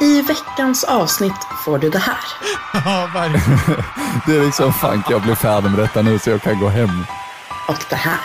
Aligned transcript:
I 0.00 0.22
veckans 0.22 0.84
avsnitt 0.84 1.46
får 1.64 1.78
du 1.78 1.90
det 1.90 1.98
här. 1.98 2.18
Ja, 2.84 3.08
verkligen. 3.14 3.58
Det 4.26 4.36
är 4.36 4.44
liksom, 4.44 4.72
fan 4.72 5.02
jag 5.10 5.22
bli 5.22 5.36
färdig 5.36 5.70
med 5.70 5.78
detta 5.78 6.02
nu 6.02 6.18
så 6.18 6.30
jag 6.30 6.42
kan 6.42 6.60
gå 6.60 6.68
hem. 6.68 7.04
Och 7.68 7.84
det 7.90 7.96
här. 7.96 8.20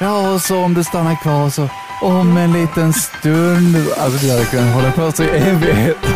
Ja, 0.00 0.32
och 0.34 0.40
så 0.42 0.58
om 0.64 0.74
du 0.74 0.84
stannar 0.84 1.22
kvar 1.22 1.50
så 1.50 1.68
om 2.00 2.36
en 2.36 2.52
liten 2.52 2.92
stund. 2.92 3.76
Alltså 3.98 4.26
det 4.26 4.32
hade 4.32 4.44
kunnat 4.44 4.74
hålla 4.74 4.90
på 4.92 5.12
så 5.12 5.22
i 5.22 5.28
evighet. 5.28 5.96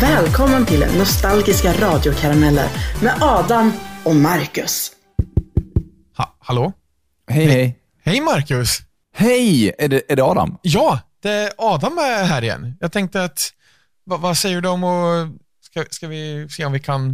Välkommen 0.00 0.66
till 0.66 0.86
Nostalgiska 0.98 1.72
radiokarameller 1.72 2.68
med 3.02 3.14
Adam 3.20 3.72
och 4.04 4.16
Marcus. 4.16 4.92
Ha, 6.16 6.36
hallå? 6.40 6.72
Hej, 7.36 7.46
hej. 7.46 7.78
Hej 8.04 8.20
Marcus! 8.20 8.78
Hej! 9.14 9.72
Är 9.78 9.88
det, 9.88 10.02
är 10.12 10.16
det 10.16 10.24
Adam? 10.24 10.58
Ja, 10.62 11.00
det 11.22 11.30
är 11.30 11.50
Adam 11.58 11.98
är 11.98 12.24
här 12.24 12.42
igen. 12.42 12.76
Jag 12.80 12.92
tänkte 12.92 13.24
att, 13.24 13.52
vad, 14.04 14.20
vad 14.20 14.36
säger 14.36 14.60
du 14.60 14.68
om 14.68 14.84
att, 14.84 15.28
ska, 15.60 15.84
ska 15.90 16.08
vi 16.08 16.46
se 16.50 16.64
om 16.64 16.72
vi 16.72 16.80
kan 16.80 17.10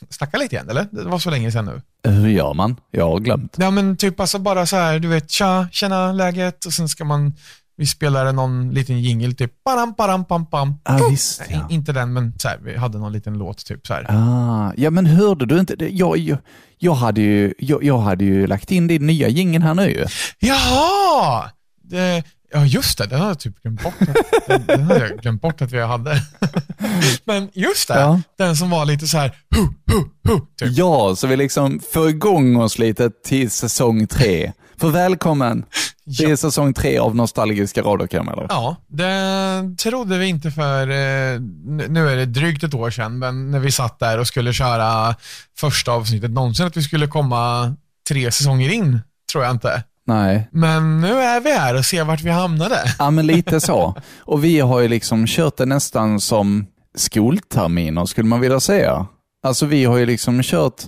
sn- 0.00 0.06
snacka 0.10 0.38
lite 0.38 0.54
igen, 0.54 0.70
eller? 0.70 0.86
Det 0.90 1.04
var 1.04 1.18
så 1.18 1.30
länge 1.30 1.52
sedan 1.52 1.64
nu. 1.64 1.82
Hur 2.10 2.28
gör 2.28 2.54
man? 2.54 2.76
Jag 2.90 3.08
har 3.08 3.18
glömt. 3.18 3.56
Ja, 3.58 3.70
men 3.70 3.96
typ 3.96 4.20
alltså 4.20 4.38
bara 4.38 4.66
så 4.66 4.76
här, 4.76 4.98
du 4.98 5.08
vet, 5.08 5.30
tja, 5.30 5.68
känna 5.72 6.12
läget 6.12 6.64
och 6.64 6.72
sen 6.72 6.88
ska 6.88 7.04
man, 7.04 7.34
vi 7.78 7.86
spelar 7.86 8.32
någon 8.32 8.70
liten 8.70 9.00
jingle 9.00 9.32
typ, 9.34 9.52
param, 9.64 9.94
param, 9.94 10.24
pam, 10.24 10.46
pam. 10.46 10.74
Puh! 10.88 11.10
visst, 11.10 11.42
ja. 11.48 11.66
Inte 11.70 11.92
den, 11.92 12.12
men 12.12 12.38
så 12.38 12.48
här, 12.48 12.58
vi 12.64 12.76
hade 12.76 12.98
någon 12.98 13.12
liten 13.12 13.34
låt 13.38 13.64
typ 13.66 13.86
så 13.86 13.94
här. 13.94 14.06
Ah, 14.08 14.72
ja, 14.76 14.90
men 14.90 15.06
hörde 15.06 15.46
du 15.46 15.60
inte? 15.60 15.76
Jag, 15.96 16.16
jag, 16.18 16.38
jag, 16.78 16.94
hade 16.94 17.20
ju, 17.20 17.54
jag, 17.58 17.84
jag 17.84 17.98
hade 17.98 18.24
ju 18.24 18.46
lagt 18.46 18.70
in 18.72 18.86
din 18.86 19.06
nya 19.06 19.28
jingeln 19.28 19.62
här 19.64 19.74
nu. 19.74 20.04
Jaha! 20.38 21.50
Det, 21.82 22.22
ja, 22.52 22.64
just 22.64 22.98
det. 22.98 23.06
Den 23.06 23.20
har 23.20 23.28
jag 23.28 23.38
typ 23.38 23.62
glömt 23.62 23.82
bort. 23.82 23.94
att- 24.00 24.46
Den, 24.48 24.66
den 24.66 24.82
hade 24.82 25.08
jag 25.08 25.18
glömt 25.18 25.42
bort 25.42 25.62
att 25.62 25.72
vi 25.72 25.80
hade. 25.82 26.22
Men 27.24 27.48
just 27.52 27.88
det, 27.88 27.94
Ja. 28.00 28.20
den 28.38 28.56
som 28.56 28.70
var 28.70 28.84
lite 28.86 29.06
så 29.08 29.18
här, 29.18 29.36
hu, 29.56 29.62
hu, 29.62 29.98
hu, 30.28 30.40
typ. 30.58 30.78
Ja, 30.78 31.14
så 31.16 31.26
vi 31.26 31.36
liksom 31.36 31.80
får 31.92 32.08
igång 32.08 32.56
oss 32.56 32.78
lite 32.78 33.10
till 33.26 33.50
säsong 33.50 34.06
tre. 34.06 34.52
För 34.80 34.88
välkommen! 34.90 35.64
Det 36.04 36.24
är 36.24 36.36
säsong 36.36 36.74
tre 36.74 36.98
av 36.98 37.16
Nostalgiska 37.16 37.82
radiokarameller. 37.82 38.46
Ja, 38.48 38.76
det 38.86 39.76
trodde 39.78 40.18
vi 40.18 40.26
inte 40.26 40.50
för, 40.50 40.82
eh, 40.82 41.40
nu 41.88 42.08
är 42.10 42.16
det 42.16 42.26
drygt 42.26 42.62
ett 42.62 42.74
år 42.74 42.90
sedan, 42.90 43.18
men 43.18 43.50
när 43.50 43.58
vi 43.58 43.72
satt 43.72 43.98
där 43.98 44.18
och 44.18 44.26
skulle 44.26 44.52
köra 44.52 45.14
första 45.58 45.92
avsnittet 45.92 46.30
någonsin, 46.30 46.66
att 46.66 46.76
vi 46.76 46.82
skulle 46.82 47.06
komma 47.06 47.74
tre 48.08 48.30
säsonger 48.32 48.72
in, 48.72 49.00
tror 49.32 49.44
jag 49.44 49.50
inte. 49.50 49.82
Nej, 50.06 50.48
Men 50.52 51.00
nu 51.00 51.12
är 51.20 51.40
vi 51.40 51.52
här 51.52 51.74
och 51.78 51.84
ser 51.84 52.04
vart 52.04 52.20
vi 52.20 52.30
hamnade. 52.30 52.94
ja 52.98 53.10
men 53.10 53.26
lite 53.26 53.60
så. 53.60 53.94
Och 54.18 54.44
vi 54.44 54.60
har 54.60 54.80
ju 54.80 54.88
liksom 54.88 55.26
kört 55.26 55.56
det 55.56 55.66
nästan 55.66 56.20
som 56.20 56.66
skolterminer 56.96 58.06
skulle 58.06 58.28
man 58.28 58.40
vilja 58.40 58.60
säga. 58.60 59.06
Alltså 59.42 59.66
vi 59.66 59.84
har 59.84 59.96
ju 59.98 60.06
liksom 60.06 60.42
kört 60.42 60.82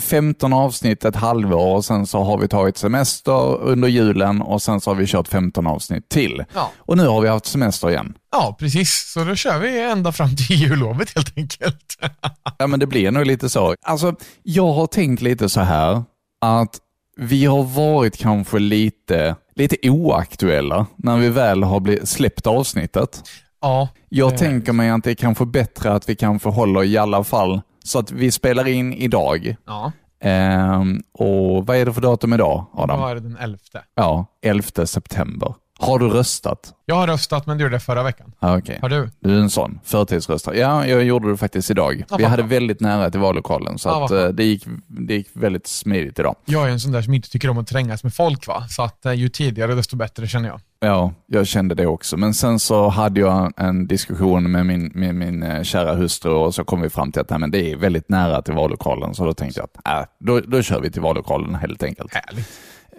15 0.00 0.52
avsnitt 0.52 1.04
ett 1.04 1.16
halvår 1.16 1.74
och 1.76 1.84
sen 1.84 2.06
så 2.06 2.22
har 2.22 2.38
vi 2.38 2.48
tagit 2.48 2.76
semester 2.78 3.56
under 3.60 3.88
julen 3.88 4.42
och 4.42 4.62
sen 4.62 4.80
så 4.80 4.90
har 4.90 4.94
vi 4.94 5.06
kört 5.06 5.28
15 5.28 5.66
avsnitt 5.66 6.08
till. 6.08 6.44
Ja. 6.54 6.70
Och 6.78 6.96
nu 6.96 7.06
har 7.06 7.20
vi 7.20 7.28
haft 7.28 7.46
semester 7.46 7.90
igen. 7.90 8.14
Ja, 8.32 8.56
precis. 8.58 9.12
Så 9.12 9.24
då 9.24 9.34
kör 9.34 9.58
vi 9.58 9.80
ända 9.80 10.12
fram 10.12 10.36
till 10.36 10.56
jullovet 10.62 11.14
helt 11.14 11.38
enkelt. 11.38 11.96
Ja, 12.58 12.66
men 12.66 12.80
det 12.80 12.86
blir 12.86 13.10
nog 13.10 13.26
lite 13.26 13.48
så. 13.48 13.74
Alltså, 13.82 14.14
jag 14.42 14.72
har 14.72 14.86
tänkt 14.86 15.22
lite 15.22 15.48
så 15.48 15.60
här 15.60 16.02
att 16.40 16.78
vi 17.16 17.44
har 17.44 17.62
varit 17.62 18.16
kanske 18.16 18.58
lite, 18.58 19.36
lite 19.54 19.76
oaktuella 19.90 20.86
när 20.96 21.16
vi 21.16 21.28
väl 21.28 21.62
har 21.62 22.06
släppt 22.06 22.46
avsnittet. 22.46 23.22
Ja, 23.60 23.88
Jag 24.08 24.32
Eh. 24.32 24.38
tänker 24.38 24.72
mig 24.72 24.90
att 24.90 25.04
det 25.04 25.10
är 25.10 25.14
kanske 25.14 25.46
bättre 25.46 25.92
att 25.92 26.08
vi 26.08 26.16
kanske 26.16 26.48
håller 26.48 26.84
i 26.84 26.98
alla 26.98 27.24
fall 27.24 27.60
så 27.84 27.98
att 27.98 28.10
vi 28.10 28.30
spelar 28.30 28.68
in 28.68 28.92
idag. 28.92 29.56
ja. 29.66 29.92
Ehm, 30.20 31.02
och 31.12 31.66
vad 31.66 31.76
är 31.76 31.86
det 31.86 31.92
för 31.92 32.00
datum 32.00 32.32
idag, 32.32 32.66
Adam? 32.72 33.00
Då 33.00 33.06
är 33.06 33.14
det 33.14 33.20
den 33.20 33.36
11. 33.36 33.58
Ja, 33.94 34.26
11 34.42 34.86
september. 34.86 35.54
Har 35.78 35.98
du 35.98 36.08
röstat? 36.08 36.72
Jag 36.86 36.94
har 36.94 37.06
röstat, 37.06 37.46
men 37.46 37.58
du 37.58 37.64
gjorde 37.64 37.76
det 37.76 37.80
förra 37.80 38.02
veckan. 38.02 38.32
Ah, 38.38 38.58
Okej. 38.58 38.78
Har 38.82 38.88
du? 38.88 39.10
Du 39.20 39.36
är 39.36 39.40
en 39.40 39.50
sån, 39.50 39.80
förtidsröstare. 39.84 40.58
Ja, 40.58 40.86
jag 40.86 41.04
gjorde 41.04 41.30
det 41.30 41.36
faktiskt 41.36 41.70
idag. 41.70 42.04
Ja, 42.10 42.16
Vi 42.16 42.24
hade 42.24 42.42
väldigt 42.42 42.80
nära 42.80 43.10
till 43.10 43.20
vallokalen, 43.20 43.78
så 43.78 43.88
vad 43.88 44.04
att, 44.04 44.10
eh, 44.10 44.28
det, 44.28 44.44
gick, 44.44 44.64
det 44.86 45.14
gick 45.14 45.28
väldigt 45.32 45.66
smidigt 45.66 46.18
idag. 46.18 46.36
Jag 46.44 46.68
är 46.68 46.72
en 46.72 46.80
sån 46.80 46.92
där 46.92 47.02
som 47.02 47.14
inte 47.14 47.30
tycker 47.30 47.50
om 47.50 47.58
att 47.58 47.66
trängas 47.66 48.04
med 48.04 48.14
folk, 48.14 48.46
va? 48.46 48.66
så 48.68 48.82
att 48.82 49.06
eh, 49.06 49.12
ju 49.12 49.28
tidigare 49.28 49.74
desto 49.74 49.96
bättre 49.96 50.26
känner 50.26 50.48
jag. 50.48 50.60
Ja, 50.80 51.12
jag 51.26 51.46
kände 51.46 51.74
det 51.74 51.86
också. 51.86 52.16
Men 52.16 52.34
sen 52.34 52.58
så 52.58 52.88
hade 52.88 53.20
jag 53.20 53.52
en 53.56 53.86
diskussion 53.86 54.50
med 54.50 54.66
min, 54.66 54.92
med 54.94 55.14
min 55.14 55.42
eh, 55.42 55.62
kära 55.62 55.94
hustru 55.94 56.30
och 56.32 56.54
så 56.54 56.64
kom 56.64 56.80
vi 56.80 56.90
fram 56.90 57.12
till 57.12 57.20
att 57.22 57.30
nej, 57.30 57.38
men 57.38 57.50
det 57.50 57.72
är 57.72 57.76
väldigt 57.76 58.08
nära 58.08 58.42
till 58.42 58.54
vallokalen. 58.54 59.14
Så 59.14 59.24
då 59.24 59.34
tänkte 59.34 59.60
jag 59.60 59.68
att 59.92 60.02
äh, 60.02 60.08
då, 60.20 60.40
då 60.40 60.62
kör 60.62 60.80
vi 60.80 60.90
till 60.90 61.02
vallokalen 61.02 61.54
helt 61.54 61.82
enkelt. 61.82 62.14
Härligt. 62.14 62.48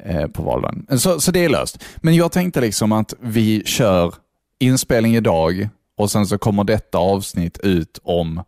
Eh, 0.03 0.28
på 0.28 0.44
valdagen. 0.44 1.00
Så, 1.00 1.22
så 1.22 1.31
det 1.31 1.45
är 1.45 1.50
löst. 1.50 1.83
Men 1.97 2.16
jag 2.16 2.31
tänkte 2.31 2.61
liksom 2.61 2.91
att 2.91 3.13
vi 3.19 3.63
kör 3.66 4.13
inspelning 4.59 5.16
idag 5.16 5.69
och 5.97 6.11
sen 6.11 6.25
så 6.28 6.38
kommer 6.38 6.63
detta 6.63 6.97
avsnitt 6.97 7.57
ut 7.63 8.00
om 8.03 8.44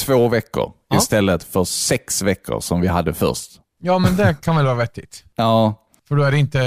två 0.00 0.28
veckor 0.28 0.72
Ja. 0.88 0.96
istället 0.96 1.42
för 1.44 1.64
sex 1.64 2.22
veckor 2.22 2.60
som 2.60 2.80
vi 2.80 2.86
hade 2.86 3.14
först. 3.14 3.50
Ja, 3.82 3.98
men 3.98 4.16
det 4.16 4.36
kan 4.42 4.56
väl 4.56 4.64
vara 4.64 4.74
vettigt. 4.74 5.24
Ja, 5.36 5.74
För 6.08 6.16
då 6.16 6.22
är 6.22 6.30
det 6.30 6.38
inte, 6.38 6.58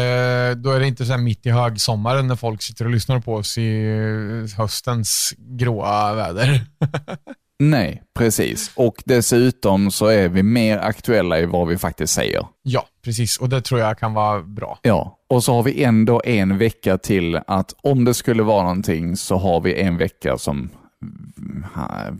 då 0.55 0.71
är 0.71 0.79
det 0.79 0.87
inte 0.87 1.05
så 1.05 1.17
mitt 1.17 1.45
i 1.45 1.49
högsommaren 1.49 2.27
när 2.27 2.35
folk 2.35 2.61
sitter 2.61 2.85
och 2.85 2.91
lyssnar 2.91 3.19
på 3.19 3.33
oss 3.35 3.57
i 3.57 3.85
eh, 4.51 4.57
höstens 4.57 5.33
gråa 5.37 6.13
väder. 6.13 6.61
nej, 7.59 8.03
precis. 8.17 8.71
Och 8.75 9.03
dessutom 9.05 9.91
så 9.91 10.05
är 10.05 10.29
vi 10.29 10.43
mer 10.43 10.77
aktuella 10.77 11.39
i 11.39 11.45
vad 11.45 11.67
vi 11.67 11.77
faktiskt 11.77 12.13
säger. 12.13 12.47
ja, 12.61 12.85
precis. 13.03 13.37
Och 13.37 13.49
det 13.49 13.61
tror 13.61 13.79
jag 13.79 13.99
kan 13.99 14.13
vara 14.13 14.41
bra. 14.41 14.79
Ja, 14.81 15.17
och 15.29 15.43
så 15.43 15.53
har 15.53 15.63
vi 15.63 15.83
ändå 15.83 16.21
en 16.25 16.57
vecka 16.57 16.97
till 16.97 17.39
att 17.47 17.73
om 17.83 18.05
det 18.05 18.13
skulle 18.13 18.43
vara 18.43 18.61
någonting 18.63 19.17
så 19.17 19.37
har 19.37 19.61
vi 19.61 19.81
en 19.81 19.97
vecka 19.97 20.37
som, 20.37 20.69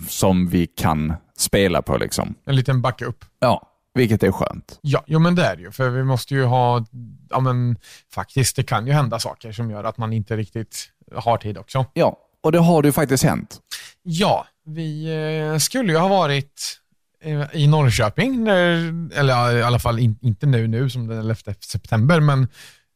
som 0.10 0.48
vi 0.48 0.68
kan 0.68 1.14
spela 1.38 1.82
på 1.82 1.98
liksom. 1.98 2.36
En 2.46 2.56
liten 2.56 2.82
backup. 2.82 3.26
Ja, 3.40 3.68
vilket 3.94 4.24
är 4.24 4.32
skönt. 4.32 4.80
Ja, 4.82 5.04
jo, 5.08 5.20
men 5.20 5.36
det 5.36 5.46
är 5.46 5.56
det 5.56 5.62
ju. 5.62 5.72
För 5.72 5.90
vi 5.90 6.04
måste 6.04 6.34
ju 6.34 6.44
ha, 6.44 6.86
ja 7.30 7.40
men 7.40 7.78
faktiskt, 8.14 8.56
det 8.56 8.64
kan 8.64 8.88
ju 8.88 8.94
hända 8.94 9.20
saker 9.20 9.52
som 9.52 9.72
gör 9.72 9.84
att 9.84 9.98
man 9.98 10.14
inte 10.14 10.38
riktigt 10.38 10.90
har 11.16 11.38
tid 11.38 11.58
också. 11.58 11.86
Ja, 11.94 12.18
och 12.44 12.52
det 12.52 12.60
har 12.60 12.84
ju 12.84 12.92
faktiskt 12.92 13.24
hänt. 13.24 13.60
Ja, 14.04 14.48
vi 14.66 15.06
eh, 15.54 15.58
skulle 15.58 15.92
ju 15.92 15.98
ha 15.98 16.08
varit 16.08 16.80
eh, 17.24 17.44
i 17.54 17.68
Norrköping, 17.68 18.48
eller 18.48 19.58
i 19.58 19.64
alla 19.64 19.80
fall 19.80 20.00
in, 20.00 20.18
inte 20.22 20.46
nu, 20.46 20.68
nu 20.68 20.90
som 20.90 21.08
den 21.08 21.20
11 21.20 21.36
september, 21.60 22.20
men 22.20 22.48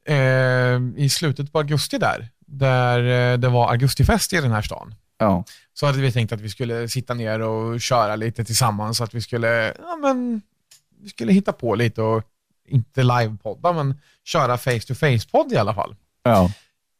eh, 0.07 1.03
i 1.03 1.09
slutet 1.09 1.51
på 1.51 1.57
augusti 1.59 1.97
där, 1.97 2.29
där 2.45 3.37
det 3.37 3.49
var 3.49 3.71
augustifest 3.71 4.33
i 4.33 4.41
den 4.41 4.51
här 4.51 4.61
stan. 4.61 4.95
Ja, 5.17 5.43
Så 5.73 5.85
hade 5.85 6.01
vi 6.01 6.11
tänkt 6.11 6.31
att 6.31 6.41
vi 6.41 6.49
skulle 6.49 6.89
sitta 6.89 7.13
ner 7.13 7.39
och 7.39 7.81
köra 7.81 8.15
lite 8.15 8.45
tillsammans, 8.45 8.97
så 8.97 9.03
att 9.03 9.13
vi 9.13 9.21
skulle, 9.21 9.73
ja 9.79 9.95
men, 10.01 10.41
vi 11.01 11.09
skulle 11.09 11.33
hitta 11.33 11.53
på 11.53 11.75
lite 11.75 12.01
och 12.01 12.23
inte 12.67 13.03
livepodda, 13.03 13.73
men 13.73 13.99
köra 14.23 14.57
face-to-face-podd 14.57 15.51
i 15.53 15.57
alla 15.57 15.73
fall. 15.73 15.95
ja. 16.23 16.51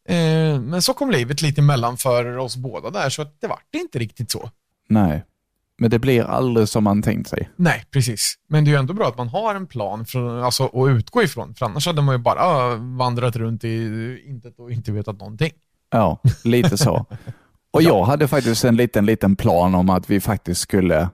Eh, 0.08 0.60
men 0.60 0.82
så 0.82 0.94
kom 0.94 1.10
livet 1.10 1.42
lite 1.42 1.60
emellan 1.60 1.96
för 1.96 2.36
oss 2.36 2.56
båda 2.56 2.90
där, 2.90 3.10
så 3.10 3.22
att 3.22 3.40
det 3.40 3.46
vart 3.46 3.74
inte 3.74 3.98
riktigt 3.98 4.30
så. 4.30 4.50
nej. 4.88 5.24
Men 5.78 5.90
det 5.90 5.98
blir 5.98 6.22
aldrig 6.22 6.68
som 6.68 6.84
man 6.84 7.02
tänkt 7.02 7.28
sig. 7.28 7.50
Nej, 7.56 7.84
precis. 7.90 8.34
Men 8.48 8.64
det 8.64 8.70
är 8.70 8.72
ju 8.72 8.78
ändå 8.78 8.94
bra 8.94 9.08
att 9.08 9.18
man 9.18 9.28
har 9.28 9.54
en 9.54 9.66
plan 9.66 10.06
för, 10.06 10.42
alltså, 10.42 10.64
att 10.64 10.88
utgå 10.88 11.22
ifrån, 11.22 11.54
för 11.54 11.66
annars 11.66 11.86
hade 11.86 12.02
man 12.02 12.14
ju 12.14 12.18
bara 12.18 12.72
äh, 12.72 12.78
vandrat 12.78 13.36
runt 13.36 13.64
i 13.64 14.24
intet 14.26 14.58
och 14.58 14.72
inte 14.72 14.92
vetat 14.92 15.18
någonting. 15.18 15.50
Ja, 15.90 16.20
lite 16.44 16.76
så. 16.78 17.06
Och 17.70 17.82
jag 17.82 18.04
hade 18.04 18.28
faktiskt 18.28 18.64
en 18.64 18.76
liten, 18.76 19.06
liten 19.06 19.36
plan 19.36 19.74
om 19.74 19.90
att 19.90 20.10
vi 20.10 20.20
faktiskt 20.20 20.60
skulle 20.60 21.08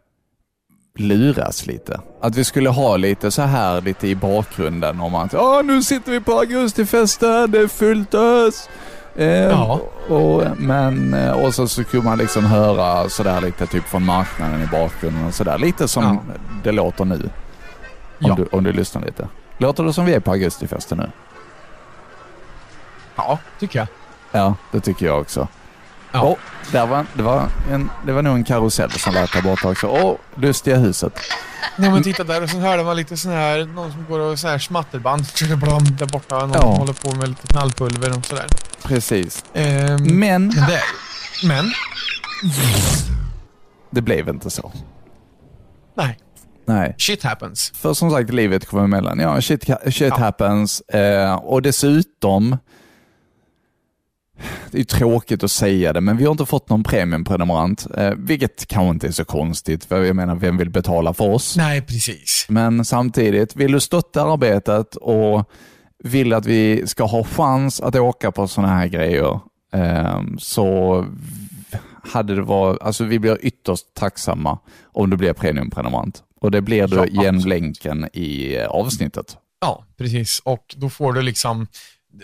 luras 0.94 1.66
lite. 1.66 2.00
Att 2.20 2.36
vi 2.36 2.44
skulle 2.44 2.68
ha 2.70 2.96
lite 2.96 3.30
så 3.30 3.42
här 3.42 3.80
lite 3.80 4.08
i 4.08 4.14
bakgrunden 4.14 5.00
om 5.00 5.14
att 5.14 5.32
ja 5.32 5.62
nu 5.64 5.82
sitter 5.82 6.12
vi 6.12 6.20
på 6.20 6.32
augustifesten, 6.32 7.50
det 7.50 7.58
är 7.60 7.68
fullt 7.68 8.14
ös. 8.14 8.68
Eh, 9.16 9.26
Ja. 9.28 9.80
och, 10.08 10.42
men, 10.56 11.14
eh, 11.14 11.32
och 11.32 11.54
så 11.54 11.68
skulle 11.68 12.02
man 12.02 12.18
liksom 12.18 12.44
höra 12.44 13.08
sådär 13.08 13.40
lite 13.40 13.66
typ 13.66 13.84
från 13.84 14.04
marknaden 14.04 14.62
i 14.62 14.66
bakgrunden 14.66 15.26
och 15.26 15.34
sådär. 15.34 15.58
Lite 15.58 15.88
som 15.88 16.04
Ja. 16.04 16.34
det 16.64 16.72
låter 16.72 17.04
nu. 17.04 17.14
Om, 17.14 17.30
Ja. 18.28 18.34
du, 18.34 18.46
om 18.52 18.64
du 18.64 18.72
lyssnar 18.72 19.02
lite. 19.02 19.28
Låter 19.58 19.84
det 19.84 19.92
som 19.92 20.04
vi 20.04 20.14
är 20.14 20.20
på 20.20 20.30
augustifesten 20.30 20.98
nu? 20.98 21.10
Ja, 23.16 23.38
tycker 23.60 23.78
jag. 23.78 23.88
Ja, 24.32 24.54
det 24.72 24.80
tycker 24.80 25.06
jag 25.06 25.20
också. 25.20 25.48
Ja. 26.12 26.22
Åh, 26.22 26.36
där 26.72 26.86
var, 26.86 27.06
det, 27.14 27.22
var 27.22 27.48
en, 27.70 27.90
det 28.06 28.12
var 28.12 28.22
nog 28.22 28.34
en 28.36 28.44
karusell 28.44 28.90
som 28.90 29.14
lät 29.14 29.32
där 29.32 29.42
borta 29.42 29.68
också. 29.68 29.86
Åh, 29.86 30.16
lustiga 30.34 30.76
huset. 30.76 31.12
Nej 31.76 31.90
men 31.90 32.02
titta 32.02 32.24
där 32.24 32.42
och 32.42 32.50
sen 32.50 32.60
hörde 32.60 32.84
man 32.84 32.96
lite 32.96 33.16
sån 33.16 33.32
här, 33.32 33.64
någon 33.64 33.92
som 33.92 34.04
går 34.08 34.20
och 34.20 34.38
så 34.38 34.48
här 34.48 34.58
smatterband 34.58 35.22
där 35.98 36.06
borta. 36.06 36.38
Någon 36.38 36.50
Ja. 36.54 36.60
håller 36.60 36.92
på 36.92 37.14
med 37.14 37.28
lite 37.28 37.46
knallpulver 37.46 38.18
och 38.18 38.26
sådär. 38.26 38.46
Precis. 38.82 39.44
Ehm, 39.54 39.96
Men 40.02 40.18
men 40.18 40.48
det, 40.48 40.80
men, 41.44 41.72
det 43.90 44.02
blev 44.02 44.28
inte 44.28 44.50
så. 44.50 44.72
nej. 45.96 46.18
Nej. 46.66 46.94
Shit 46.98 47.22
happens. 47.22 47.72
För 47.76 47.94
som 47.94 48.10
sagt, 48.10 48.30
livet 48.30 48.66
kommer 48.66 48.84
emellan. 48.84 49.18
Ja, 49.18 49.40
shit, 49.40 49.64
shit 49.84 50.00
Ja. 50.00 50.16
happens. 50.18 50.80
Eh, 50.80 51.34
och 51.34 51.62
dessutom, 51.62 52.56
det 54.70 54.80
är 54.80 54.84
tråkigt 54.84 55.44
att 55.44 55.50
säga 55.50 55.92
det, 55.92 56.00
men 56.00 56.16
vi 56.16 56.24
har 56.24 56.32
inte 56.32 56.46
fått 56.46 56.68
någon 56.68 56.82
premiumprenumerant. 56.82 57.86
Eh, 57.96 58.12
vilket 58.16 58.66
kanske 58.66 58.90
inte 58.90 59.06
är 59.06 59.12
så 59.12 59.24
konstigt, 59.24 59.84
för 59.84 60.02
jag 60.02 60.16
menar, 60.16 60.34
vem 60.34 60.56
vill 60.56 60.70
betala 60.70 61.14
för 61.14 61.28
oss? 61.28 61.56
Nej, 61.56 61.82
precis. 61.82 62.46
Men 62.48 62.84
samtidigt, 62.84 63.56
vill 63.56 63.72
du 63.72 63.80
stötta 63.80 64.22
arbetet 64.22 64.96
och 64.96 65.50
vill 66.04 66.32
att 66.32 66.46
vi 66.46 66.86
ska 66.86 67.04
ha 67.04 67.24
chans 67.24 67.80
att 67.80 67.94
åka 67.94 68.32
på 68.32 68.48
sådana 68.48 68.74
här 68.74 68.86
grejer, 68.86 69.40
eh, 69.72 70.20
så 70.38 71.06
hade 72.02 72.34
det 72.34 72.42
varit, 72.42 72.82
alltså 72.82 73.04
vi 73.04 73.18
blir 73.18 73.38
ytterst 73.40 73.94
tacksamma 73.94 74.58
om 74.84 75.10
du 75.10 75.16
blir 75.16 75.32
premiumprenumerant. 75.32 76.22
Och 76.40 76.50
det 76.50 76.60
blir 76.60 76.86
du 76.86 76.96
Ja, 76.96 77.06
genom 77.06 77.40
länken 77.40 78.08
i 78.12 78.56
eh, 78.56 78.66
avsnittet. 78.66 79.36
Ja, 79.60 79.84
precis. 79.98 80.40
Och 80.44 80.74
då 80.76 80.90
får 80.90 81.12
du 81.12 81.22
liksom, 81.22 81.66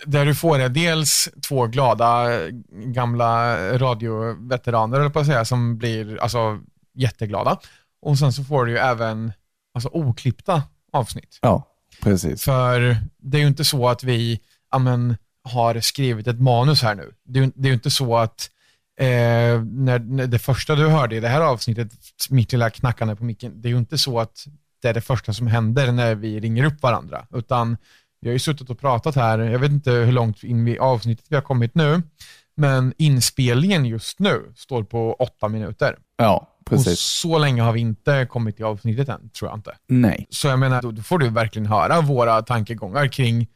där 0.06 0.26
du 0.26 0.34
får 0.34 0.58
är 0.58 0.68
dels 0.68 1.28
två 1.48 1.66
glada 1.66 2.28
gamla 2.70 3.56
radioveteraner, 3.78 5.00
eller 5.00 5.10
på 5.10 5.18
att 5.18 5.26
säga, 5.26 5.44
som 5.44 5.78
blir 5.78 6.22
alltså, 6.22 6.60
jätteglada. 6.94 7.58
Och 8.02 8.18
sen 8.18 8.32
så 8.32 8.44
får 8.44 8.64
du 8.64 8.72
ju 8.72 8.78
även 8.78 9.32
alltså, 9.74 9.88
oklippta 9.92 10.62
avsnitt. 10.92 11.38
Ja, 11.42 11.66
precis. 12.02 12.44
För 12.44 12.96
det 13.18 13.38
är 13.38 13.40
ju 13.40 13.48
inte 13.48 13.64
så 13.64 13.88
att 13.88 14.04
vi 14.04 14.40
ja, 14.72 14.78
men, 14.78 15.16
har 15.42 15.80
skrivit 15.80 16.26
ett 16.26 16.40
manus 16.40 16.82
här 16.82 16.94
nu. 16.94 17.12
Det 17.24 17.38
är, 17.38 17.50
det 17.54 17.68
är 17.68 17.70
ju 17.70 17.74
inte 17.74 17.90
så 17.90 18.16
att 18.16 18.50
eh, 19.00 19.06
när, 19.62 19.98
när 19.98 20.26
det 20.26 20.38
första 20.38 20.74
du 20.74 20.88
hörde 20.88 21.16
i 21.16 21.20
det 21.20 21.28
här 21.28 21.40
avsnittet, 21.40 21.92
mitt 22.30 22.52
lilla 22.52 22.70
knackande 22.70 23.16
på 23.16 23.24
micken, 23.24 23.60
det 23.60 23.68
är 23.68 23.70
ju 23.70 23.78
inte 23.78 23.98
så 23.98 24.20
att 24.20 24.46
det 24.82 24.88
är 24.88 24.94
det 24.94 25.00
första 25.00 25.32
som 25.32 25.46
händer 25.46 25.92
när 25.92 26.14
vi 26.14 26.40
ringer 26.40 26.64
upp 26.64 26.82
varandra, 26.82 27.26
utan 27.34 27.76
vi 28.26 28.30
har 28.30 28.34
ju 28.34 28.38
suttit 28.38 28.70
och 28.70 28.78
pratat 28.78 29.14
här, 29.14 29.38
jag 29.38 29.58
vet 29.58 29.70
inte 29.70 29.90
hur 29.90 30.12
långt 30.12 30.42
in 30.42 30.68
i 30.68 30.78
avsnittet 30.78 31.24
vi 31.28 31.34
har 31.34 31.42
kommit 31.42 31.74
nu, 31.74 32.02
men 32.56 32.94
inspelningen 32.98 33.84
just 33.84 34.18
nu 34.18 34.52
står 34.56 34.82
på 34.82 35.14
åtta 35.18 35.48
minuter. 35.48 35.96
Ja, 36.16 36.58
Och 36.58 36.66
precis. 36.66 37.00
så 37.00 37.38
länge 37.38 37.62
har 37.62 37.72
vi 37.72 37.80
inte 37.80 38.26
kommit 38.30 38.56
till 38.56 38.64
avsnittet 38.64 39.08
än, 39.08 39.30
tror 39.30 39.50
jag 39.50 39.58
inte. 39.58 39.76
Nej. 39.86 40.26
Så 40.30 40.48
jag 40.48 40.58
menar, 40.58 40.82
då 40.82 41.02
får 41.02 41.18
du 41.18 41.28
verkligen 41.28 41.66
höra 41.66 42.00
våra 42.00 42.42
tankegångar 42.42 43.08
kring, 43.08 43.46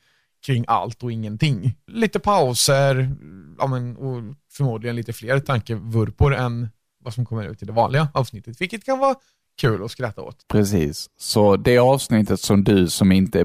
kring 0.47 0.65
allt 0.69 1.03
och 1.03 1.13
ingenting. 1.13 1.77
Lite 1.87 2.19
pauser 2.19 3.17
ja, 3.59 3.67
men, 3.67 3.97
och 3.97 4.23
förmodligen 4.53 4.97
lite 4.97 5.13
fler 5.13 5.41
tankevurpor 5.41 6.35
än 6.35 6.69
vad 7.05 7.15
som 7.15 7.27
kommer 7.27 7.45
ut 7.45 7.63
i 7.63 7.67
det 7.67 7.73
vanliga 7.73 8.09
avsnittet, 8.15 8.61
vilket 8.61 8.85
kan 8.85 8.99
vara 8.99 9.15
kul 9.61 9.85
att 9.85 9.91
skratta 9.91 10.23
åt. 10.23 10.37
Precis. 10.49 11.07
Så 11.19 11.57
det 11.57 11.79
avsnittet 11.79 12.41
som 12.41 12.65
du 12.65 12.89
som 12.89 13.13
inte 13.13 13.41
är 13.41 13.45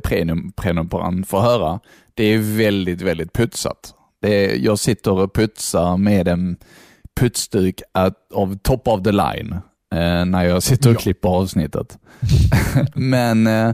prenumerant 0.55 1.27
får 1.27 1.39
höra, 1.39 1.79
det 2.13 2.23
är 2.23 2.57
väldigt, 2.57 3.01
väldigt 3.01 3.33
putsat. 3.33 3.93
Det 4.21 4.51
är, 4.51 4.57
jag 4.57 4.79
sitter 4.79 5.11
och 5.11 5.33
putsar 5.35 5.97
med 5.97 6.27
en 6.27 6.57
putsduk 7.19 7.81
av 8.33 8.57
top 8.57 8.87
of 8.87 9.03
the 9.03 9.11
line 9.11 9.53
eh, 9.95 10.25
när 10.25 10.43
jag 10.43 10.63
sitter 10.63 10.89
och 10.89 10.95
Ja. 10.95 10.99
klipper 10.99 11.29
avsnittet. 11.29 11.97
Men 12.95 13.47
eh, 13.47 13.71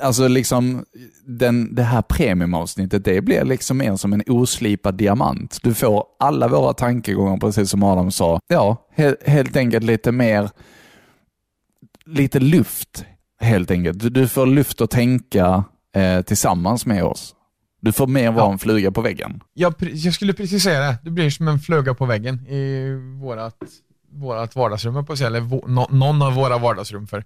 alltså 0.00 0.28
liksom 0.28 0.84
den, 1.26 1.74
det 1.74 1.82
här 1.82 2.02
premiumavsnittet, 2.02 3.04
det 3.04 3.20
blir 3.20 3.44
liksom 3.44 3.78
mer 3.78 3.96
som 3.96 4.12
en 4.12 4.22
oslipad 4.26 4.94
diamant. 4.94 5.58
Du 5.62 5.74
får 5.74 6.04
alla 6.18 6.48
våra 6.48 6.72
tankegångar, 6.72 7.36
precis 7.36 7.70
som 7.70 7.82
Adam 7.82 8.10
sa. 8.10 8.40
Ja, 8.48 8.76
he, 8.94 9.16
helt 9.26 9.56
enkelt 9.56 9.84
lite 9.84 10.12
mer 10.12 10.50
lite 12.06 12.40
luft 12.40 13.04
helt 13.40 13.70
enkelt. 13.70 13.98
Du, 14.00 14.10
du 14.10 14.28
får 14.28 14.46
luft 14.46 14.80
att 14.80 14.90
tänka 14.90 15.64
eh, 15.96 16.22
tillsammans 16.22 16.86
med 16.86 17.04
oss. 17.04 17.34
Du 17.82 17.92
får 17.92 18.06
mer 18.06 18.30
vara 18.30 18.44
Ja. 18.44 18.52
en 18.52 18.58
fluga 18.58 18.90
på 18.90 19.00
väggen. 19.00 19.40
Jag, 19.54 19.74
jag 19.78 20.14
skulle 20.14 20.32
precis 20.32 20.62
säga 20.62 20.80
det, 20.80 20.96
det 21.04 21.10
blir 21.10 21.30
som 21.30 21.48
en 21.48 21.58
fluga 21.58 21.94
på 21.94 22.06
väggen 22.06 22.46
i 22.46 22.90
vårat, 23.20 23.56
vårat 24.12 24.56
vardagsrum, 24.56 25.06
på 25.06 25.16
säga, 25.16 25.26
eller 25.26 25.40
vå, 25.40 25.64
nå- 25.66 25.88
någon 25.90 26.22
av 26.22 26.34
våra 26.34 26.58
vardagsrum, 26.58 27.06
för 27.06 27.24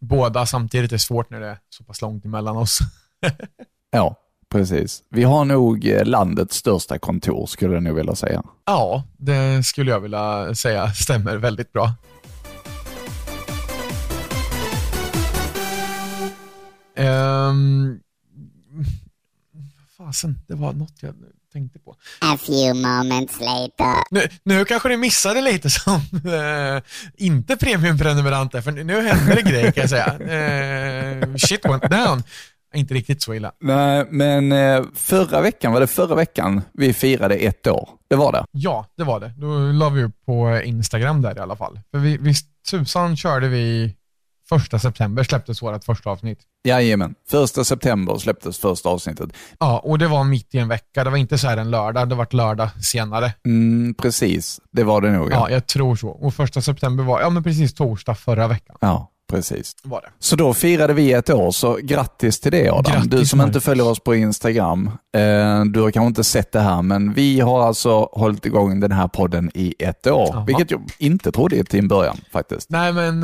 båda 0.00 0.46
samtidigt 0.46 0.92
är 0.92 0.98
svårt 0.98 1.30
när 1.30 1.40
det 1.40 1.46
är 1.48 1.58
så 1.68 1.84
pass 1.84 2.00
långt 2.02 2.24
emellan 2.24 2.56
oss. 2.56 2.78
Ja, 3.94 4.16
precis. 4.50 5.02
Vi 5.10 5.22
har 5.22 5.44
nog 5.44 5.86
eh, 5.86 6.04
landets 6.04 6.56
största 6.56 6.98
kontor 6.98 7.46
skulle 7.46 7.74
jag 7.74 7.82
nog 7.82 7.96
vilja 7.96 8.14
säga. 8.14 8.42
Ja, 8.66 9.04
det 9.16 9.62
skulle 9.66 9.90
jag 9.90 10.00
vilja 10.00 10.54
säga 10.54 10.92
stämmer 10.92 11.36
väldigt 11.36 11.72
bra. 11.72 11.92
Um, 17.08 18.00
fasen, 19.96 20.38
det 20.48 20.54
var 20.54 20.72
något 20.72 20.94
jag 21.00 21.14
tänkte 21.52 21.78
på. 21.78 21.96
A 22.20 22.38
few 22.46 22.74
moments 22.74 23.40
later. 23.40 24.04
Nu, 24.10 24.20
nu 24.42 24.64
kanske 24.64 24.88
ni 24.88 24.96
missade 24.96 25.40
lite 25.40 25.70
som 25.70 26.00
eh, 26.12 26.82
inte 27.16 27.56
premiumprenumeranter, 27.56 28.60
för 28.60 28.72
nu 28.72 29.08
händer 29.08 29.34
det 29.36 29.42
grejer 29.42 29.72
kan 29.72 29.80
jag 29.80 29.90
säga. 29.90 30.18
Eh, 30.18 31.34
shit 31.36 31.64
went 31.64 31.90
down. 31.90 32.22
Inte 32.74 32.94
riktigt 32.94 33.22
så 33.22 33.34
illa. 33.34 33.52
Nej, 33.60 34.06
men 34.10 34.52
eh, 34.52 34.84
förra 34.94 35.40
veckan, 35.40 35.72
var 35.72 35.80
det 35.80 35.86
förra 35.86 36.14
veckan 36.14 36.62
vi 36.72 36.92
firade 36.92 37.34
ett 37.34 37.66
år? 37.66 37.88
Det 38.08 38.16
var 38.16 38.32
det. 38.32 38.44
Ja, 38.50 38.86
det 38.96 39.04
var 39.04 39.20
det. 39.20 39.32
Då 39.36 39.58
la 39.58 39.88
vi 39.88 40.04
upp 40.04 40.16
på 40.26 40.60
Instagram 40.64 41.22
där 41.22 41.36
i 41.36 41.40
alla 41.40 41.56
fall. 41.56 41.80
För 41.90 41.98
vi, 41.98 42.16
visst 42.16 42.46
tusan 42.70 43.16
körde 43.16 43.48
vi 43.48 43.94
första 44.48 44.78
september 44.78 45.22
släpptes 45.22 45.62
vårt 45.62 45.84
första 45.84 46.10
avsnitt. 46.10 46.38
Jajamän. 46.64 47.14
Första 47.30 47.64
september 47.64 48.18
släpptes 48.18 48.58
första 48.58 48.88
avsnittet. 48.88 49.30
Ja, 49.58 49.78
och 49.78 49.98
det 49.98 50.08
var 50.08 50.24
mitt 50.24 50.54
i 50.54 50.58
en 50.58 50.68
vecka. 50.68 51.04
Det 51.04 51.10
var 51.10 51.16
inte 51.16 51.38
så 51.38 51.48
här 51.48 51.56
en 51.56 51.70
lördag, 51.70 52.08
det 52.08 52.14
var 52.14 52.26
lördag 52.30 52.70
senare. 52.82 53.32
Mm, 53.46 53.94
precis, 53.94 54.60
det 54.72 54.84
var 54.84 55.00
det 55.00 55.10
nog. 55.10 55.32
Ja, 55.32 55.50
jag 55.50 55.66
tror 55.66 55.96
så. 55.96 56.08
Och 56.08 56.34
första 56.34 56.62
september 56.62 57.04
var, 57.04 57.20
ja 57.20 57.30
men 57.30 57.42
precis 57.42 57.74
torsdag 57.74 58.14
förra 58.14 58.48
veckan 58.48 58.76
ja 58.80 59.11
precis. 59.36 59.72
var 59.82 60.00
det. 60.00 60.08
Så 60.18 60.36
då 60.36 60.54
firade 60.54 60.92
vi 60.94 61.12
ett 61.12 61.30
år, 61.30 61.50
så 61.50 61.78
grattis 61.82 62.40
till 62.40 62.52
det 62.52 62.68
Adam. 62.70 62.92
Grattis, 62.92 63.10
du 63.10 63.26
som 63.26 63.40
inte 63.40 63.46
Marcus. 63.46 63.64
följer 63.64 63.88
oss 63.88 64.00
på 64.00 64.14
Instagram, 64.14 64.86
eh, 64.86 65.64
du 65.64 65.80
har 65.80 65.90
kanske 65.90 66.06
inte 66.06 66.24
sett 66.24 66.52
det 66.52 66.60
här, 66.60 66.82
men 66.82 67.12
vi 67.12 67.40
har 67.40 67.66
alltså 67.66 68.08
hållit 68.12 68.46
igång 68.46 68.80
den 68.80 68.92
här 68.92 69.08
podden 69.08 69.50
i 69.54 69.74
ett 69.78 70.06
år, 70.06 70.28
Jaha. 70.32 70.44
vilket 70.44 70.70
jag 70.70 70.82
inte 70.98 71.32
trodde 71.32 71.64
till 71.64 71.78
en 71.78 71.88
början 71.88 72.16
faktiskt. 72.32 72.70
Nej, 72.70 72.92
men 72.92 73.22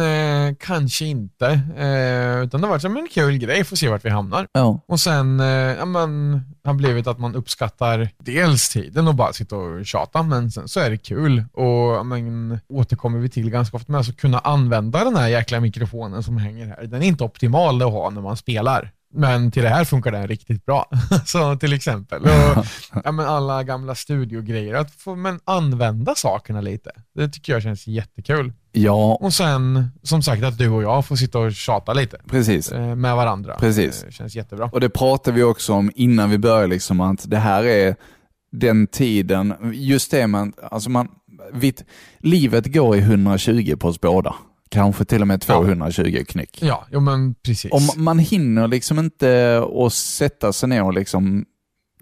eh, 0.51 0.55
kanske 0.61 1.05
inte. 1.05 1.47
Eh, 1.77 2.43
utan 2.45 2.61
det 2.61 2.67
har 2.67 2.69
varit 2.69 2.83
som 2.83 2.97
en 2.97 3.09
kul 3.11 3.39
grej, 3.39 3.65
får 3.65 3.77
se 3.77 3.89
vart 3.89 4.05
vi 4.05 4.11
hamnar. 4.11 4.47
Ja, 4.53 4.81
Och 4.89 5.01
sen 5.01 5.41
eh, 5.41 5.47
ja, 5.47 5.85
men, 5.85 6.41
har 6.65 6.75
blivit 6.75 7.07
att 7.07 7.19
man 7.19 7.35
uppskattar 7.35 8.09
dels 8.19 8.69
tiden 8.69 9.09
och 9.09 9.15
bara 9.15 9.33
sitta 9.33 9.57
och 9.57 9.87
tjata, 9.87 10.23
men 10.23 10.51
sen 10.51 10.69
så 10.69 10.81
är 10.81 10.91
det 10.91 10.97
kul. 10.99 11.45
Och 11.53 11.65
ja, 11.67 12.03
men, 12.03 12.59
återkommer 12.69 13.19
vi 13.19 13.29
till 13.29 13.51
ganska 13.51 13.77
ofta 13.77 13.93
med 13.93 14.01
att 14.01 14.17
kunna 14.17 14.39
använda 14.39 15.05
den 15.05 15.17
här 15.17 15.29
jäkla 15.29 15.61
mikrofonen 15.61 15.98
som 16.23 16.37
hänger 16.37 16.67
här. 16.67 16.87
Den 16.87 17.03
är 17.03 17.07
inte 17.07 17.25
optimal 17.25 17.83
att 17.83 17.93
ha 17.93 18.11
när 18.11 18.21
man 18.21 18.37
spelar. 18.37 18.93
Men 19.15 19.51
till 19.51 19.63
det 19.63 19.69
här 19.69 19.85
funkar 19.85 20.13
den 20.13 20.29
riktigt 20.29 20.67
bra. 20.67 20.91
så 21.27 21.57
till 21.57 21.73
exempel. 21.73 22.23
Och, 22.23 22.65
ja, 23.05 23.13
men 23.13 23.27
alla 23.27 23.63
gamla 23.63 23.95
studiogrejer, 23.95 24.75
att 24.75 24.95
få 24.95 25.15
men, 25.15 25.41
använda 25.45 26.15
sakerna 26.15 26.61
lite. 26.61 26.91
Det 27.15 27.29
tycker 27.29 27.53
jag 27.53 27.63
känns 27.63 27.87
jättekul. 27.87 28.53
ja 28.73 29.19
Och 29.21 29.35
sen, 29.35 29.91
som 30.03 30.23
sagt, 30.23 30.45
att 30.45 30.59
du 30.59 30.69
och 30.69 30.83
jag 30.83 31.07
får 31.07 31.17
sitta 31.17 31.39
och 31.39 31.53
tjata 31.53 31.93
lite 31.93 32.19
precis. 32.27 32.73
eh, 32.73 32.95
med 32.95 33.17
varandra. 33.17 33.57
Precis. 33.59 34.03
Det 34.07 34.13
känns 34.13 34.37
jättebra. 34.37 34.71
Och 34.73 34.81
det 34.81 34.91
pratade 34.91 35.37
vi 35.37 35.43
också 35.43 35.73
om 35.73 35.91
innan 35.95 36.31
vi 36.31 36.39
började, 36.39 36.67
liksom, 36.67 37.01
att 37.01 37.31
det 37.31 37.39
här 37.39 37.65
är 37.65 37.97
den 38.53 38.87
tiden, 38.87 39.55
just 39.75 40.11
det 40.11 40.27
man, 40.27 40.53
alltså 40.71 40.91
man, 40.91 41.09
vitt, 41.53 41.85
livet 42.19 42.73
går 42.75 42.97
i 42.97 42.99
120 42.99 43.77
på 43.77 43.89
oss 43.89 44.01
båda. 44.01 44.35
Kanske 44.71 45.05
till 45.05 45.21
och 45.21 45.29
med 45.29 45.41
220 45.41 46.25
knyck. 46.29 46.59
Ja, 46.63 46.87
jo 46.93 47.01
men 47.01 47.35
precis. 47.35 47.73
Och 47.73 47.81
ma- 47.81 47.99
man 47.99 48.19
hinner 48.19 48.69
liksom 48.69 48.99
inte 48.99 49.63
att 49.87 49.93
sätta 49.93 50.53
sig 50.53 50.69
ner 50.69 50.83
och 50.83 50.95
liksom 50.95 51.45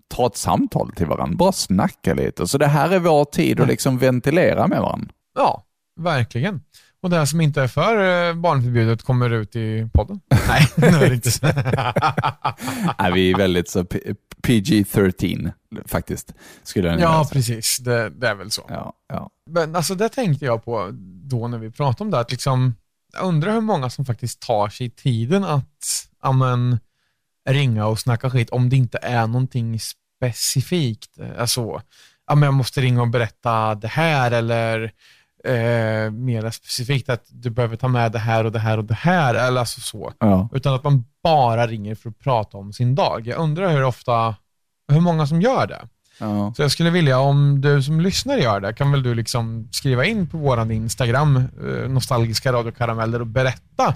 ta 0.08 0.26
ett 0.26 0.37
samtal 0.37 0.92
till 0.96 1.06
varandra, 1.06 1.37
bara 1.37 1.52
snacka 1.52 2.14
lite. 2.14 2.46
Så 2.46 2.58
det 2.58 2.66
här 2.66 2.90
är 2.90 2.99
vår 2.99 3.25
tid 3.25 3.61
att 3.61 3.66
Nej. 3.66 3.73
liksom 3.73 3.99
ventilera 3.99 4.66
med 4.66 4.80
varandra. 4.80 5.08
Ja, 5.35 5.64
verkligen. 6.00 6.61
Och 7.02 7.11
det 7.11 7.26
som 7.26 7.40
inte 7.40 7.62
är 7.62 7.68
för 7.68 8.28
eh, 8.28 8.35
barnförbjudet 8.35 9.02
kommer 9.02 9.30
ut 9.30 9.56
i 9.56 9.88
podden. 9.94 10.20
Nej, 10.49 10.66
det 10.76 10.87
är 11.06 11.12
inte. 11.12 11.30
så. 11.30 11.46
Nej, 12.99 13.12
vi 13.14 13.30
är 13.32 13.37
väldigt 13.38 13.68
så 13.70 13.85
P- 13.85 14.00
PG-13 14.42 15.52
faktiskt, 15.87 16.35
skulle 16.62 16.90
vilja 16.90 17.04
ja, 17.04 17.28
precis. 17.33 17.78
Det, 17.78 18.11
det 18.11 18.28
är 18.28 18.35
väl 18.35 18.50
så. 18.50 18.66
Ja, 18.68 18.92
ja. 19.09 19.30
Men 19.50 19.76
alltså 19.76 19.95
det 19.95 20.09
tänkte 20.09 20.45
jag 20.45 20.64
på 20.64 20.88
då 21.02 21.49
när 21.49 21.59
vi 21.59 21.71
pratade 21.71 22.04
om 22.04 22.11
det, 22.11 22.18
att 22.18 22.30
liksom, 22.30 22.75
jag 23.12 23.25
undrar 23.25 23.52
hur 23.52 23.61
många 23.61 23.90
som 23.90 24.04
faktiskt 24.04 24.40
tar 24.40 24.68
sig 24.68 24.90
tiden 24.90 25.45
att 25.45 26.09
ja, 26.23 26.33
men, 26.33 26.78
ringa 27.49 27.87
och 27.87 27.99
snacka 27.99 28.30
skit 28.30 28.50
om 28.50 28.68
det 28.68 28.76
inte 28.76 28.99
är 29.02 29.26
någonting 29.26 29.80
specifikt. 29.80 31.18
Alltså, 31.38 31.83
ja, 32.26 32.35
men 32.35 32.42
jag 32.42 32.54
måste 32.54 32.80
ringa 32.80 33.02
och 33.02 33.09
berätta 33.09 33.75
det 33.75 33.88
här 33.88 34.30
eller 34.30 34.92
eh, 35.45 36.11
mer 36.11 36.50
specifikt 36.50 37.09
att 37.09 37.26
du 37.28 37.50
behöver 37.50 37.76
ta 37.76 37.88
med 37.88 38.12
det 38.12 38.18
här 38.18 38.45
och 38.45 38.52
det 38.52 38.59
här 38.59 38.78
och 38.78 38.85
det 38.85 38.95
här. 38.95 39.35
Eller 39.35 39.61
alltså 39.61 39.80
så. 39.80 40.12
ja. 40.18 40.49
Utan 40.52 40.75
att 40.75 40.85
man 40.85 41.04
bara 41.23 41.66
ringer 41.66 41.95
för 41.95 42.11
att 42.11 42.18
prata 42.18 42.59
om 42.59 42.73
sin 42.73 42.95
dag. 42.95 43.26
Jag 43.26 43.38
undrar 43.38 43.73
hur 43.73 43.85
ofta, 43.85 44.35
hur 44.88 45.00
många 45.00 45.26
som 45.26 45.40
gör 45.40 45.66
det. 45.66 45.88
ja. 46.19 46.52
Så 46.57 46.62
jag 46.62 46.71
skulle 46.71 46.90
vilja, 46.90 47.19
om 47.19 47.61
du 47.61 47.83
som 47.83 48.00
lyssnar 48.00 48.37
gör 48.37 48.61
det, 48.61 48.73
kan 48.75 48.93
väl 48.93 49.02
du 49.02 49.14
liksom 49.14 49.69
skriva 49.73 50.05
in 50.05 50.26
på 50.26 50.38
våran 50.38 50.71
Instagram, 50.71 51.37
eh, 51.37 51.88
nostalgiska 51.90 52.52
radiokarameller 52.52 53.21
och 53.21 53.26
berätta 53.26 53.95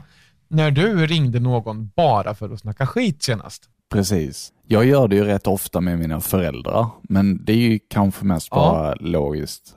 när 0.48 0.70
du 0.70 1.06
ringde 1.06 1.40
någon 1.40 1.90
bara 1.96 2.34
för 2.34 2.50
att 2.54 2.60
snacka 2.60 2.86
skit 2.86 3.22
senast. 3.22 3.62
Precis. 3.92 4.52
Jag 4.66 4.84
gör 4.84 5.08
det 5.08 5.16
ju 5.16 5.24
rätt 5.24 5.46
ofta 5.46 5.80
med 5.80 5.98
mina 5.98 6.20
föräldrar, 6.20 6.86
men 7.02 7.44
det 7.44 7.52
är 7.52 7.56
ju 7.56 7.78
kanske 7.90 8.24
mest 8.24 8.48
Ja. 8.50 8.56
bara 8.56 8.94
logiskt, 8.94 9.74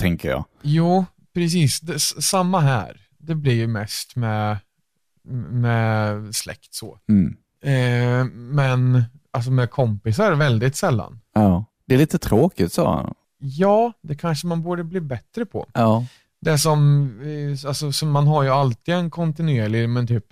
tänker 0.00 0.28
jag. 0.30 0.44
Jo, 0.62 1.04
precis. 1.34 1.80
Det, 1.80 1.98
samma 2.00 2.60
här. 2.60 3.00
Det 3.18 3.34
blir 3.34 3.52
ju 3.54 3.66
mest 3.66 4.16
med, 4.16 4.56
med 5.50 6.34
släkt 6.36 6.74
så. 6.74 6.98
Mm. 7.08 7.36
Eh, 7.62 8.24
men 8.34 9.04
alltså 9.30 9.50
med 9.50 9.70
kompisar 9.70 10.32
väldigt 10.32 10.76
sällan. 10.76 11.20
Ja. 11.34 11.64
Det 11.86 11.94
är 11.94 11.98
lite 11.98 12.18
tråkigt 12.18 12.72
så. 12.72 13.14
Ja, 13.38 13.92
det 14.02 14.14
kanske 14.14 14.46
man 14.46 14.62
borde 14.62 14.84
bli 14.84 15.00
bättre 15.00 15.46
på. 15.46 15.66
Ja. 15.74 16.06
Det 16.40 16.58
som, 16.58 17.10
eh, 17.22 17.68
alltså, 17.68 17.92
som 17.92 18.10
man 18.10 18.26
har 18.26 18.42
ju 18.42 18.48
alltid 18.48 18.94
en 18.94 19.10
kontinuerlig, 19.10 19.88
men 19.88 20.06
typ 20.06 20.24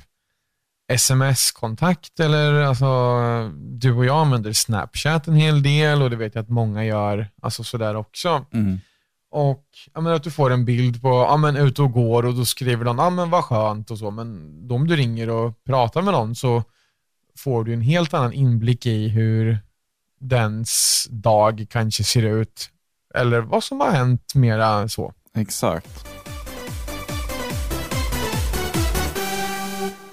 sms-kontakt 0.92 2.20
eller 2.20 2.54
alltså 2.54 2.86
du 3.54 3.92
och 3.92 4.04
jag 4.04 4.16
använder 4.16 4.52
Snapchat 4.52 5.28
en 5.28 5.34
hel 5.34 5.62
del 5.62 6.02
och 6.02 6.10
det 6.10 6.16
vet 6.16 6.34
jag 6.34 6.42
att 6.42 6.48
många 6.48 6.84
gör, 6.84 7.28
alltså 7.42 7.64
sådär 7.64 7.96
också. 7.96 8.44
Mm. 8.52 8.78
Och 9.30 9.64
menar, 9.94 10.12
att 10.12 10.22
du 10.22 10.30
får 10.30 10.50
en 10.50 10.64
bild 10.64 11.02
på, 11.02 11.08
ja 11.08 11.36
men 11.36 11.56
ute 11.56 11.82
och 11.82 11.92
går 11.92 12.26
och 12.26 12.34
då 12.34 12.44
skriver 12.44 12.84
någon, 12.84 12.98
ja 12.98 13.10
men 13.10 13.30
vad 13.30 13.44
skönt 13.44 13.90
och 13.90 13.98
så, 13.98 14.10
men 14.10 14.58
då 14.68 14.74
om 14.74 14.86
du 14.86 14.96
ringer 14.96 15.30
och 15.30 15.64
pratar 15.64 16.02
med 16.02 16.14
någon 16.14 16.34
så 16.34 16.62
får 17.36 17.64
du 17.64 17.72
en 17.72 17.80
helt 17.80 18.14
annan 18.14 18.32
inblick 18.32 18.86
i 18.86 19.08
hur 19.08 19.58
dens 20.20 21.06
dag 21.10 21.66
kanske 21.70 22.04
ser 22.04 22.22
ut 22.22 22.70
eller 23.14 23.40
vad 23.40 23.64
som 23.64 23.80
har 23.80 23.90
hänt 23.90 24.34
mera 24.34 24.88
så. 24.88 25.12
Exakt. 25.36 26.06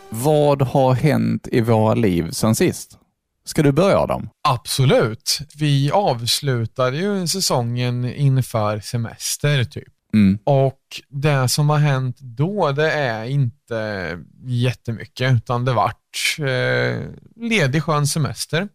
Vad 0.10 0.62
har 0.62 0.94
hänt 0.94 1.48
i 1.52 1.62
våra 1.62 1.94
liv 1.94 2.32
sen 2.32 2.56
sist? 2.56 2.98
Ska 3.46 3.64
du 3.64 3.72
börja 3.72 4.00
Adam? 4.00 4.30
Absolut. 4.48 5.40
Vi 5.56 5.92
avslutade 5.92 6.98
ju 6.98 7.28
säsongen 7.28 8.06
inför 8.06 8.80
semester 8.80 9.64
typ. 9.64 9.93
Mm. 10.14 10.40
Och 10.44 10.80
det 11.10 11.50
som 11.50 11.70
har 11.70 11.78
hänt 11.78 12.20
då, 12.20 12.72
det 12.72 12.92
är 12.92 13.26
inte 13.26 14.20
jättemycket, 14.44 15.34
utan 15.34 15.66
det 15.66 15.74
vart 15.74 16.38
eh, 16.40 17.02
ledig 17.36 17.84
skön 17.84 18.08
semester. 18.08 18.68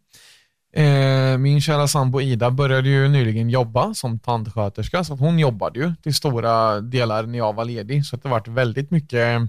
Eh, 0.73 1.38
min 1.38 1.61
kära 1.61 1.88
sambo 1.88 2.21
Ida 2.21 2.50
började 2.50 2.88
ju 2.88 3.09
nyligen 3.09 3.50
jobba 3.50 3.95
som 3.95 4.18
tandsköterska, 4.18 5.04
så 5.04 5.14
hon 5.14 5.38
jobbade 5.38 5.80
ju 5.80 5.92
till 6.02 6.14
stora 6.14 6.80
delar 6.80 7.26
när 7.26 7.38
jag 7.38 7.52
var 7.52 7.64
ledig, 7.64 8.07
så 8.07 8.16
det 8.16 8.28
vart 8.28 8.49
väldigt 8.49 8.90
mycket 8.90 9.40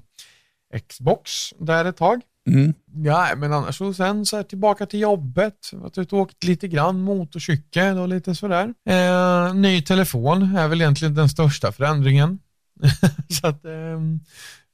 Xbox 0.88 1.54
där 1.60 1.86
ett 1.86 1.98
tag. 1.98 2.22
Mm. 2.48 2.74
Ja, 2.96 3.28
men 3.38 3.54
annars 3.54 3.78
så 3.78 3.94
sen 3.94 4.26
så 4.26 4.36
här 4.36 4.44
tillbaka 4.44 4.86
till 4.86 5.00
jobbet, 5.00 5.70
varit 5.74 5.98
ute 5.98 6.16
och 6.16 6.22
åkt 6.22 6.44
lite 6.44 6.68
grann 6.68 7.02
motorcykel 7.02 7.98
och 7.98 8.08
lite 8.08 8.36
sådär. 8.36 8.74
Eh, 8.90 9.54
ny 9.54 9.82
telefon 9.82 10.56
är 10.56 10.68
väl 10.68 10.82
egentligen 10.82 11.16
den 11.16 11.30
största 11.30 11.72
förändringen. 11.72 12.40
så 13.42 13.48
att 13.48 13.66
eh, 13.66 14.00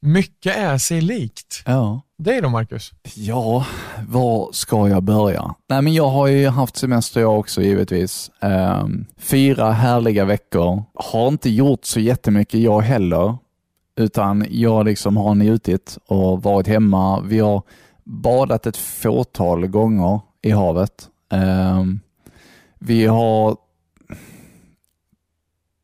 mycket 0.02 0.58
är 0.58 0.78
sig 0.78 1.02
likt. 1.02 1.64
Ja. 1.66 2.02
Det 2.18 2.38
är 2.38 2.42
då 2.42 2.50
Marcus. 2.50 2.92
Ja, 3.16 3.66
var 4.08 4.50
ska 4.52 4.90
jag 4.90 5.04
börja? 5.04 5.56
Nej, 5.70 5.82
men 5.82 5.94
jag 5.94 6.10
har 6.10 6.28
ju 6.28 6.48
haft 6.48 6.78
semester 6.78 7.22
jag 7.22 7.40
också 7.40 7.62
givetvis. 7.62 8.32
Ehm, 8.42 9.06
fyra 9.18 9.72
härliga 9.72 10.26
veckor. 10.26 10.84
Har 10.94 11.28
inte 11.28 11.50
gjort 11.50 11.86
så 11.86 12.00
jättemycket 12.00 12.60
jag 12.60 12.82
heller, 12.82 13.38
utan 13.96 14.46
jag 14.50 14.86
liksom 14.86 15.18
har 15.18 15.36
njutit 15.36 15.98
och 16.08 16.44
varit 16.44 16.68
hemma. 16.68 17.22
Vi 17.22 17.40
har 17.40 17.62
badat 18.04 18.66
ett 18.66 18.78
fåtal 18.78 19.68
gånger 19.68 20.22
i 20.42 20.52
havet. 20.52 21.10
Ehm, 21.32 22.00
vi 22.80 23.06
har 23.06 23.50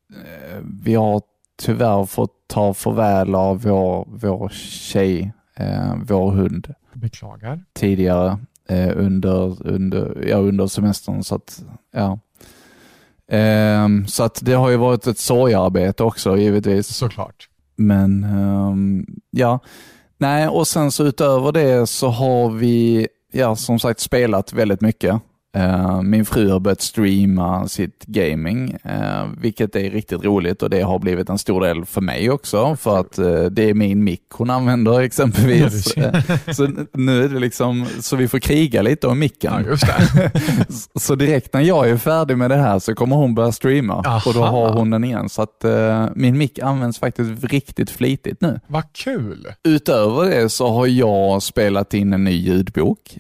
eh, 0.09 0.59
vi 0.83 0.95
har 0.95 1.21
tyvärr 1.61 2.05
fått 2.05 2.33
ta 2.47 2.73
farväl 2.73 3.35
av 3.35 3.61
vår, 3.61 4.07
vår 4.11 4.49
tjej, 4.49 5.33
eh, 5.55 5.95
vår 6.03 6.31
hund 6.31 6.73
Beklagar. 6.93 7.63
tidigare 7.73 8.37
eh, 8.69 8.91
under, 8.95 9.67
under, 9.67 10.25
ja, 10.27 10.37
under 10.37 10.67
semestern. 10.67 11.23
Så 11.23 11.35
att, 11.35 11.63
ja. 11.91 12.19
Ehm, 13.27 14.07
så 14.07 14.23
att 14.23 14.39
det 14.45 14.53
har 14.53 14.69
ju 14.69 14.77
varit 14.77 15.07
ett 15.07 15.17
sorgarbete 15.17 16.03
också 16.03 16.37
givetvis. 16.37 16.87
Såklart. 16.87 17.47
Men 17.87 18.23
um, 18.23 19.05
ja, 19.29 19.59
nej 20.17 20.47
och 20.47 20.67
sen 20.67 20.91
så 20.91 21.03
utöver 21.03 21.51
det 21.51 21.87
så 21.87 22.07
har 22.07 22.49
vi 22.49 23.07
ja, 23.31 23.55
som 23.55 23.79
sagt 23.79 23.99
spelat 23.99 24.53
väldigt 24.53 24.81
mycket. 24.81 25.21
Eh, 25.53 26.01
min 26.01 26.25
fru 26.25 26.49
har 26.49 26.59
börjat 26.59 26.81
streama 26.81 27.67
sitt 27.67 28.05
gaming, 28.05 28.77
eh, 28.83 29.25
vilket 29.37 29.75
är 29.75 29.89
riktigt 29.89 30.23
roligt 30.23 30.63
och 30.63 30.69
det 30.69 30.81
har 30.81 30.99
blivit 30.99 31.29
en 31.29 31.37
stor 31.37 31.61
del 31.61 31.85
för 31.85 32.01
mig 32.01 32.31
också, 32.31 32.75
för 32.75 32.99
att 32.99 33.17
eh, 33.17 33.43
det 33.43 33.69
är 33.69 33.73
min 33.73 34.03
mick 34.03 34.21
hon 34.33 34.49
använder 34.49 34.99
exempelvis. 35.01 35.93
Så 36.55 36.69
nu 36.93 37.23
är 37.23 37.29
det 37.29 37.39
liksom, 37.39 37.87
så 37.99 38.15
vi 38.15 38.27
får 38.27 38.39
kriga 38.39 38.81
lite 38.81 39.07
om 39.07 39.19
micken. 39.19 39.53
Ja. 39.67 40.31
Så 40.99 41.15
direkt 41.15 41.53
när 41.53 41.61
jag 41.61 41.89
är 41.89 41.97
färdig 41.97 42.37
med 42.37 42.49
det 42.51 42.55
här 42.55 42.79
så 42.79 42.95
kommer 42.95 43.15
hon 43.15 43.35
börja 43.35 43.51
streama 43.51 43.93
Aha. 43.93 44.21
och 44.25 44.33
då 44.33 44.43
har 44.43 44.73
hon 44.73 44.89
den 44.89 45.03
igen. 45.03 45.29
Så 45.29 45.41
att 45.41 45.65
min 46.15 46.37
mick 46.37 46.59
används 46.59 46.99
faktiskt 46.99 47.43
riktigt 47.43 47.89
flitigt 47.89 48.41
nu. 48.41 48.59
Vad 48.67 48.83
kul. 48.93 49.47
Utöver 49.63 50.29
det 50.29 50.49
så 50.49 50.67
har 50.67 50.87
jag 50.87 51.43
spelat 51.43 51.93
in 51.93 52.13
en 52.13 52.23
ny 52.23 52.31
ljudbok 52.31 53.17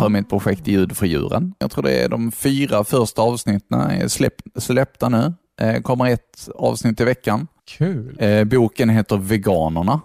för 0.00 0.08
mitt 0.08 0.28
projekt 0.28 0.68
Ljud 0.68 0.96
för 0.96 1.06
djuren. 1.06 1.54
Jag 1.62 1.70
tror 1.70 1.82
det 1.84 1.92
är 2.04 2.08
de 2.08 2.32
fyra 2.32 2.84
första 2.84 3.22
avsnitten 3.22 3.80
är 3.80 4.08
släpp, 4.08 4.34
släppta 4.58 5.08
nu. 5.08 5.32
Eh, 5.60 5.80
kommer 5.82 6.10
ett 6.10 6.48
avsnitt 6.54 7.00
i 7.00 7.04
veckan. 7.04 7.46
Kul. 7.78 8.16
Eh, 8.20 8.44
boken 8.44 8.88
heter 8.88 9.16
Veganerna. 9.16 10.00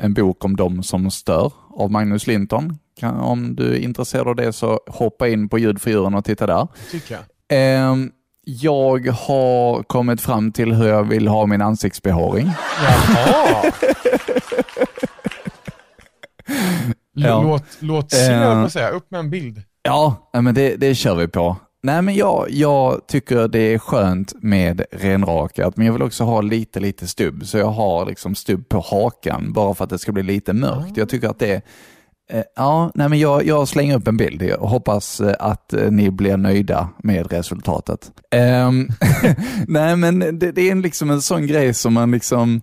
En 0.00 0.14
bok 0.14 0.44
om 0.44 0.56
dem 0.56 0.82
som 0.82 1.10
stör 1.10 1.52
av 1.70 1.90
Magnus 1.90 2.26
Linton. 2.26 2.78
Kan, 3.00 3.16
om 3.20 3.54
du 3.56 3.74
är 3.74 3.78
intresserad 3.78 4.28
av 4.28 4.36
det 4.36 4.52
så 4.52 4.80
hoppa 4.86 5.28
in 5.28 5.48
på 5.48 5.58
Ljud 5.58 5.80
för 5.80 5.90
djuren 5.90 6.14
och 6.14 6.24
titta 6.24 6.46
där. 6.46 6.68
Tycker 6.90 7.14
jag. 7.14 7.22
Ehm, 7.48 8.10
jag 8.44 9.06
har 9.06 9.82
kommit 9.82 10.20
fram 10.20 10.52
till 10.52 10.72
hur 10.72 10.88
jag 10.88 11.04
vill 11.04 11.28
ha 11.28 11.46
min 11.46 11.62
ansiktsbehåring. 11.62 12.50
Jaha. 12.84 13.72
Ja. 17.14 17.42
Låt, 17.42 17.64
låt 17.78 18.12
Eh. 18.14 18.32
jag 18.32 18.64
på 18.64 18.70
säga. 18.70 18.88
Upp 18.88 19.10
med 19.10 19.18
en 19.20 19.30
bild. 19.30 19.62
Ja, 19.82 20.30
men 20.32 20.54
det, 20.54 20.76
det 20.76 20.94
kör 20.94 21.14
vi 21.14 21.28
på. 21.28 21.56
Nej, 21.84 22.02
men 22.02 22.14
jag, 22.14 22.46
jag 22.50 23.06
tycker 23.06 23.48
det 23.48 23.58
är 23.58 23.78
skönt 23.78 24.32
med 24.42 24.84
renrakat, 24.92 25.76
men 25.76 25.86
jag 25.86 25.92
vill 25.92 26.02
också 26.02 26.24
ha 26.24 26.40
lite, 26.40 26.80
lite 26.80 27.06
stubb. 27.06 27.46
Så 27.46 27.58
jag 27.58 27.70
har 27.70 28.06
liksom 28.06 28.34
stubb 28.34 28.68
på 28.68 28.80
hakan, 28.80 29.52
bara 29.52 29.74
för 29.74 29.84
att 29.84 29.90
det 29.90 29.98
ska 29.98 30.12
bli 30.12 30.22
lite 30.22 30.52
mörkt. 30.52 30.96
Jag 30.96 31.08
tycker 31.08 31.28
att 31.28 31.38
det 31.38 31.54
eh, 32.32 32.42
Ja, 32.56 32.90
nej 32.94 33.08
men 33.08 33.18
jag, 33.18 33.46
jag 33.46 33.68
slänger 33.68 33.96
upp 33.96 34.08
en 34.08 34.16
bild. 34.16 34.42
Jag 34.42 34.58
hoppas 34.58 35.20
eh, 35.20 35.34
att 35.38 35.72
eh, 35.72 35.90
ni 35.90 36.10
blir 36.10 36.36
nöjda 36.36 36.88
med 36.98 37.32
resultatet. 37.32 38.10
Ehm, 38.30 38.88
nej, 39.68 39.96
men 39.96 40.38
det, 40.38 40.52
det 40.52 40.70
är 40.70 40.74
liksom 40.74 41.10
en 41.10 41.22
sån 41.22 41.46
grej 41.46 41.74
som 41.74 41.92
man 41.94 42.10
liksom, 42.10 42.60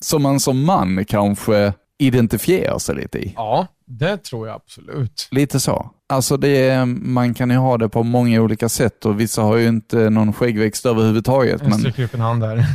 som 0.00 0.22
man 0.22 0.40
som 0.40 0.64
man 0.64 1.04
kanske 1.04 1.72
identifierar 1.98 2.78
sig 2.78 2.94
lite 2.94 3.18
i. 3.18 3.32
Ja, 3.36 3.66
det 3.86 4.16
tror 4.16 4.48
jag 4.48 4.56
absolut. 4.56 5.28
Lite 5.30 5.60
så. 5.60 5.90
Alltså 6.14 6.36
det 6.36 6.68
är, 6.68 6.84
man 6.86 7.34
kan 7.34 7.50
ju 7.50 7.56
ha 7.56 7.78
det 7.78 7.88
på 7.88 8.02
många 8.02 8.40
olika 8.40 8.68
sätt 8.68 9.04
och 9.04 9.20
vissa 9.20 9.42
har 9.42 9.56
ju 9.56 9.68
inte 9.68 10.10
någon 10.10 10.32
skäggväxt 10.32 10.86
överhuvudtaget. 10.86 11.62
Jag 11.64 11.80
sträcker 11.80 11.98
men... 11.98 12.04
upp 12.04 12.14
en 12.14 12.20
hand 12.20 12.42
där. 12.42 12.66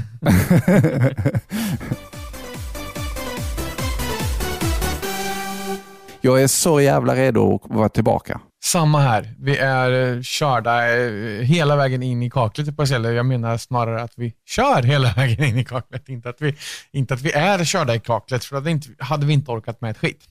Jag 6.22 6.44
är 6.44 6.48
så 6.48 6.82
jävla 6.82 7.16
redo 7.16 7.56
att 7.56 7.76
vara 7.76 7.90
tillbaka. 7.90 8.40
Samma 8.64 9.00
här. 9.00 9.36
Vi 9.40 9.58
är 9.58 10.16
eh, 10.16 10.22
körda 10.22 10.98
eh, 10.98 11.42
hela 11.42 11.76
vägen 11.76 12.04
in 12.04 12.24
i 12.24 12.30
kaklet 12.30 12.68
typ, 12.68 12.78
på 12.78 12.84
Eller 12.84 13.12
jag 13.12 13.26
menar 13.26 13.58
snarare 13.58 14.02
att 14.02 14.14
vi 14.16 14.34
kör 14.46 14.84
hela 14.84 15.14
vägen 15.18 15.44
in 15.44 15.58
i 15.58 15.66
kaklet. 15.66 16.10
Inte 16.10 16.30
att 16.30 16.42
vi, 16.42 16.56
inte 16.92 17.14
att 17.14 17.22
vi 17.22 17.32
är 17.32 17.64
körda 17.64 17.96
i 17.96 18.00
kaklet, 18.00 18.46
för 18.46 18.62
då 18.62 18.80
hade, 19.00 19.26
vi 19.26 19.34
inte 19.34 19.52
orkat 19.52 19.82
med 19.82 19.92
ett 19.92 19.98
skit. 19.98 20.24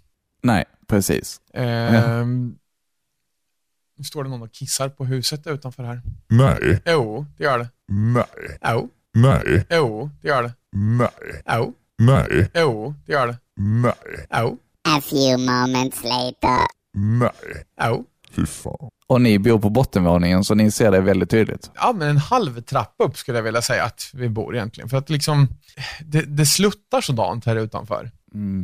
Nej, 0.43 0.65
precis. 0.89 1.41
Ehm, 1.55 2.55
nu 3.99 4.05
står 4.05 4.25
det 4.25 4.31
någon 4.31 4.43
och 4.43 4.53
kissar 4.53 4.89
på 4.89 5.05
huset 5.05 5.47
utanför 5.47 5.83
här. 5.85 6.03
Nej, 6.29 6.81
Jo, 6.87 7.27
det 7.37 7.45
gör 7.45 7.59
det. 7.59 7.69
nej, 7.89 8.25
Jo, 8.65 8.89
nej, 9.15 9.67
jo, 9.71 10.11
det 10.23 10.29
gör 10.29 10.43
det. 10.43 10.53
nej, 10.73 11.09
Jo, 11.53 11.75
nej, 11.99 12.51
jo, 12.55 12.95
det 13.07 13.13
gör 13.13 13.27
det. 13.27 13.37
nej, 13.57 13.93
Jo, 14.33 14.59
A 14.89 15.01
few 15.01 15.37
moments 15.53 16.05
later. 16.05 16.59
nej. 16.95 17.31
jo. 17.85 18.05
Fy 18.31 18.47
fan. 18.47 18.89
Och 19.07 19.21
ni 19.21 19.39
bor 19.39 19.59
på 19.59 19.71
bottenvåningen 19.71 20.45
så 20.45 20.55
ni 20.55 20.71
ser 20.71 20.91
det 20.91 21.01
väldigt 21.01 21.31
tydligt. 21.31 21.71
Ja, 21.75 21.93
men 21.97 22.09
en 22.09 22.17
halv 22.17 22.61
trappa 22.61 23.05
upp 23.05 23.17
skulle 23.19 23.39
jag 23.39 23.43
vilja 23.43 23.63
säga 23.63 23.85
att 23.85 24.11
vi 24.15 24.29
bor 24.29 24.57
egentligen. 24.57 24.89
För 24.89 24.97
att 24.97 25.11
liksom, 25.11 25.49
det, 26.01 26.23
det 26.23 26.47
sluttar 26.47 27.01
sådant 27.01 27.45
här 27.47 27.57
utanför. 27.57 28.11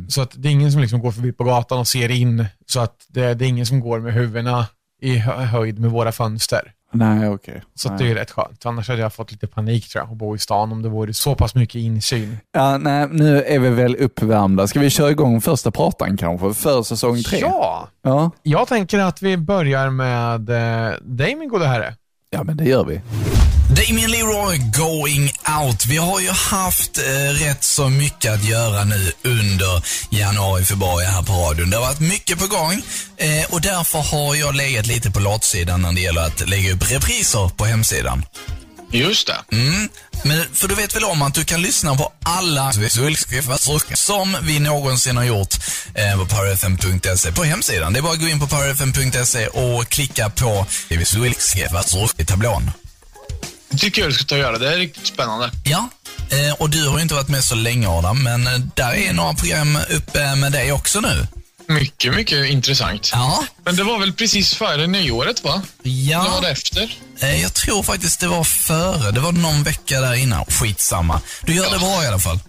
Så 0.09 0.21
att 0.21 0.31
det 0.35 0.47
är 0.49 0.51
ingen 0.51 0.71
som 0.71 0.81
liksom 0.81 0.99
går 0.99 1.11
förbi 1.11 1.31
på 1.31 1.43
gatan 1.43 1.79
och 1.79 1.87
ser 1.87 2.09
in. 2.11 2.45
Så 2.65 2.79
att 2.79 3.05
det, 3.07 3.33
det 3.33 3.45
är 3.45 3.49
ingen 3.49 3.65
som 3.65 3.79
går 3.79 3.99
med 3.99 4.13
huvudena 4.13 4.67
i 5.05 5.17
hö- 5.17 5.43
höjd 5.43 5.79
med 5.79 5.91
våra 5.91 6.11
fönster. 6.11 6.71
Nej, 6.93 7.29
okej. 7.29 7.63
Så 7.75 7.87
att 7.93 7.99
Nej. 7.99 8.07
det 8.07 8.11
är 8.11 8.15
rätt 8.15 8.31
skönt. 8.31 8.65
Annars 8.65 8.87
hade 8.89 9.01
jag 9.01 9.13
fått 9.13 9.31
lite 9.31 9.47
panik 9.47 9.89
tror 9.89 10.03
jag, 10.03 10.11
att 10.11 10.17
bo 10.17 10.35
i 10.35 10.39
stan 10.39 10.71
om 10.71 10.81
det 10.81 10.89
vore 10.89 11.13
så 11.13 11.35
pass 11.35 11.55
mycket 11.55 11.75
insyn. 11.75 12.37
Ja, 12.51 12.77
nej, 12.77 13.07
nu 13.11 13.43
är 13.43 13.59
vi 13.59 13.69
väl 13.69 13.95
uppvärmda. 13.95 14.67
Ska 14.67 14.79
vi 14.79 14.89
köra 14.89 15.11
igång 15.11 15.41
första 15.41 15.71
pratan 15.71 16.17
kanske, 16.17 16.53
för 16.53 16.83
säsong 16.83 17.23
tre? 17.23 17.39
Ja, 17.39 17.87
Ja, 18.01 18.31
jag 18.43 18.67
tänker 18.67 18.99
att 18.99 19.21
vi 19.21 19.37
börjar 19.37 19.89
med 19.89 20.49
eh, 20.49 20.93
dig 21.01 21.35
min 21.35 21.49
gode 21.49 21.65
herre 21.67 21.95
ja 22.35 22.43
men 22.43 22.57
det 22.57 22.63
gör 22.63 22.85
vi. 22.85 23.01
Damien 23.69 24.11
Leroy 24.11 24.57
going 24.57 25.33
out. 25.61 25.85
Vi 25.85 25.97
har 25.97 26.19
ju 26.19 26.29
haft 26.29 26.97
eh, 26.97 27.45
rätt 27.45 27.63
så 27.63 27.89
mycket 27.89 28.33
att 28.33 28.43
göra 28.43 28.83
nu 28.83 29.11
under 29.23 29.83
januari, 30.09 30.63
februari 30.63 31.05
här 31.05 31.21
på 31.23 31.33
radion. 31.33 31.69
Det 31.69 31.77
har 31.77 31.83
varit 31.83 31.99
mycket 31.99 32.39
på 32.39 32.47
gång 32.47 32.73
eh, 33.17 33.45
och 33.49 33.61
därför 33.61 33.99
har 33.99 34.35
jag 34.35 34.55
legat 34.55 34.87
lite 34.87 35.11
på 35.11 35.19
latsidan 35.19 35.81
när 35.81 35.93
det 35.93 36.01
gäller 36.01 36.21
att 36.21 36.49
lägga 36.49 36.73
upp 36.73 36.91
repriser 36.91 37.49
på 37.57 37.65
hemsidan. 37.65 38.25
Just 38.91 39.27
det. 39.27 39.55
Mm. 39.55 39.89
Men 40.23 40.45
för 40.53 40.67
du 40.67 40.75
vet 40.75 40.95
väl 40.95 41.03
om 41.03 41.21
att 41.21 41.33
du 41.33 41.43
kan 41.43 41.61
lyssna 41.61 41.95
på 41.95 42.13
alla 42.23 42.73
som 43.95 44.37
vi 44.41 44.59
någonsin 44.59 45.17
har 45.17 45.23
gjort 45.23 45.55
eh, 45.95 46.19
på 46.19 46.25
powerfm.se 46.25 47.31
på 47.31 47.43
hemsidan. 47.43 47.93
Det 47.93 47.99
är 47.99 48.01
bara 48.01 48.13
att 48.13 48.19
gå 48.19 48.27
in 48.27 48.39
på 48.39 48.47
powerfm.se 48.47 49.47
och 49.47 49.89
klicka 49.89 50.29
på 50.29 50.65
i 52.17 52.25
tablån. 52.25 52.71
Det 53.69 53.77
tycker 53.77 54.01
jag 54.01 54.09
du 54.09 54.13
ska 54.13 54.23
ta 54.23 54.35
och 54.35 54.41
göra. 54.41 54.57
Det 54.57 54.73
är 54.73 54.77
riktigt 54.77 55.07
spännande. 55.07 55.51
Ja, 55.63 55.89
eh, 56.29 56.53
och 56.53 56.69
du 56.69 56.87
har 56.87 56.97
ju 56.97 57.01
inte 57.01 57.15
varit 57.15 57.29
med 57.29 57.43
så 57.43 57.55
länge 57.55 57.87
Adam, 57.87 58.23
men 58.23 58.47
eh, 58.47 58.53
där 58.75 58.93
är 58.93 59.13
några 59.13 59.33
program 59.33 59.77
uppe 59.89 60.35
med 60.35 60.51
dig 60.51 60.71
också 60.71 60.99
nu. 60.99 61.27
Mycket, 61.67 62.15
mycket 62.15 62.49
intressant. 62.49 63.09
Ja, 63.13 63.45
Men 63.65 63.75
det 63.75 63.83
var 63.83 63.99
väl 63.99 64.13
precis 64.13 64.53
före 64.53 64.87
nyåret, 64.87 65.43
va? 65.43 65.61
Eller 65.83 66.17
var 66.17 66.25
ja 66.25 66.39
det 66.41 66.49
efter? 66.49 66.97
Eh, 67.19 67.41
jag 67.41 67.53
tror 67.53 67.83
faktiskt 67.83 68.19
det 68.19 68.27
var 68.27 68.43
före. 68.43 69.11
Det 69.11 69.19
var 69.19 69.31
någon 69.31 69.63
vecka 69.63 70.01
där 70.01 70.13
innan. 70.13 70.45
Skitsamma. 70.45 71.21
Du 71.41 71.53
gör 71.55 71.71
det 71.71 71.79
bra 71.79 72.03
i 72.03 72.07
alla 72.07 72.19
fall. 72.19 72.39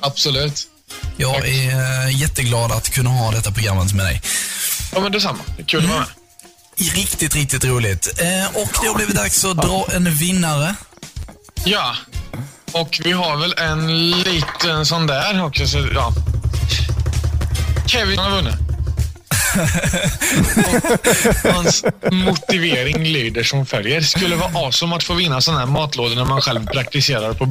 Absolut. 0.00 0.68
Jag 1.16 1.34
Tack. 1.34 1.44
är 1.44 2.06
eh, 2.06 2.20
jätteglad 2.20 2.72
att 2.72 2.90
kunna 2.90 3.10
ha 3.10 3.30
detta 3.30 3.50
programmet 3.50 3.92
med 3.94 4.06
dig. 4.06 4.22
Ja, 4.92 5.00
men 5.00 5.12
detsamma. 5.12 5.38
Det 5.56 5.62
är 5.62 5.66
kul 5.66 5.84
att 5.84 5.90
vara 5.90 5.98
med. 5.98 6.08
Riktigt, 6.94 7.34
riktigt 7.34 7.64
roligt. 7.64 8.20
Eh, 8.20 8.46
och 8.62 8.68
det 8.82 8.88
har 8.88 8.94
blivit 8.94 9.16
dags 9.16 9.44
att 9.44 9.56
dra 9.56 9.86
en 9.92 10.14
vinnare. 10.14 10.74
Ja. 11.64 11.96
Och 12.72 13.00
vi 13.04 13.12
har 13.12 13.36
väl 13.36 13.54
en 13.58 14.10
liten 14.10 14.86
sån 14.86 15.06
där 15.06 15.44
också. 15.44 15.66
Så, 15.66 15.88
ja. 15.94 16.12
Kevin 17.86 18.18
har 18.18 18.30
vunnit. 18.30 18.54
Hans 21.54 21.84
motivering 22.12 23.04
lyder 23.04 23.42
som 23.42 23.66
följer. 23.66 24.00
Skulle 24.00 24.36
vara 24.36 24.50
awesome 24.66 24.96
att 24.96 25.04
få 25.04 25.14
vinna 25.14 25.40
sån 25.40 25.56
här 25.56 25.66
matlådor 25.66 26.14
när 26.16 26.24
man 26.24 26.40
själv 26.40 26.66
praktiserar 26.66 27.32
på... 27.32 27.50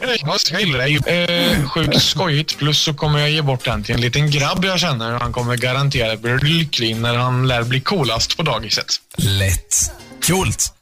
Jag 0.00 0.60
gillar 0.60 0.78
det. 0.78 1.52
Eh, 1.60 1.68
sjukt 1.68 2.02
skojigt. 2.02 2.58
Plus 2.58 2.78
så 2.80 2.94
kommer 2.94 3.18
jag 3.18 3.30
ge 3.30 3.42
bort 3.42 3.64
den 3.64 3.84
till 3.84 3.94
en 3.94 4.00
liten 4.00 4.30
grabb 4.30 4.64
jag 4.64 4.80
känner. 4.80 5.12
Han 5.18 5.32
kommer 5.32 5.56
garanterat 5.56 6.20
bli 6.20 6.38
lycklig 6.38 6.96
när 6.96 7.14
han 7.16 7.48
lär 7.48 7.62
bli 7.62 7.80
coolast 7.80 8.36
på 8.36 8.42
dagiset. 8.42 8.86
Lätt. 9.16 9.92
Coolt. 10.26 10.72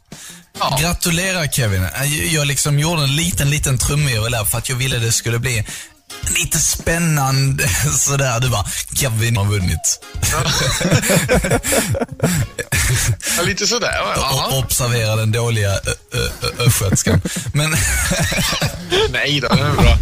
Ja. 0.59 0.79
Gratulerar 0.81 1.47
Kevin. 1.47 1.83
Jag- 1.83 2.07
Jag 2.33 2.47
liksom 2.47 2.79
gjorde 2.79 3.03
en 3.03 3.17
liten, 3.17 3.51
liten 3.51 3.79
trumvirvel 3.79 4.33
där 4.33 4.45
för 4.45 4.59
att 4.59 4.69
jag 4.69 4.77
ville 4.77 4.99
det 4.99 5.13
skulle 5.13 5.39
bli 5.39 5.65
lite 6.29 6.59
spännande 6.59 7.69
sådär. 7.99 8.41
Du 8.41 8.49
bara, 8.49 8.65
Kevin 8.95 9.37
har 9.37 9.45
vunnit. 9.45 10.05
Ja, 13.37 13.43
lite 13.47 13.67
sådär. 13.67 13.95
Ja. 14.17 14.59
observera 14.65 15.17
den 15.17 15.33
dåliga 15.33 15.71
östgötskan. 16.59 17.21
Men 17.55 17.71
Nej 19.13 19.41
då, 19.41 19.49
det 19.49 19.61
är 19.63 19.73
bra. 19.73 19.97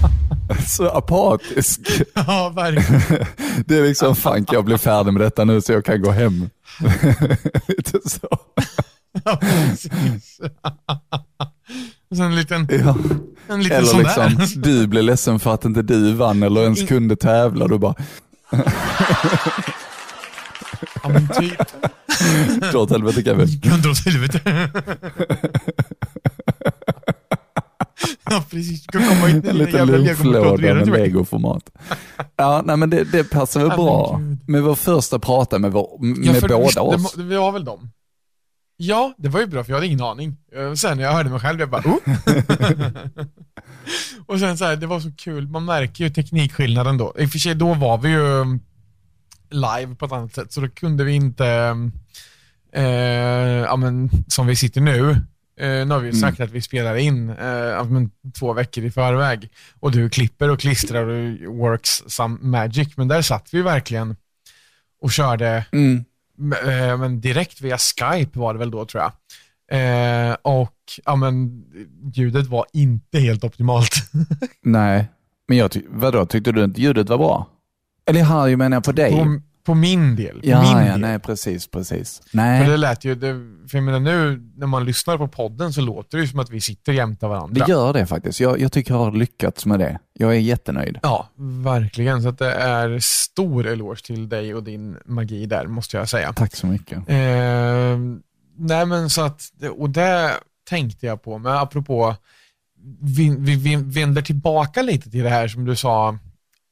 Så 0.68 0.88
apatisk. 0.88 1.81
Ja, 2.14 2.48
verkligen. 2.48 3.26
Det 3.66 3.78
är 3.78 3.83
liksom, 3.83 4.16
fan 4.16 4.46
jag 4.50 4.64
bli 4.64 4.78
färdig 4.78 5.12
med 5.12 5.22
detta 5.22 5.44
nu 5.44 5.61
så 5.61 5.72
jag 5.72 5.85
kan 5.85 6.02
gå 6.02 6.11
hem. 6.11 6.50
Lite 7.68 7.98
så. 8.11 8.38
Ja, 9.24 9.37
precis. 9.40 10.40
Och 12.11 12.16
sen 12.16 12.26
en 12.26 12.37
liten, 12.37 12.68
Ja. 12.85 12.96
En 13.49 13.63
liten 13.63 13.77
Eller 13.79 13.87
sån 13.89 13.99
liksom, 14.03 14.25
där. 14.25 14.47
du 14.57 14.87
blir 14.87 15.03
ledsen 15.03 15.39
för 15.41 15.55
att 15.55 15.65
inte 15.65 15.83
du 15.83 16.13
vann 16.13 16.43
eller 16.43 16.63
ens 16.63 16.83
kunde 16.89 17.17
tävla. 17.17 17.69
Du 17.69 17.79
bara, 17.79 17.95
Ja, 21.03 21.09
men 21.09 21.29
typ. 21.29 21.59
dra 22.73 22.79
åt 22.79 22.91
helvete 22.91 23.23
Kevin. 23.23 23.61
Dra 23.83 23.91
åt 23.91 24.05
helvete. 24.07 24.41
Ja, 28.31 28.45
precis. 28.51 28.87
Du 28.87 28.99
kan 28.99 29.09
komma 29.09 29.27
hit 29.27 29.45
En 29.45 29.57
med 29.57 29.67
liten 29.67 29.87
lunchlåda 29.89 30.75
med 30.75 30.89
legoformat. 30.89 31.63
Ja, 32.37 32.63
nej 32.65 32.77
men 32.77 32.91
det, 32.91 33.05
det 33.05 33.25
passar 33.25 33.61
väl 33.61 33.69
bra. 33.69 34.21
Med 34.47 34.63
vår 34.63 34.75
första 34.75 35.19
prata 35.19 35.59
med, 35.59 35.73
vår, 35.73 35.89
Ja, 36.01 36.33
med 36.33 36.41
för 36.41 36.49
båda 36.49 36.71
det 36.75 36.81
oss. 36.81 37.17
må- 37.17 37.23
Vi 37.25 37.35
har 37.37 37.53
väl 37.53 37.65
dem? 37.65 37.91
Ja, 38.81 39.14
det 39.19 39.29
var 39.29 39.41
ju 39.41 39.47
bra 39.47 39.64
för 39.64 39.71
jag 39.71 39.77
hade 39.77 39.87
ingen 39.87 40.03
aning. 40.03 40.37
Eh, 40.57 40.73
Sen 40.75 40.97
när 40.97 41.05
jag 41.05 41.12
hörde 41.12 41.31
mig 41.31 41.41
själv, 41.41 41.61
jag 41.61 41.71
bara 41.71 41.83
oh. 41.83 41.99
Och 44.27 44.38
sen 44.38 44.59
så 44.59 44.64
här, 44.64 44.77
det 44.77 44.87
var 44.87 45.01
så 45.01 45.12
kul, 45.12 45.49
man 45.49 45.64
märker 45.64 46.05
ju 46.05 46.11
teknikskillnaden 46.11 46.97
då. 46.99 47.14
I 47.19 47.27
och 47.27 47.31
för 47.31 47.38
sig, 47.38 47.55
då 47.55 47.75
var 47.75 47.99
vi 47.99 48.09
ju 48.09 48.41
mm, 48.43 48.61
live 49.51 49.95
på 49.95 50.05
ett 50.05 50.12
annat 50.12 50.35
sätt, 50.35 50.53
så 50.53 50.61
då 50.61 50.69
kunde 50.69 51.05
vi 51.05 51.12
inte, 51.12 51.47
eh, 52.73 52.85
ja 52.85 53.77
men 53.77 54.11
som 54.29 54.47
vi 54.47 54.57
sitter 54.57 54.81
nu, 54.81 55.11
eh, 55.61 55.87
nu 55.87 55.91
har 55.91 55.99
vi 56.01 56.07
ju 56.09 56.14
sagt 56.14 56.41
att 56.41 56.51
vi 56.51 56.62
spelar 56.62 56.97
in 56.97 57.31
eh, 57.31 57.47
ja, 57.49 57.85
men, 57.85 58.11
två 58.38 58.53
veckor 58.53 58.85
i 58.85 58.91
förväg. 58.91 59.49
Och 59.81 59.93
du 59.93 60.11
klipper 60.11 60.49
och 60.51 60.61
klistrar 60.61 61.07
och 61.07 61.55
works 61.57 62.03
some 62.07 62.38
magic, 62.41 62.97
men 62.97 63.09
där 63.09 63.23
satt 63.23 63.55
vi 63.55 63.62
verkligen 63.62 64.17
och 65.01 65.12
körde 65.12 65.64
Mm. 65.73 66.05
Eh, 66.66 66.98
men 66.98 67.20
direkt 67.20 67.61
via 67.61 67.79
Skype 67.79 68.38
var 68.38 68.53
det 68.53 68.59
väl 68.59 68.70
då 68.70 68.85
tror 68.85 69.03
jag. 69.03 69.12
Eh, 69.70 70.37
och 70.42 70.74
ja, 71.05 71.16
men, 71.16 71.64
ljudet 72.14 72.46
var 72.46 72.66
inte 72.72 73.18
helt 73.18 73.44
optimalt. 73.44 73.92
Nej, 74.62 75.09
men 75.48 75.59
jag 75.59 75.70
ty- 75.70 75.87
vadå, 75.88 76.27
tyckte 76.27 76.53
du 76.53 76.64
inte 76.64 76.81
ljudet 76.81 77.09
var 77.09 77.18
bra? 77.18 77.46
Eller 78.11 78.22
här 78.24 78.57
menar 78.57 78.77
jag 78.77 78.85
på 78.85 78.92
dig. 78.92 79.12
på, 79.12 79.40
på 79.68 79.74
min 79.74 80.16
del. 80.16 80.40
På 80.40 80.46
ja, 80.48 80.62
min 80.62 80.87
ja, 80.87 80.92
del. 80.92 81.00
nej 81.00 81.18
precis, 81.18 81.70
precis. 81.70 82.20
För 82.31 82.37
Nej, 82.37 82.68
det 82.68 82.76
lät 82.76 83.04
ju, 83.04 83.14
det, 83.14 83.33
för 83.70 83.78
jag 83.78 83.85
menar 83.85 84.00
nu 84.00 84.42
när 84.57 84.66
man 84.66 84.85
lyssnar 84.85 85.18
på 85.18 85.28
podden 85.28 85.72
så 85.72 85.81
låter 85.81 86.18
det 86.18 86.28
som 86.28 86.38
att 86.38 86.50
vi 86.50 86.61
sitter 86.61 86.92
jämte 86.92 87.26
varandra. 87.26 87.64
det 87.64 87.72
gör 87.72 87.92
det 87.92 88.07
faktiskt. 88.07 88.40
Jag, 88.40 88.61
jag 88.61 88.72
tycker 88.72 88.94
jag 88.94 88.98
har 88.98 89.12
lyckats 89.12 89.66
med 89.66 89.78
det. 89.78 89.98
Jag 90.12 90.31
är 90.35 90.38
jättenöjd. 90.38 90.98
Ja, 91.02 91.28
verkligen. 91.64 92.22
Så 92.22 92.28
att 92.28 92.38
det 92.38 92.52
är 92.52 92.98
stor 93.00 93.66
eloge 93.66 94.02
till 94.04 94.28
dig 94.28 94.54
och 94.54 94.62
din 94.62 94.96
magi 95.04 95.46
där, 95.46 95.66
måste 95.66 95.96
jag 95.96 96.09
säga. 96.09 96.33
Tack 96.33 96.57
så 96.57 96.66
mycket. 96.66 96.98
Eh, 96.98 97.98
nej 98.59 98.87
men 98.87 99.11
så 99.11 99.22
att, 99.22 99.42
och 99.76 99.90
det 99.90 100.35
tänkte 100.68 101.07
jag 101.07 101.22
på, 101.22 101.38
men 101.38 101.52
apropå, 101.52 102.14
vi, 103.00 103.37
vi, 103.38 103.57
vi 103.57 103.76
vänder 103.76 104.22
tillbaka 104.22 104.83
lite 104.83 105.11
till 105.11 105.22
det 105.22 105.31
här 105.31 105.48
som 105.48 105.64
du 105.64 105.76
sa 105.76 106.18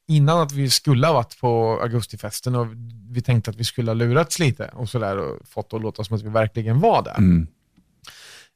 innan 0.08 0.40
att 0.40 0.52
vi 0.52 0.70
skulle 0.70 1.06
ha 1.06 1.14
varit 1.14 1.40
på 1.40 1.80
augustifesten 1.82 2.54
och 2.54 2.66
vi 3.10 3.22
tänkte 3.22 3.50
att 3.50 3.56
vi 3.56 3.64
skulle 3.64 3.90
ha 3.90 3.94
lurats 3.94 4.38
lite 4.38 4.70
och 4.72 4.88
sådär 4.88 5.18
och 5.18 5.48
fått 5.48 5.70
det 5.70 5.76
att 5.76 5.82
låta 5.82 6.04
som 6.04 6.16
att 6.16 6.22
vi 6.22 6.28
verkligen 6.28 6.80
var 6.80 7.02
där. 7.02 7.18
Mm. 7.18 7.46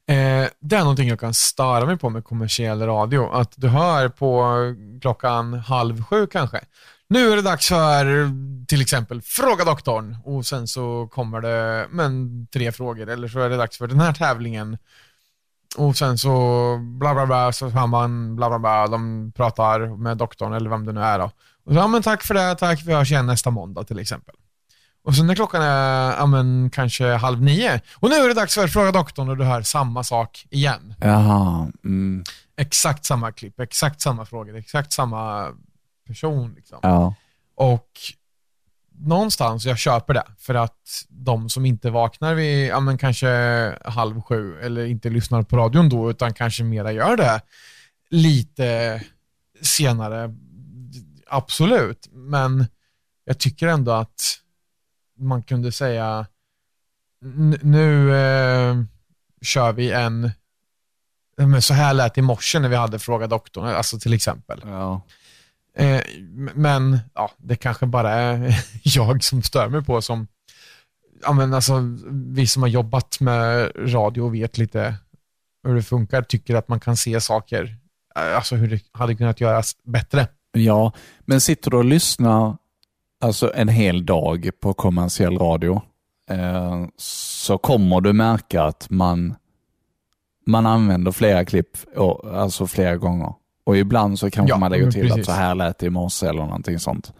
Eh, 0.08 0.48
det 0.60 0.76
är 0.76 0.80
någonting 0.80 1.08
jag 1.08 1.20
kan 1.20 1.34
störa 1.34 1.86
mig 1.86 1.96
på 1.96 2.10
med 2.10 2.24
kommersiell 2.24 2.82
radio. 2.82 3.30
Att 3.32 3.52
du 3.56 3.68
hör 3.68 4.08
på 4.08 4.44
klockan 5.00 5.54
halv 5.54 6.04
sju 6.04 6.26
kanske, 6.26 6.60
nu 7.08 7.32
är 7.32 7.36
det 7.36 7.42
dags 7.42 7.68
för 7.68 8.30
till 8.66 8.80
exempel 8.80 9.22
Fråga 9.22 9.64
doktorn 9.64 10.16
och 10.24 10.46
sen 10.46 10.68
så 10.68 11.08
kommer 11.12 11.40
det 11.40 11.86
men, 11.90 12.46
tre 12.46 12.72
frågor 12.72 13.08
eller 13.08 13.28
så 13.28 13.40
är 13.40 13.50
det 13.50 13.56
dags 13.56 13.78
för 13.78 13.86
den 13.86 14.00
här 14.00 14.12
tävlingen. 14.12 14.78
Och 15.76 15.96
sen 15.96 16.18
så 16.18 16.76
bla 16.80 17.14
bla 17.14 17.26
bla 17.26 17.52
så 17.52 17.68
har 17.68 17.86
man 17.86 18.36
bla 18.36 18.48
bla 18.48 18.58
bla, 18.58 18.86
de 18.86 19.32
pratar 19.36 19.96
med 19.96 20.16
doktorn 20.16 20.52
eller 20.52 20.70
vem 20.70 20.86
det 20.86 20.92
nu 20.92 21.00
är 21.00 21.18
då. 21.18 21.24
Och 21.64 21.72
så, 21.72 21.78
ja 21.78 21.86
men 21.86 22.02
tack 22.02 22.22
för 22.22 22.34
det, 22.34 22.54
tack, 22.54 22.82
vi 22.86 22.92
hörs 22.92 23.10
igen 23.10 23.26
nästa 23.26 23.50
måndag 23.50 23.84
till 23.84 23.98
exempel. 23.98 24.34
Och 25.04 25.14
sen 25.14 25.26
när 25.26 25.34
klockan 25.34 25.62
är 25.62 26.16
ja, 26.16 26.26
men, 26.26 26.70
kanske 26.70 27.14
halv 27.14 27.42
nio 27.42 27.80
och 27.94 28.08
nu 28.10 28.14
är 28.14 28.28
det 28.28 28.34
dags 28.34 28.54
för 28.54 28.68
Fråga 28.68 28.92
doktorn 28.92 29.28
och 29.28 29.36
du 29.36 29.44
hör 29.44 29.62
samma 29.62 30.04
sak 30.04 30.46
igen. 30.50 30.94
Jaha. 31.00 31.70
Mm. 31.84 32.24
Exakt 32.56 33.04
samma 33.04 33.32
klipp, 33.32 33.60
exakt 33.60 34.00
samma 34.00 34.24
frågor, 34.24 34.56
exakt 34.56 34.92
samma 34.92 35.48
person. 36.06 36.52
Liksom. 36.56 36.78
Ja. 36.82 37.14
Och 37.54 37.88
någonstans, 39.00 39.66
jag 39.66 39.78
köper 39.78 40.14
det, 40.14 40.26
för 40.38 40.54
att 40.54 41.04
de 41.08 41.48
som 41.48 41.66
inte 41.66 41.90
vaknar 41.90 42.34
vid 42.34 42.68
ja, 42.68 42.80
men 42.80 42.98
kanske 42.98 43.28
halv 43.84 44.22
sju 44.22 44.60
eller 44.60 44.84
inte 44.84 45.10
lyssnar 45.10 45.42
på 45.42 45.56
radion 45.56 45.88
då, 45.88 46.10
utan 46.10 46.34
kanske 46.34 46.64
mera 46.64 46.92
gör 46.92 47.16
det 47.16 47.40
lite 48.10 49.02
senare, 49.62 50.34
absolut. 51.26 52.08
Men 52.12 52.66
jag 53.24 53.38
tycker 53.38 53.68
ändå 53.68 53.92
att 53.92 54.38
man 55.18 55.42
kunde 55.42 55.72
säga 55.72 56.26
nu 57.62 58.16
eh, 58.16 58.82
kör 59.42 59.72
vi 59.72 59.90
en 59.92 60.30
men 61.36 61.62
så 61.62 61.74
här 61.74 61.94
lät 61.94 62.14
det 62.14 62.18
i 62.18 62.22
morse 62.22 62.58
när 62.58 62.68
vi 62.68 62.76
hade 62.76 62.98
Fråga 62.98 63.26
doktorn, 63.26 63.66
alltså 63.66 63.98
till 63.98 64.12
exempel. 64.12 64.62
Ja. 64.64 65.02
Eh, 65.76 66.00
men 66.54 66.98
ja, 67.14 67.30
det 67.36 67.56
kanske 67.56 67.86
bara 67.86 68.10
är 68.10 68.64
jag 68.82 69.24
som 69.24 69.42
stör 69.42 69.68
mig 69.68 69.84
på 69.84 70.02
som, 70.02 70.26
ja 71.22 71.32
men 71.32 71.54
alltså 71.54 71.96
vi 72.10 72.46
som 72.46 72.62
har 72.62 72.68
jobbat 72.68 73.20
med 73.20 73.70
radio 73.76 74.22
och 74.22 74.34
vet 74.34 74.58
lite 74.58 74.94
hur 75.62 75.74
det 75.74 75.82
funkar, 75.82 76.22
tycker 76.22 76.54
att 76.54 76.68
man 76.68 76.80
kan 76.80 76.96
se 76.96 77.20
saker, 77.20 77.76
eh, 78.16 78.36
alltså 78.36 78.56
hur 78.56 78.68
det 78.68 78.82
hade 78.92 79.14
kunnat 79.14 79.40
göras 79.40 79.76
bättre. 79.84 80.26
Ja, 80.52 80.92
men 81.24 81.40
sitter 81.40 81.70
du 81.70 81.76
och 81.76 81.84
lyssnar 81.84 82.56
alltså 83.20 83.54
en 83.54 83.68
hel 83.68 84.06
dag 84.06 84.50
på 84.60 84.74
kommersiell 84.74 85.38
radio 85.38 85.82
eh, 86.30 86.86
så 86.96 87.58
kommer 87.58 88.00
du 88.00 88.12
märka 88.12 88.62
att 88.62 88.90
man, 88.90 89.34
man 90.46 90.66
använder 90.66 91.12
flera 91.12 91.44
klipp, 91.44 91.76
och, 91.96 92.38
alltså 92.38 92.66
flera 92.66 92.96
gånger. 92.96 93.34
Och 93.64 93.76
ibland 93.76 94.18
så 94.18 94.30
kanske 94.30 94.52
Ja, 94.54 94.58
man 94.58 94.70
lägger 94.70 94.90
till 94.90 95.02
att 95.06 95.08
precis. 95.08 95.26
så 95.26 95.32
här 95.32 95.54
lät 95.54 95.78
det 95.78 95.86
i 95.86 95.90
morse 95.90 96.26
eller 96.26 96.40
någonting 96.42 96.78
sånt. 96.78 97.12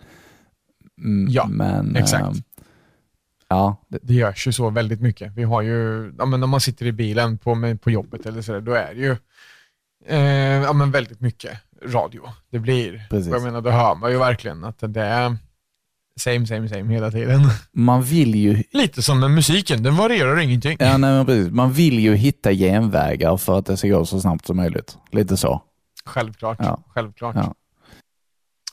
Mm, 1.05 1.26
Ja, 1.33 1.46
men, 1.46 1.96
exakt. 1.96 2.22
eh, 2.24 2.33
ja, 3.48 3.76
det, 3.88 3.98
Det 4.03 4.14
görs 4.14 4.46
ju 4.46 4.53
så 4.53 4.70
väldigt 4.70 5.00
mycket. 5.00 5.33
Vi 5.37 5.42
har 5.44 5.62
ju, 5.62 6.12
ja 6.18 6.24
men 6.26 6.40
när 6.40 6.46
man 6.46 6.61
sitter 6.61 6.87
i 6.87 6.92
bilen 6.92 7.38
på, 7.38 7.76
på 7.83 7.90
jobbet 7.90 8.26
eller 8.26 8.42
så 8.42 8.53
där, 8.53 8.61
då 8.61 8.72
är 8.72 8.94
det 8.94 9.00
ju 9.00 9.16
eh, 10.07 10.62
ja 10.62 10.72
men 10.72 10.90
väldigt 10.90 11.20
mycket 11.20 11.59
radio. 11.87 12.22
Det 12.50 12.59
blir, 12.59 13.07
Precis. 13.11 13.33
jag 13.33 13.42
menar, 13.42 13.61
då 13.61 13.70
hör 13.70 13.94
man 13.94 14.11
ju 14.12 14.18
verkligen 14.18 14.64
att 14.64 14.76
det 14.81 15.00
är 15.03 15.37
same, 16.20 16.46
same, 16.46 16.68
same 16.68 16.94
hela 16.94 17.11
tiden. 17.11 17.40
man 17.72 18.03
vill 18.03 18.35
ju 18.35 18.62
Lite 18.72 19.03
som 19.03 19.20
med 19.20 19.31
musiken, 19.31 19.83
den 19.83 19.96
varierar 19.96 20.38
ingenting. 20.40 20.76
Ja, 20.81 20.98
nej, 20.98 21.24
precis. 21.24 21.50
Man 21.53 21.72
vill 21.72 21.98
ju 21.98 22.14
hitta 22.14 22.53
genvägar 22.53 23.37
för 23.37 23.59
att 23.59 23.66
det 23.66 23.76
ska 23.76 23.88
gå 23.88 24.05
så 24.05 24.20
snabbt 24.20 24.46
som 24.46 24.57
möjligt. 24.57 24.98
Lite 25.12 25.37
så. 25.37 25.62
Självklart. 26.05 26.59
Ja. 26.61 26.83
Självklart. 26.89 27.37
Ja. 27.37 27.55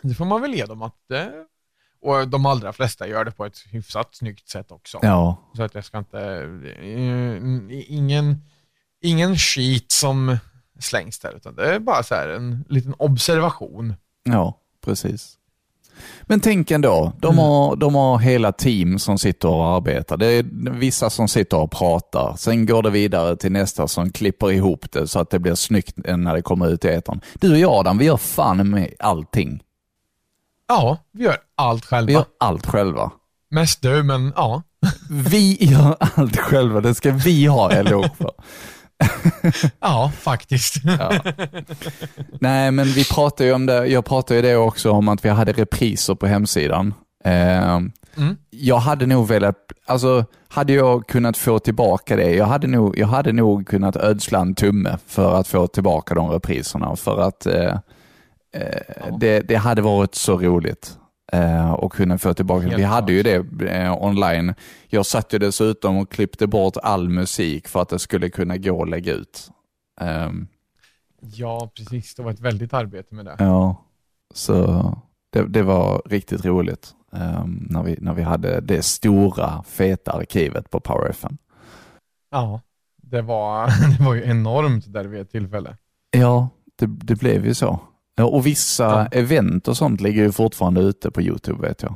Det 0.02 0.14
får 0.14 0.26
man 0.26 0.42
väl 0.42 0.54
ge 0.54 0.66
dem 0.66 0.82
att 0.82 0.96
det, 1.10 1.46
och 2.02 2.28
de 2.28 2.46
allra 2.46 2.74
flesta 2.74 3.08
gör 3.08 3.26
det 3.26 3.32
på 3.32 3.46
ett 3.46 3.58
hyfsat 3.72 4.16
snyggt 4.16 4.50
sätt 4.50 4.72
också. 4.72 5.00
Ja, 5.02 5.38
Så 5.56 5.64
att 5.64 5.76
jag 5.76 5.86
ska 5.86 5.98
inte, 5.98 6.20
eh, 6.82 7.94
ingen, 7.94 8.44
ingen 9.02 9.36
skit 9.36 9.92
som 9.92 10.38
slängs 10.80 11.20
där, 11.20 11.36
utan 11.36 11.56
det 11.56 11.76
är 11.76 11.80
bara 11.80 12.04
så 12.04 12.16
här 12.16 12.30
en 12.30 12.66
liten 12.70 12.96
observation. 12.98 13.94
ja 14.24 14.60
precis. 14.82 15.37
Men 16.24 16.40
tänk 16.40 16.72
ändå, 16.72 17.14
de, 17.20 17.28
Mm. 17.28 17.38
har, 17.38 17.76
de 17.76 17.96
har 17.96 18.18
hela 18.20 18.52
team 18.52 19.00
som 19.00 19.18
sitter 19.18 19.50
och 19.50 19.66
arbetar. 19.68 20.18
Det 20.18 20.26
är 20.28 20.46
vissa 20.72 21.10
som 21.10 21.28
sitter 21.28 21.58
och 21.58 21.72
pratar. 21.72 22.36
Sen 22.38 22.66
går 22.66 22.84
det 22.84 22.90
vidare 22.90 23.36
till 23.36 23.52
nästa 23.52 23.88
som 23.88 24.12
klipper 24.12 24.52
ihop 24.52 24.92
det 24.92 25.08
så 25.08 25.20
att 25.20 25.30
det 25.30 25.40
blir 25.40 25.56
snyggt 25.56 25.94
när 25.98 26.34
det 26.34 26.42
kommer 26.42 26.68
ut 26.70 26.86
i 26.86 26.88
etern. 26.88 27.22
Du 27.34 27.52
och 27.52 27.58
jag 27.60 27.72
Adam, 27.72 27.98
vi 27.98 28.06
gör 28.06 28.18
fan 28.18 28.70
med 28.70 28.94
allting. 29.00 29.62
Ja, 30.68 30.98
vi 31.14 31.24
gör 31.24 31.38
allt 31.56 31.84
Vi 31.84 31.88
själva. 31.88 32.12
gör 32.12 32.26
allt 32.40 32.66
själva. 32.68 33.12
Mest 33.52 33.82
du, 33.82 34.04
men 34.04 34.34
ja. 34.36 34.62
Vi 35.10 35.58
gör 35.66 35.96
allt 36.00 36.38
själva, 36.38 36.82
det 36.82 36.96
ska 36.96 37.12
vi 37.12 37.46
ha 37.46 37.72
eloge 37.72 38.12
för. 38.18 38.32
Ja, 39.80 40.12
faktiskt. 40.20 40.76
Ja. 41.00 41.12
Nej, 42.40 42.72
men 42.72 42.86
vi 42.86 43.06
pratade 43.06 43.50
ju 43.50 43.56
om 43.56 43.66
det. 43.66 43.88
Jag 43.88 44.06
pratade 44.06 44.36
ju 44.36 44.42
det 44.42 44.56
också 44.56 44.92
om 44.92 45.08
att 45.08 45.26
vi 45.26 45.30
hade 45.30 45.52
repriser 45.52 46.16
på 46.16 46.28
hemsidan. 46.28 46.94
Eh, 47.26 47.80
Jag 48.50 48.78
hade 48.78 49.06
nog 49.06 49.28
velat, 49.28 49.56
alltså 49.86 50.26
hade 50.48 50.74
jag 50.74 51.08
kunnat 51.08 51.38
få 51.38 51.60
tillbaka 51.60 52.16
det, 52.16 52.36
jag 52.36 52.46
hade 52.46 52.68
nog, 52.68 52.98
jag 53.00 53.08
hade 53.08 53.34
nog 53.34 53.68
kunnat 53.68 53.96
ödsla 53.96 54.40
en 54.40 54.56
tumme 54.56 54.98
för 55.08 55.40
att 55.40 55.48
få 55.48 55.68
tillbaka 55.68 56.16
de 56.16 56.30
repriserna. 56.30 56.96
För 56.96 57.22
att 57.22 57.46
eh, 57.46 57.74
eh, 58.54 59.18
det, 59.20 59.40
det 59.40 59.56
hade 59.56 59.82
varit 59.82 60.16
så 60.16 60.38
roligt 60.38 60.98
eh, 61.34 61.72
att 61.72 61.92
kunna 61.92 62.18
få 62.18 62.34
tillbaka. 62.34 62.68
Helt 62.68 62.80
vi 62.80 62.84
hade 62.84 63.14
ju 63.14 63.24
det 63.24 63.66
eh, 63.70 64.04
online. 64.04 64.54
Jag 64.88 65.06
satt 65.06 65.34
ju 65.34 65.38
dessutom 65.40 65.98
och 65.98 66.12
klippte 66.12 66.48
bort 66.48 66.78
all 66.84 67.10
musik 67.10 67.68
för 67.68 67.82
att 67.82 67.90
det 67.90 68.00
skulle 68.00 68.30
kunna 68.30 68.58
gå 68.58 68.84
att 68.84 68.90
lägga 68.90 69.14
ut. 69.14 69.52
Ehm, 70.02 70.48
Ja, 71.22 71.72
precis. 71.78 72.16
Det 72.16 72.24
var 72.24 72.32
ett 72.32 72.40
väldigt 72.40 72.74
arbete 72.74 73.16
med 73.16 73.26
det. 73.26 73.36
Ja, 73.40 73.86
så 74.34 74.56
det, 75.30 75.48
det 75.48 75.64
var 75.64 76.02
riktigt 76.06 76.46
roligt 76.46 76.96
ehm, 77.14 77.68
när, 77.70 77.84
vi, 77.84 77.98
när 78.02 78.14
vi 78.14 78.24
hade 78.24 78.62
det 78.62 78.82
stora, 78.82 79.64
feta 79.64 80.12
arkivet 80.12 80.70
på 80.70 80.80
Power 80.80 81.10
FM. 81.10 81.38
Ja, 82.32 82.62
det 82.98 83.22
var, 83.22 83.68
det 83.98 84.04
var 84.06 84.14
ju 84.14 84.24
enormt 84.24 84.94
där 84.94 85.06
vid 85.06 85.22
ett 85.22 85.32
tillfälle. 85.32 85.78
Ja, 86.12 86.50
det, 86.76 86.86
det 86.86 87.16
blev 87.16 87.46
ju 87.46 87.54
så. 87.54 87.80
Och 88.24 88.46
vissa 88.46 88.84
Ja. 88.84 89.06
event 89.20 89.68
och 89.68 89.78
sånt 89.78 90.02
ligger 90.02 90.24
ju 90.24 90.32
fortfarande 90.32 90.82
ute 90.82 91.12
på 91.12 91.22
YouTube 91.22 91.68
vet 91.68 91.82
jag. 91.82 91.96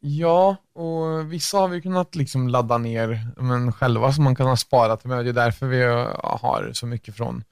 Ja, 0.00 0.56
och 0.74 1.32
vissa 1.32 1.58
har 1.58 1.68
vi 1.68 1.82
kunnat 1.82 2.14
liksom 2.14 2.48
ladda 2.48 2.78
ner 2.78 3.26
men 3.36 3.72
själva 3.72 4.12
som 4.12 4.24
man 4.24 4.34
kan 4.36 4.46
ha 4.46 4.56
sparat 4.56 5.04
med. 5.04 5.24
Det 5.24 5.30
är 5.30 5.32
därför 5.32 5.66
vi 5.66 5.82
har 6.22 6.70
så 6.72 6.86
mycket 6.86 7.16
från, 7.16 7.44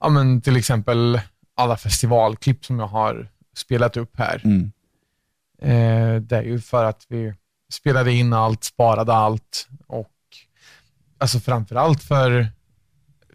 ja 0.00 0.08
men 0.08 0.40
till 0.40 0.56
exempel 0.56 1.20
alla 1.56 1.76
festivalklipp 1.76 2.64
som 2.64 2.78
jag 2.78 2.86
har 2.86 3.28
spelat 3.56 3.96
upp 3.96 4.18
här. 4.18 4.42
Mm. 4.44 4.72
Eh, 5.62 6.22
det 6.22 6.36
är 6.36 6.42
ju 6.42 6.60
för 6.60 6.84
att 6.84 7.06
vi 7.08 7.34
spelade 7.72 8.12
in 8.12 8.32
allt, 8.32 8.64
sparade 8.64 9.14
allt 9.14 9.68
och 9.86 10.10
alltså 11.18 11.40
framförallt 11.40 12.02
för 12.02 12.48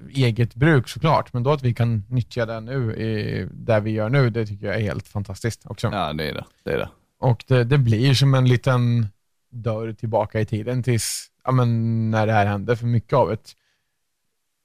eget 0.10 0.56
bruk 0.56 0.88
såklart, 0.88 1.34
men 1.34 1.44
då 1.44 1.52
att 1.52 1.64
vi 1.64 1.74
kan 1.74 2.04
nyttja 2.10 2.46
det 2.46 2.60
nu 2.60 2.96
i 2.96 3.48
det 3.52 3.80
vi 3.80 3.92
gör 3.92 4.10
nu, 4.10 4.30
det 4.30 4.46
tycker 4.46 4.66
jag 4.66 4.76
är 4.76 4.82
helt 4.82 5.08
fantastiskt 5.08 5.62
också. 5.66 5.88
Ja, 5.88 6.14
det 6.14 6.30
är 6.30 6.34
det. 6.34 6.46
det, 6.64 6.72
är 6.72 6.78
det. 6.78 6.90
Och 7.20 7.44
det, 7.48 7.64
det 7.64 7.78
blir 7.78 8.14
som 8.14 8.34
en 8.34 8.48
liten 8.48 9.08
dörr 9.50 9.94
tillbaka 9.94 10.40
i 10.40 10.46
tiden 10.46 10.84
tills, 10.84 11.28
ja 11.44 11.52
men 11.52 12.12
när 12.12 12.28
det 12.28 12.34
här 12.34 12.46
hände, 12.46 12.76
för 12.76 12.86
mycket 12.86 13.14
av 13.14 13.30
det 13.30 13.54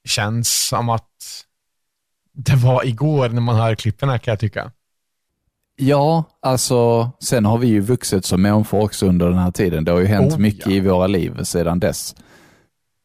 känns 0.09 0.67
som 0.67 0.89
att 0.89 1.45
det 2.33 2.55
var 2.55 2.85
igår 2.85 3.29
när 3.29 3.41
man 3.41 3.55
hör 3.55 3.75
klippen 3.75 4.09
här 4.09 4.17
kan 4.17 4.31
jag 4.31 4.39
tycka. 4.39 4.71
Ja, 5.75 6.23
alltså 6.39 7.11
sen 7.19 7.45
har 7.45 7.57
vi 7.57 7.67
ju 7.67 7.79
vuxit 7.79 8.25
som 8.25 8.41
människor 8.41 8.83
också 8.83 9.07
under 9.07 9.29
den 9.29 9.37
här 9.37 9.51
tiden. 9.51 9.85
Det 9.85 9.91
har 9.91 9.99
ju 9.99 10.05
hänt 10.05 10.33
Oh, 10.33 10.39
mycket 10.39 10.65
ja. 10.65 10.71
i 10.71 10.79
våra 10.79 11.07
liv 11.07 11.43
sedan 11.43 11.79
dess. 11.79 12.15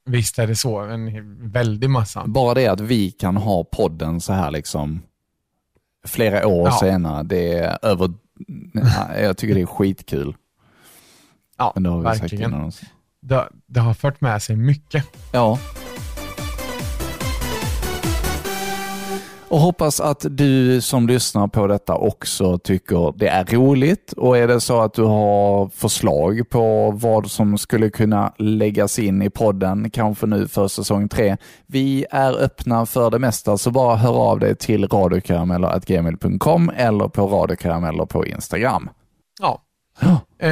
Visst 0.09 0.39
är 0.39 0.47
det 0.47 0.57
så, 0.57 0.79
en 0.81 1.51
väldig 1.51 1.91
massa. 1.91 2.25
Bara 2.27 2.55
det 2.55 2.67
att 2.67 2.81
vi 2.81 3.11
kan 3.11 3.37
ha 3.37 3.65
podden 3.65 4.21
så 4.21 4.33
här 4.33 4.51
liksom 4.51 5.03
flera 6.07 6.47
år 6.47 6.67
Ja. 6.69 6.79
senare, 6.81 7.23
det 7.23 7.59
är 7.59 7.79
över... 7.83 8.11
Jag 9.23 9.37
tycker 9.37 9.55
det 9.55 9.61
är 9.61 9.67
skitkul. 9.67 10.37
Ja, 11.59 11.73
Men 11.75 11.83
det 11.83 11.91
har 11.91 11.99
vi 11.99 12.05
sagt 12.09 12.23
verkligen. 12.23 12.65
också. 12.65 12.85
Det, 13.21 13.49
det 13.67 13.81
har 13.81 13.95
fört 13.95 14.21
med 14.21 14.43
sig 14.43 14.57
mycket. 14.57 15.05
Ja. 15.33 15.59
Och 19.51 19.59
hoppas 19.59 20.01
att 20.01 20.27
du 20.31 20.81
som 20.81 21.07
lyssnar 21.07 21.49
på 21.49 21.67
detta 21.67 21.95
också 21.95 22.59
tycker 22.59 23.15
det 23.17 23.29
är 23.29 23.45
roligt. 23.45 24.13
Och 24.13 24.39
är 24.39 24.49
det 24.49 24.61
så 24.61 24.81
att 24.81 24.95
du 24.95 25.03
har 25.03 25.69
förslag 25.69 26.51
på 26.51 26.91
vad 26.91 27.31
som 27.31 27.59
skulle 27.59 27.91
kunna 27.91 28.33
läggas 28.39 28.99
in 28.99 29.23
i 29.23 29.31
podden, 29.31 29.91
kanske 29.91 30.27
nu 30.27 30.49
för 30.49 30.69
säsong 30.69 31.09
tre. 31.09 31.37
Vi 31.67 32.07
är 32.11 32.43
öppna 32.43 32.87
för 32.87 33.11
det 33.11 33.19
mesta, 33.19 33.59
så 33.59 33.71
bara 33.71 33.97
hör 33.97 34.31
av 34.31 34.39
dig 34.39 34.57
till 34.57 34.89
radiokarameller.gmail.com 34.89 36.71
eller 36.77 37.09
på 37.09 37.27
radiokarameller 37.27 38.07
på 38.07 38.27
Instagram. 38.27 38.91
Ja. 39.41 39.63
Eh, 40.39 40.51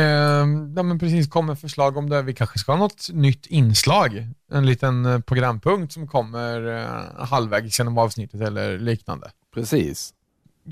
ja, 0.76 0.82
men 0.82 0.98
precis, 0.98 1.28
kommer 1.28 1.54
förslag 1.54 1.96
om 1.96 2.10
det. 2.10 2.22
Vi 2.22 2.34
kanske 2.34 2.58
ska 2.58 2.72
ha 2.72 2.78
något 2.78 3.08
nytt 3.12 3.46
inslag. 3.46 4.28
En 4.52 4.66
liten 4.66 5.06
eh, 5.06 5.20
programpunkt 5.20 5.92
som 5.92 6.08
kommer 6.08 6.78
eh, 6.78 7.24
halvvägs 7.26 7.78
genom 7.78 7.98
avsnittet 7.98 8.40
eller 8.40 8.78
liknande. 8.78 9.30
Precis. 9.54 10.14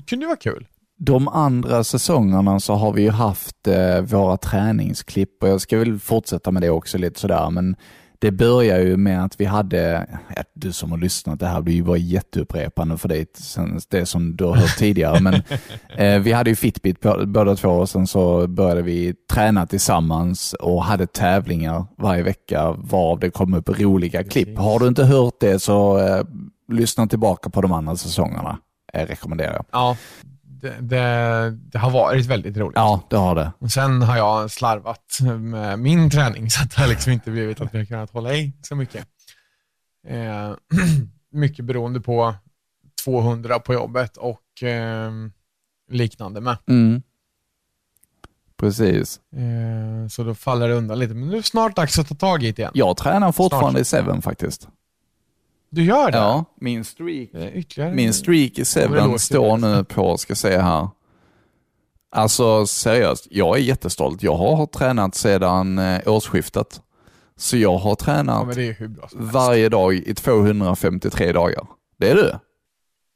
kunde 0.07 0.25
vara 0.25 0.37
kul. 0.37 0.67
De 0.97 1.27
andra 1.27 1.83
säsongerna 1.83 2.59
så 2.59 2.73
har 2.73 2.93
vi 2.93 3.01
ju 3.01 3.09
haft 3.09 3.67
eh, 3.67 4.01
våra 4.01 4.37
träningsklipp 4.37 5.43
och 5.43 5.49
jag 5.49 5.61
ska 5.61 5.77
väl 5.77 5.99
fortsätta 5.99 6.51
med 6.51 6.61
det 6.61 6.69
också 6.69 6.97
lite 6.97 7.19
sådär, 7.19 7.49
men 7.49 7.75
det 8.25 8.31
börjar 8.31 8.79
ju 8.79 8.97
med 8.97 9.23
att 9.23 9.41
vi 9.41 9.45
hade, 9.45 10.07
ja, 10.35 10.43
du 10.53 10.71
som 10.73 10.91
har 10.91 10.97
lyssnat, 10.97 11.39
det 11.39 11.47
här 11.47 11.61
blir 11.61 11.73
ju 11.75 11.83
bara 11.83 11.97
jätteupprepande 11.97 12.97
för 12.97 13.07
dig, 13.09 13.25
det 13.89 14.05
som 14.05 14.35
du 14.35 14.43
har 14.43 14.55
hört 14.55 14.77
tidigare, 14.77 15.19
men 15.19 15.33
eh, 15.97 16.19
vi 16.19 16.31
hade 16.31 16.49
ju 16.49 16.55
Fitbit 16.55 16.99
bå- 17.01 17.25
båda 17.25 17.55
två 17.55 17.69
och 17.69 17.89
sen 17.89 18.07
så 18.07 18.47
började 18.47 18.81
vi 18.81 19.13
träna 19.31 19.65
tillsammans 19.65 20.53
och 20.53 20.83
hade 20.83 21.07
tävlingar 21.07 21.85
varje 21.97 22.23
vecka 22.23 22.71
varav 22.71 23.19
det 23.19 23.29
kom 23.29 23.53
upp 23.53 23.79
roliga 23.79 24.23
klipp. 24.23 24.57
Har 24.57 24.79
du 24.79 24.87
inte 24.87 25.03
hört 25.03 25.39
det 25.39 25.59
så 25.59 25.97
eh, 25.99 26.25
lyssna 26.71 27.07
tillbaka 27.07 27.49
på 27.49 27.61
de 27.61 27.71
andra 27.71 27.95
säsongerna, 27.95 28.57
eh, 28.93 29.05
rekommenderar 29.05 29.53
jag. 29.53 29.65
Ja, 29.71 29.97
det, 30.65 30.81
det, 30.81 31.57
det 31.71 31.77
har 31.77 31.91
varit 31.91 32.25
väldigt 32.25 32.57
roligt. 32.57 32.75
Ja, 32.75 33.01
det 33.09 33.17
har 33.17 33.35
det. 33.35 33.51
Och 33.59 33.71
sen 33.71 34.01
har 34.01 34.17
jag 34.17 34.51
slarvat 34.51 35.19
med 35.39 35.79
min 35.79 36.09
träning 36.09 36.49
så 36.51 36.63
att 36.63 36.75
det 36.75 36.81
har 36.81 36.87
liksom 36.87 37.11
inte 37.11 37.31
blivit 37.31 37.61
att 37.61 37.73
vi 37.73 37.77
har 37.77 37.85
kunnat 37.85 38.11
hålla 38.11 38.33
i 38.33 38.53
så 38.61 38.75
mycket. 38.75 39.07
Eh, 40.07 40.53
mycket 41.31 41.65
beroende 41.65 42.01
på 42.01 42.35
200 43.03 43.59
på 43.59 43.73
jobbet 43.73 44.17
och 44.17 44.63
eh, 44.63 45.11
liknande 45.91 46.41
med. 46.41 46.57
Mm. 46.67 47.01
Precis. 48.57 49.19
Eh, 49.35 50.07
så 50.09 50.23
då 50.23 50.35
faller 50.35 50.67
det 50.67 50.75
undan 50.75 50.99
lite. 50.99 51.13
Men 51.13 51.27
nu 51.27 51.33
är 51.33 51.37
det 51.37 51.43
snart 51.43 51.75
dags 51.75 51.99
att 51.99 52.07
ta 52.07 52.15
tag 52.15 52.43
i 52.43 52.51
det 52.51 52.59
igen. 52.59 52.71
Jag 52.73 52.97
tränar 52.97 53.31
fortfarande 53.31 53.79
i 53.79 53.85
Seven 53.85 54.21
faktiskt. 54.21 54.67
Du 55.69 55.83
gör 55.83 56.11
det? 56.11 56.17
Ja, 56.17 56.45
min 56.55 56.85
streak, 56.85 57.29
Ytterligare. 57.53 57.93
min 57.93 58.13
streak 58.13 58.59
i 58.59 58.65
Seven 58.65 59.19
står 59.19 59.57
nu 59.57 59.83
på, 59.83 60.17
ska 60.17 60.35
se 60.35 60.57
här. 60.57 60.89
Alltså 62.11 62.65
seriöst, 62.67 63.27
jag 63.29 63.57
är 63.57 63.61
jättestolt. 63.61 64.23
Jag 64.23 64.37
har 64.37 64.65
tränat 64.65 65.15
sedan 65.15 65.77
eh, 65.79 66.01
årsskiftet. 66.05 66.81
Så 67.37 67.57
jag 67.57 67.77
har 67.77 67.89
Ja, 67.89 67.95
tränat 67.95 68.55
helst. 68.55 68.79
varje 69.13 69.69
dag 69.69 69.93
i 69.93 70.13
253 70.15 71.31
dagar. 71.31 71.67
Det 71.97 72.09
är 72.09 72.15
du. 72.15 72.31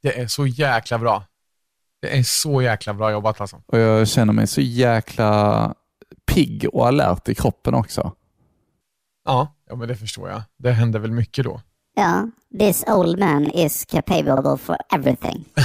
Det 0.01 0.19
är 0.19 0.27
så 0.27 0.47
jäkla 0.47 0.97
bra. 0.99 1.23
Det 2.01 2.17
är 2.17 2.23
så 2.23 2.62
jäkla 2.62 2.93
bra 2.93 3.12
jobbat 3.12 3.41
alltså. 3.41 3.62
Och 3.65 3.77
jag 3.77 4.07
känner 4.07 4.33
mig 4.33 4.47
så 4.47 4.62
jäkla 4.62 5.73
pigg 6.31 6.65
och 6.73 6.88
alert 6.88 7.29
i 7.29 7.35
kroppen 7.35 7.73
också. 7.73 8.12
Ja, 9.25 9.55
ja 9.69 9.75
men 9.75 9.88
det 9.88 9.95
förstår 9.95 10.29
jag. 10.29 10.41
Det 10.57 10.71
händer 10.71 10.99
väl 10.99 11.12
mycket 11.12 11.45
då. 11.45 11.62
Ja, 11.95 12.27
this 12.59 12.83
old 12.88 13.19
man 13.19 13.45
is 13.45 13.85
capable 13.85 14.57
for 14.57 14.77
everything. 14.93 15.45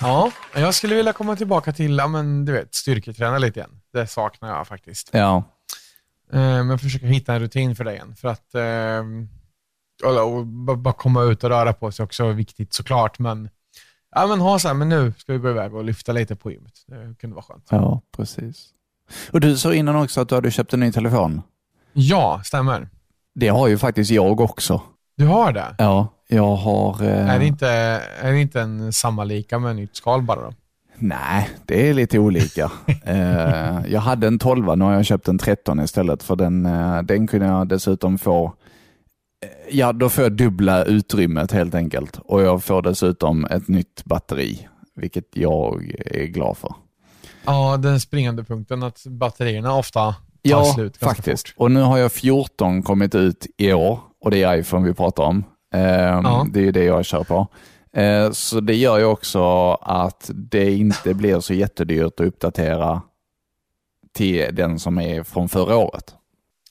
Ja, 0.00 0.32
jag 0.54 0.74
skulle 0.74 0.94
vilja 0.94 1.12
komma 1.12 1.36
tillbaka 1.36 1.72
till, 1.72 1.96
ja, 1.96 2.06
men, 2.06 2.44
du 2.44 2.52
vet, 2.52 2.74
styrketräna 2.74 3.38
lite 3.38 3.60
igen. 3.60 3.70
Det 3.92 4.06
saknar 4.06 4.56
jag 4.56 4.66
faktiskt. 4.66 5.10
Ja, 5.12 5.44
Eh, 6.32 6.64
men 6.64 6.78
försöka 6.78 7.06
hitta 7.06 7.34
en 7.34 7.40
rutin 7.40 7.76
för 7.76 7.84
det 7.84 7.92
igen. 7.94 8.14
För 8.16 8.28
att 8.28 8.54
eh, 8.54 9.04
och 10.26 10.46
bara 10.46 10.76
bara 10.76 10.94
komma 10.94 11.22
ut 11.22 11.44
och 11.44 11.50
röra 11.50 11.72
på 11.72 11.92
sig 11.92 12.04
också 12.04 12.24
är 12.24 12.32
viktigt 12.32 12.74
såklart. 12.74 13.18
Men, 13.18 13.48
ja, 14.14 14.26
men 14.26 14.40
ha 14.40 14.58
så 14.58 14.68
här, 14.68 14.74
men 14.74 14.88
nu 14.88 15.12
ska 15.18 15.32
vi 15.32 15.38
gå 15.38 15.50
iväg 15.50 15.74
och 15.74 15.84
lyfta 15.84 16.12
lite 16.12 16.36
på 16.36 16.50
gymmet. 16.50 16.72
Det 16.86 17.14
kunde 17.20 17.36
vara 17.36 17.44
skönt. 17.44 17.66
ja, 17.70 18.00
precis. 18.16 18.68
Och 19.32 19.40
du 19.40 19.56
sa 19.56 19.74
innan 19.74 19.96
också 19.96 20.20
att 20.20 20.28
du 20.28 20.34
hade 20.34 20.50
köpt 20.50 20.72
en 20.72 20.80
ny 20.80 20.92
telefon. 20.92 21.42
Ja, 21.92 22.40
stämmer. 22.44 22.88
Det 23.38 23.48
har 23.48 23.68
ju 23.68 23.78
faktiskt 23.78 24.10
jag 24.10 24.40
också. 24.40 24.82
Du 25.16 25.26
har 25.26 25.52
det? 25.52 25.74
Ja, 25.78 26.08
jag 26.28 26.56
har... 26.56 27.02
Eh... 27.02 27.30
Är, 27.30 27.38
det 27.38 27.46
inte, 27.46 27.68
är 28.20 28.32
det 28.32 28.40
inte 28.40 28.60
en 28.60 28.92
samma 28.92 29.24
lika 29.24 29.58
med 29.58 29.76
nytt 29.76 29.96
skal 29.96 30.22
bara 30.22 30.40
då? 30.40 30.52
Nej, 30.96 31.48
det 31.66 31.88
är 31.88 31.94
lite 31.94 32.18
olika. 32.18 32.72
eh, 33.04 33.78
jag 33.88 34.00
hade 34.00 34.26
en 34.26 34.38
12, 34.38 34.78
nu 34.78 34.84
har 34.84 34.92
jag 34.92 35.06
köpt 35.06 35.28
en 35.28 35.38
13 35.38 35.80
istället 35.80 36.22
för 36.22 36.36
den, 36.36 36.66
eh, 36.66 37.02
den 37.02 37.26
kunde 37.26 37.46
jag 37.46 37.68
dessutom 37.68 38.18
få 38.18 38.44
eh, 38.46 39.76
Ja, 39.76 39.92
då 39.92 40.08
får 40.08 40.24
jag 40.24 40.32
dubbla 40.32 40.84
utrymmet 40.84 41.52
helt 41.52 41.74
enkelt 41.74 42.18
och 42.24 42.42
jag 42.42 42.64
får 42.64 42.82
dessutom 42.82 43.44
ett 43.44 43.68
nytt 43.68 44.04
batteri, 44.04 44.68
vilket 44.94 45.36
jag 45.36 45.94
är 46.06 46.26
glad 46.26 46.56
för. 46.56 46.74
Ja, 47.44 47.76
den 47.76 48.00
springande 48.00 48.44
punkten 48.44 48.82
att 48.82 49.06
batterierna 49.06 49.74
ofta 49.74 50.14
Ja, 50.42 50.64
slut 50.74 50.96
faktiskt. 50.96 51.48
fort. 51.48 51.54
Och 51.58 51.70
nu 51.70 51.80
har 51.80 51.98
jag 51.98 52.12
14 52.12 52.82
kommit 52.82 53.14
ut 53.14 53.46
i 53.56 53.72
år 53.72 54.00
och 54.20 54.30
det 54.30 54.42
är 54.42 54.56
iPhone 54.58 54.88
vi 54.88 54.94
pratar 54.94 55.22
om. 55.22 55.44
Ehm, 55.74 56.24
Ja. 56.24 56.46
Det 56.52 56.60
är 56.60 56.64
ju 56.64 56.72
det 56.72 56.84
jag 56.84 57.04
kör 57.04 57.24
på. 57.24 57.46
Eh, 57.92 58.30
så 58.30 58.60
det 58.60 58.74
gör 58.74 58.98
ju 58.98 59.04
också 59.04 59.72
att 59.74 60.30
det 60.34 60.72
inte 60.76 61.14
blir 61.14 61.40
så 61.40 61.54
jättedyrt 61.54 62.20
att 62.20 62.26
uppdatera 62.26 63.02
till 64.12 64.54
den 64.54 64.78
som 64.78 64.98
är 64.98 65.22
från 65.22 65.48
förra 65.48 65.76
året. 65.76 66.14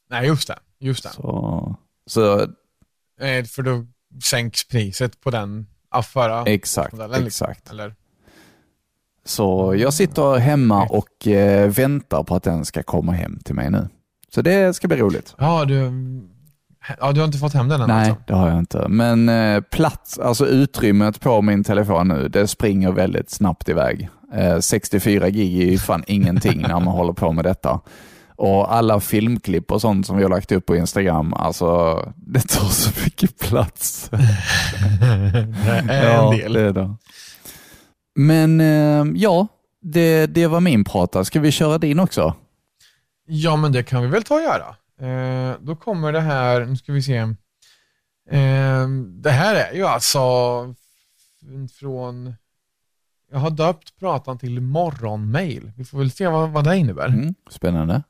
Nej, 0.09 0.27
just 0.27 0.47
det. 0.47 0.59
Just 0.79 1.03
det. 1.03 1.09
Så, 1.09 1.75
så 2.05 2.47
Eh, 3.21 3.43
För 3.45 3.61
då 3.63 3.85
sänks 4.23 4.67
priset 4.67 5.21
på 5.21 5.31
den 5.31 5.67
förra 6.13 6.43
exakt, 6.45 6.93
liksom. 6.93 7.25
exakt. 7.25 7.69
Eller? 7.69 7.95
Så 9.27 9.75
jag 9.77 9.93
sitter 9.93 10.37
hemma 10.37 10.83
och 10.89 11.27
eh, 11.27 11.69
väntar 11.69 12.23
på 12.23 12.35
att 12.35 12.43
den 12.43 12.65
ska 12.65 12.83
komma 12.83 13.11
hem 13.11 13.39
till 13.45 13.55
mig 13.55 13.69
nu. 13.71 13.87
Så 14.33 14.41
det 14.41 14.75
ska 14.75 14.87
bli 14.87 14.97
roligt. 14.97 15.35
Ja, 15.37 15.65
du, 15.65 15.91
ja, 16.99 17.11
du 17.11 17.19
har 17.19 17.25
inte 17.25 17.37
fått 17.37 17.53
hem 17.53 17.67
den 17.69 17.81
än 17.81 17.87
Nej, 17.87 18.09
alltså? 18.09 18.23
det 18.27 18.33
har 18.33 18.49
jag 18.49 18.59
inte. 18.59 18.87
Men 18.87 19.29
eh, 19.29 19.61
plats, 19.61 20.19
alltså 20.19 20.47
utrymmet 20.47 21.19
på 21.19 21.41
min 21.41 21.63
telefon 21.63 22.07
nu, 22.07 22.27
det 22.27 22.47
springer 22.47 22.91
väldigt 22.91 23.29
snabbt 23.29 23.69
iväg. 23.69 24.09
Eh, 24.33 24.59
64 24.59 25.29
gig 25.29 25.61
är 25.61 25.71
ju 25.71 25.77
fan 25.77 26.03
ingenting 26.07 26.61
när 26.61 26.79
man 26.79 26.87
håller 26.87 27.13
på 27.13 27.31
med 27.31 27.45
detta. 27.45 27.79
Och 28.35 28.75
alla 28.75 28.99
filmklipp 28.99 29.71
och 29.71 29.81
sånt 29.81 30.07
som 30.07 30.17
vi 30.17 30.23
har 30.23 30.29
lagt 30.29 30.51
upp 30.51 30.65
på 30.65 30.75
Instagram, 30.75 31.33
alltså 31.33 31.99
det 32.15 32.39
tar 32.47 32.65
så 32.65 32.91
mycket 33.03 33.39
plats. 33.39 34.09
Det 35.87 35.93
är 35.93 36.23
en 36.23 36.37
del. 36.37 36.53
det 36.53 36.61
är 36.61 36.73
det. 36.73 36.95
Men 38.17 38.61
eh, 38.61 39.05
ja, 39.15 39.47
det, 39.81 40.25
det 40.25 40.47
var 40.47 40.59
min 40.59 40.83
prata. 40.83 41.25
Ska 41.25 41.39
vi 41.39 41.51
köra 41.51 41.77
din 41.77 41.99
också? 41.99 42.35
Ja, 43.27 43.55
men 43.55 43.71
det 43.71 43.83
kan 43.83 44.01
vi 44.01 44.07
väl 44.07 44.23
ta 44.23 44.35
och 44.35 44.41
göra. 44.41 44.75
Eh, 45.01 45.55
då 45.61 45.75
kommer 45.75 46.13
det 46.13 46.19
här, 46.19 46.65
nu 46.65 46.77
ska 46.77 46.93
vi 46.93 47.01
se. 47.01 47.17
Eh, 48.31 48.87
det 49.21 49.31
här 49.31 49.55
är 49.55 49.73
ju 49.73 49.85
alltså 49.85 50.19
från, 51.79 52.35
jag 53.31 53.39
har 53.39 53.49
döpt 53.49 53.99
pratan 53.99 54.39
till 54.39 54.61
morgonmail. 54.61 55.71
Vi 55.77 55.85
får 55.85 55.97
väl 55.97 56.11
se 56.11 56.27
vad, 56.27 56.49
vad 56.49 56.63
det 56.63 56.77
innebär. 56.77 57.07
Mm, 57.07 57.35
spännande. 57.49 58.03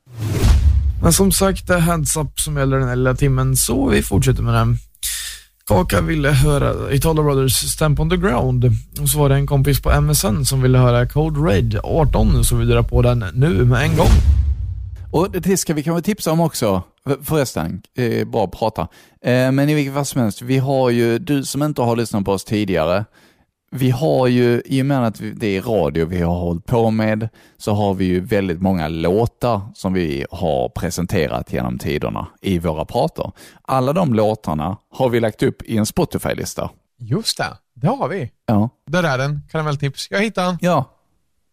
Men 1.04 1.14
som 1.14 1.32
sagt, 1.32 1.68
det 1.68 1.74
är 1.74 1.80
heads-up 1.80 2.40
som 2.40 2.58
gäller 2.58 2.78
den 2.78 2.88
här 2.88 2.96
lilla 2.96 3.16
timmen, 3.16 3.56
så 3.56 3.88
vi 3.88 4.04
fortsätter 4.04 4.44
med 4.44 4.54
den. 4.54 4.78
Kaka 5.68 6.02
ville 6.02 6.30
höra 6.30 6.94
Italo 6.94 7.24
Brothers 7.24 7.54
Stamp 7.54 8.00
on 8.00 8.10
the 8.10 8.18
Ground 8.18 8.66
och 9.02 9.10
så 9.10 9.20
var 9.20 9.30
det 9.30 9.36
en 9.36 9.48
kompis 9.48 9.82
på 9.82 10.02
MSN 10.02 10.44
som 10.46 10.62
ville 10.62 10.78
höra 10.78 11.08
Code 11.08 11.40
Red 11.40 11.80
18 11.84 12.44
så 12.44 12.56
vi 12.56 12.66
drar 12.66 12.84
på 12.84 13.02
den 13.02 13.26
nu 13.34 13.66
med 13.66 13.84
en 13.84 13.98
gång. 13.98 14.08
Och 15.12 15.32
det 15.32 15.58
ska 15.58 15.74
vi 15.74 15.84
kanske 15.84 16.02
tipsa 16.02 16.32
om 16.32 16.40
också, 16.40 16.84
förresten, 17.24 17.82
eh, 17.98 18.28
bra 18.28 18.44
att 18.44 18.52
prata. 18.52 18.82
Eh, 19.22 19.52
men 19.52 19.70
i 19.70 19.74
vilket 19.74 19.94
fall 19.94 20.06
som 20.06 20.22
helst, 20.22 20.42
vi 20.42 20.58
har 20.58 20.90
ju, 20.90 21.20
du 21.20 21.44
som 21.44 21.64
inte 21.64 21.82
har 21.82 21.96
lyssnat 21.96 22.26
på 22.26 22.32
oss 22.32 22.44
tidigare, 22.44 23.06
vi 23.72 23.90
har 23.90 24.28
ju, 24.28 24.62
i 24.66 24.82
och 24.82 24.86
med 24.86 25.06
att 25.08 25.22
det 25.36 25.58
är 25.58 25.62
radio 25.62 26.06
vi 26.06 26.22
har 26.22 26.36
hållit 26.40 26.66
på 26.66 26.92
med, 26.92 27.30
så 27.58 27.74
har 27.74 27.94
vi 27.94 28.06
ju 28.06 28.20
väldigt 28.20 28.62
många 28.62 28.88
låtar 28.88 29.62
som 29.76 29.94
vi 29.94 30.26
har 30.32 30.70
presenterat 30.70 31.54
genom 31.54 31.78
tiderna 31.78 32.28
i 32.42 32.60
våra 32.60 32.86
prator. 32.86 33.32
Alla 33.62 33.94
de 33.94 34.14
låtarna 34.14 34.78
har 34.92 35.10
vi 35.10 35.20
lagt 35.20 35.44
upp 35.44 35.62
i 35.62 35.78
en 35.78 35.86
Spotify-lista. 35.86 36.70
Just 37.00 37.38
det, 37.38 37.58
det 37.74 37.88
har 37.88 38.08
vi. 38.08 38.32
Ja. 38.46 38.70
Där 38.88 39.04
är 39.04 39.18
den, 39.18 39.42
karamelltips. 39.52 40.08
Jag 40.12 40.22
hittade 40.22 40.48
den. 40.48 40.58
ja. 40.62 40.94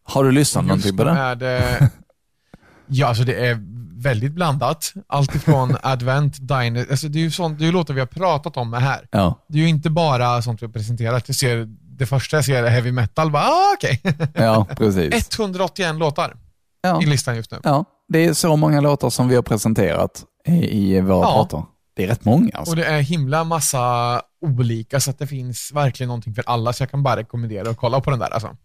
Har 0.07 0.25
du 0.25 0.33
lyssnat 0.33 0.65
någonting 0.65 0.97
på 0.97 1.05
den? 1.05 1.17
är 1.17 1.35
det, 1.37 1.91
ja, 2.87 3.07
alltså 3.07 3.25
det 3.25 3.47
är 3.47 3.59
väldigt 4.03 4.33
blandat. 4.33 4.93
Allt 5.07 5.35
ifrån 5.35 5.77
Advent, 5.83 6.37
Diner, 6.49 6.87
alltså 6.91 7.09
det 7.09 7.19
är 7.19 7.23
ju 7.23 7.31
sånt, 7.31 7.59
det 7.59 7.67
är 7.67 7.73
låtar 7.73 7.95
vi 7.95 8.01
har 8.01 8.07
pratat 8.07 8.57
om 8.57 8.73
här. 8.73 9.09
Ja, 9.11 9.35
Det 9.49 9.59
är 9.59 9.63
ju 9.63 9.69
inte 9.69 9.91
bara 9.91 10.43
sånt 10.43 10.63
vi 10.63 10.67
har 10.67 10.73
presenterat. 10.73 11.29
Jag 11.29 11.37
ser, 11.37 11.69
det 11.99 12.07
första 12.07 12.37
jag 12.37 12.45
ser 12.45 12.63
är 12.65 12.71
heavy 12.71 12.93
metal, 12.93 13.31
bara 13.31 13.43
ah, 13.43 13.75
okej. 13.77 14.01
ja 14.35 14.67
precis. 14.77 15.39
181 15.39 15.95
låtar 15.97 16.37
Ja. 16.83 17.03
i 17.03 17.07
listan 17.07 17.37
just 17.37 17.51
nu. 17.51 17.59
ja, 17.65 17.85
det 18.09 18.25
är 18.25 18.33
så 18.33 18.57
många 18.57 18.81
låtar 18.81 19.11
som 19.11 19.29
vi 19.29 19.35
har 19.35 19.43
presenterat 19.43 20.25
i, 20.47 20.53
i 20.97 21.01
våra 21.01 21.27
Ja. 21.27 21.33
pratar. 21.35 21.65
Det 21.97 22.05
är 22.05 22.09
rätt 22.09 22.25
många 22.25 22.51
alltså. 22.55 22.73
Och 22.73 22.77
det 22.77 22.85
är 22.85 23.01
himla 23.01 23.45
massa 23.45 24.23
olika, 24.47 25.01
så 25.01 25.11
att 25.11 25.19
det 25.19 25.27
finns 25.27 25.71
verkligen 25.75 26.09
någonting 26.09 26.35
för 26.35 26.45
alla, 26.47 26.73
så 26.73 26.83
jag 26.83 26.91
kan 26.91 27.03
bara 27.03 27.17
rekommendera 27.17 27.71
att 27.71 27.77
kolla 27.77 28.01
på 28.01 28.11
den 28.11 28.19
där 28.19 28.31
alltså. 28.35 28.57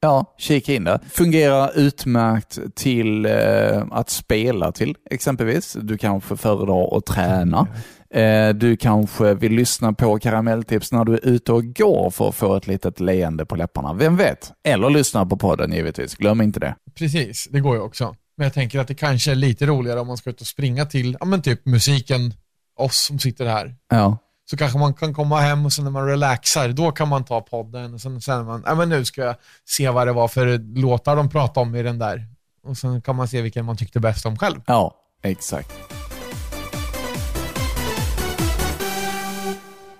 Ja, 0.00 0.34
kika 0.38 0.74
in 0.74 0.84
det. 0.84 1.00
Fungerar 1.10 1.70
utmärkt 1.74 2.58
till 2.74 3.26
eh, 3.26 3.82
att 3.90 4.10
spela 4.10 4.72
till 4.72 4.94
exempelvis. 5.10 5.76
Du 5.80 5.98
kanske 5.98 6.36
föredrar 6.36 6.96
att 6.98 7.06
träna. 7.06 7.66
Eh, 8.10 8.48
du 8.48 8.76
kanske 8.76 9.34
vill 9.34 9.52
lyssna 9.52 9.92
på 9.92 10.18
karamelltips 10.18 10.92
när 10.92 11.04
du 11.04 11.14
är 11.14 11.26
ute 11.26 11.52
och 11.52 11.64
går 11.74 12.10
för 12.10 12.28
att 12.28 12.34
få 12.34 12.56
ett 12.56 12.66
litet 12.66 13.00
leende 13.00 13.46
på 13.46 13.56
läpparna. 13.56 13.92
Vem 13.94 14.16
vet? 14.16 14.52
Eller 14.64 14.90
lyssna 14.90 15.26
på 15.26 15.36
podden 15.36 15.72
givetvis. 15.72 16.14
Glöm 16.14 16.40
inte 16.40 16.60
det. 16.60 16.74
Precis, 16.94 17.48
det 17.50 17.60
går 17.60 17.76
ju 17.76 17.82
också. 17.82 18.16
Men 18.36 18.44
jag 18.44 18.54
tänker 18.54 18.78
att 18.80 18.88
det 18.88 18.94
kanske 18.94 19.30
är 19.30 19.34
lite 19.34 19.66
roligare 19.66 20.00
om 20.00 20.06
man 20.06 20.16
ska 20.16 20.30
ut 20.30 20.40
och 20.40 20.46
springa 20.46 20.86
till, 20.86 21.16
ja 21.20 21.26
men 21.26 21.42
typ 21.42 21.66
musiken, 21.66 22.34
oss 22.78 22.96
som 23.06 23.18
sitter 23.18 23.46
här. 23.46 23.74
Ja, 23.90 24.18
Så 24.50 24.56
kanske 24.56 24.78
man 24.78 24.94
kan 24.94 25.14
komma 25.14 25.40
hem 25.40 25.66
och 25.66 25.72
sen 25.72 25.84
när 25.84 25.90
man 25.90 26.06
relaxar, 26.06 26.68
då 26.68 26.92
kan 26.92 27.08
man 27.08 27.24
ta 27.24 27.40
podden 27.40 27.94
och 27.94 28.00
sen 28.00 28.20
känner 28.20 28.44
man, 28.44 28.62
ja 28.66 28.74
men 28.74 28.88
nu 28.88 29.04
ska 29.04 29.20
jag 29.22 29.36
se 29.68 29.90
vad 29.90 30.06
det 30.06 30.12
var 30.12 30.28
för 30.28 30.58
låtar 30.78 31.16
de 31.16 31.28
pratade 31.30 31.66
om 31.66 31.74
i 31.74 31.82
den 31.82 31.98
där. 31.98 32.26
Och 32.64 32.76
sen 32.76 33.02
kan 33.02 33.16
man 33.16 33.28
se 33.28 33.42
vilken 33.42 33.64
man 33.64 33.76
tyckte 33.76 34.00
bäst 34.00 34.26
om 34.26 34.38
själv. 34.38 34.60
ja 34.66 34.94
exakt. 35.22 35.72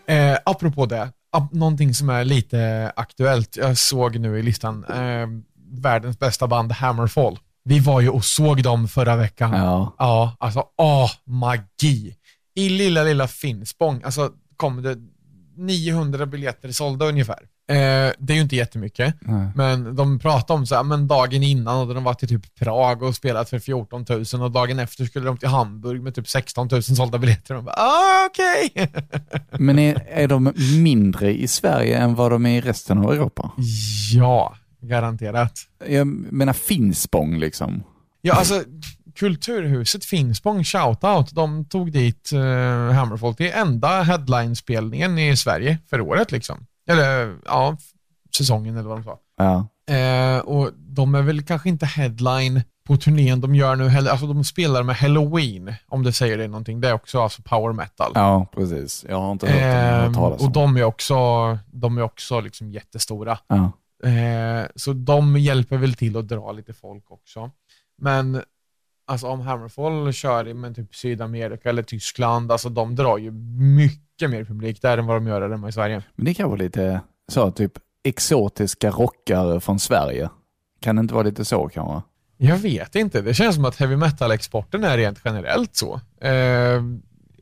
Eh, 0.08 0.38
apropå 0.44 0.86
det, 0.86 1.12
ap- 1.36 1.52
någonting 1.54 1.94
som 1.94 2.10
är 2.10 2.24
lite 2.24 2.92
aktuellt. 2.96 3.56
Jag 3.56 3.78
såg 3.78 4.18
nu 4.18 4.38
i 4.38 4.42
listan, 4.42 4.84
eh, 4.84 5.26
världens 5.80 6.18
bästa 6.18 6.46
band 6.46 6.72
Hammerfall. 6.72 7.38
Vi 7.64 7.78
var 7.80 8.00
ju 8.00 8.08
och 8.08 8.24
såg 8.24 8.62
dem 8.62 8.88
förra 8.88 9.16
veckan. 9.16 9.52
Ja, 9.52 9.94
Ja, 9.98 10.36
alltså 10.40 10.64
åh, 10.78 11.10
magi. 11.24 12.16
I 12.54 12.68
lilla, 12.68 13.02
lilla 13.02 13.28
Finspång, 13.28 14.02
alltså 14.04 14.30
kom 14.56 14.82
det 14.82 14.96
900 15.56 16.26
biljetter 16.26 16.72
sålda 16.72 17.06
ungefär. 17.06 17.38
Eh, 17.68 18.12
det 18.18 18.32
är 18.32 18.34
ju 18.34 18.40
inte 18.40 18.56
jättemycket, 18.56 19.14
Nej. 19.20 19.48
men 19.54 19.96
de 19.96 20.18
pratade 20.18 20.58
om 20.58 20.66
så 20.66 20.74
här, 20.74 20.82
men 20.82 21.06
dagen 21.06 21.42
innan 21.42 21.78
hade 21.78 21.94
de 21.94 22.04
varit 22.04 22.22
i 22.22 22.26
typ 22.26 22.54
Prag 22.54 23.02
och 23.02 23.14
spelat 23.14 23.50
för 23.50 23.58
14 23.58 24.04
000 24.08 24.42
och 24.42 24.50
dagen 24.50 24.78
efter 24.78 25.04
skulle 25.04 25.26
de 25.26 25.36
till 25.36 25.48
Hamburg 25.48 26.02
med 26.02 26.14
typ 26.14 26.28
16 26.28 26.68
000 26.72 26.82
sålda 26.82 27.18
biljetter. 27.18 27.54
De 27.54 27.64
bara, 27.64 27.74
ah, 27.76 28.26
okej. 28.26 28.90
men 29.58 29.78
är, 29.78 30.06
är 30.08 30.28
de 30.28 30.52
mindre 30.82 31.38
i 31.38 31.48
Sverige 31.48 31.98
än 31.98 32.14
vad 32.14 32.30
de 32.30 32.46
är 32.46 32.58
i 32.58 32.60
resten 32.60 32.98
av 32.98 33.12
Europa? 33.12 33.50
ja, 34.14 34.56
garanterat. 34.80 35.60
Jag 35.88 36.06
menar 36.06 36.52
Finspång 36.52 37.38
liksom. 37.38 37.82
Ja, 38.22 38.34
alltså 38.34 38.62
Kulturhuset 39.14 40.04
Finspång, 40.04 40.64
shoutout, 40.64 41.34
de 41.34 41.64
tog 41.64 41.92
dit 41.92 42.30
uh, 42.32 42.40
Hammerfall 42.92 43.34
till 43.34 43.50
enda 43.54 44.02
headline-spelningen 44.02 45.18
i 45.18 45.36
Sverige 45.36 45.78
för 45.90 46.00
året 46.00 46.32
liksom. 46.32 46.66
Eller 46.86 47.36
ja, 47.44 47.76
säsongen 48.36 48.76
eller 48.76 48.88
vad 48.88 48.98
de 48.98 49.04
sa. 49.04 49.18
Ja, 49.36 49.66
Eh, 49.88 50.38
och 50.38 50.70
de 50.76 51.14
är 51.14 51.22
väl 51.22 51.42
kanske 51.42 51.68
inte 51.68 51.86
headline 51.86 52.62
på 52.86 52.96
turnén 52.96 53.40
de 53.40 53.54
gör 53.54 53.76
nu 53.76 53.88
heller. 53.88 54.10
Alltså 54.10 54.26
de 54.26 54.44
spelar 54.44 54.82
med 54.82 54.96
Halloween, 54.96 55.74
om 55.88 56.02
det 56.02 56.12
säger 56.12 56.38
det 56.38 56.48
någonting. 56.48 56.80
Det 56.80 56.88
är 56.88 56.92
också 56.92 57.20
alltså 57.22 57.42
power 57.42 57.72
metal. 57.72 58.12
ja 58.14 58.46
precis. 58.54 59.04
Jag 59.08 59.20
har 59.20 59.32
inte 59.32 59.46
hört, 59.46 60.04
hört 60.06 60.14
talas 60.14 60.40
om. 60.40 60.46
och 60.46 60.52
de 60.52 60.76
är 60.76 60.84
också, 60.84 61.14
de 61.66 61.98
är 61.98 62.02
också 62.02 62.40
liksom 62.40 62.70
jättestora. 62.72 63.38
Ja. 63.46 63.72
Eh, 64.08 64.66
så 64.76 64.92
de 64.92 65.36
hjälper 65.36 65.76
väl 65.76 65.94
till 65.94 66.16
att 66.16 66.28
dra 66.28 66.52
lite 66.52 66.72
folk 66.72 67.10
också. 67.10 67.50
Men 67.98 68.42
alltså 69.06 69.26
om 69.26 69.40
Hammerfall 69.40 70.12
kör 70.12 70.48
i 70.48 70.54
men 70.54 70.74
typ 70.74 70.94
Sydamerika 70.94 71.68
eller 71.68 71.82
Tyskland, 71.82 72.52
alltså 72.52 72.68
de 72.68 72.94
drar 72.94 73.18
ju 73.18 73.30
mycket 73.76 74.30
mer 74.30 74.44
publik 74.44 74.82
där 74.82 74.98
än 74.98 75.06
vad 75.06 75.16
de 75.16 75.26
gör 75.26 75.42
här 75.42 75.50
hemma 75.50 75.68
i 75.68 75.72
Sverige. 75.72 76.02
Men 76.14 76.24
det 76.24 76.30
är 76.30 76.34
kanske 76.34 76.56
lite 76.56 77.00
så, 77.32 77.50
typ 77.50 77.72
exotiska 78.04 78.90
rockare 78.90 79.60
från 79.60 79.78
Sverige. 79.78 80.30
Kan 80.80 80.96
det 80.96 81.00
inte 81.00 81.14
vara 81.14 81.24
lite 81.24 81.44
så 81.44 81.68
kanske? 81.68 82.02
Jag 82.38 82.56
vet 82.56 82.94
inte, 82.94 83.20
det 83.22 83.34
känns 83.34 83.54
som 83.54 83.64
att 83.64 83.76
heavy 83.76 83.96
metal-exporten 83.96 84.84
är 84.84 84.96
rent 84.96 85.20
generellt 85.24 85.76
så. 85.76 86.00
Eh, 86.20 86.82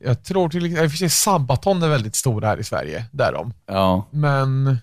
jag 0.01 0.23
tror 0.23 0.49
till 0.49 0.65
exempel, 0.65 0.83
i 0.83 0.87
och 0.87 0.91
för 0.91 0.97
sig 0.97 1.09
Sabaton 1.09 1.83
är 1.83 1.89
väldigt 1.89 2.15
stora 2.15 2.47
här 2.47 2.57
i 2.57 2.63
Sverige, 2.63 3.05
därom. 3.11 3.53
Ja, 3.65 4.07
Men, 4.11 4.77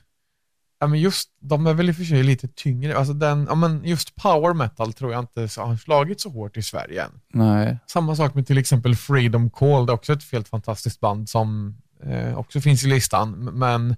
ja, 0.82 0.86
men 0.88 1.00
just, 1.00 1.28
de 1.40 1.66
är 1.66 1.74
väl 1.74 1.88
i 1.88 1.92
och 1.92 1.96
för 1.96 2.04
sig 2.04 2.22
lite 2.22 2.48
tyngre. 2.48 2.96
Alltså 2.96 3.12
den, 3.12 3.46
ja, 3.48 3.54
men 3.54 3.84
just 3.84 4.14
power 4.14 4.54
metal 4.54 4.92
tror 4.92 5.12
jag 5.12 5.20
inte 5.22 5.48
så- 5.48 5.62
har 5.62 5.76
slagit 5.76 6.20
så 6.20 6.28
hårt 6.30 6.56
i 6.56 6.62
Sverige 6.62 7.02
än. 7.04 7.20
nej. 7.32 7.78
Samma 7.86 8.16
sak 8.16 8.34
med 8.34 8.46
till 8.46 8.58
exempel 8.58 8.96
Freedom 8.96 9.50
Call, 9.50 9.86
det 9.86 9.92
är 9.92 9.94
också 9.94 10.12
ett 10.12 10.32
helt 10.32 10.48
fantastiskt 10.48 11.00
band 11.00 11.28
som 11.28 11.76
eh, 12.04 12.38
också 12.38 12.60
finns 12.60 12.84
i 12.84 12.86
listan, 12.86 13.30
men 13.52 13.96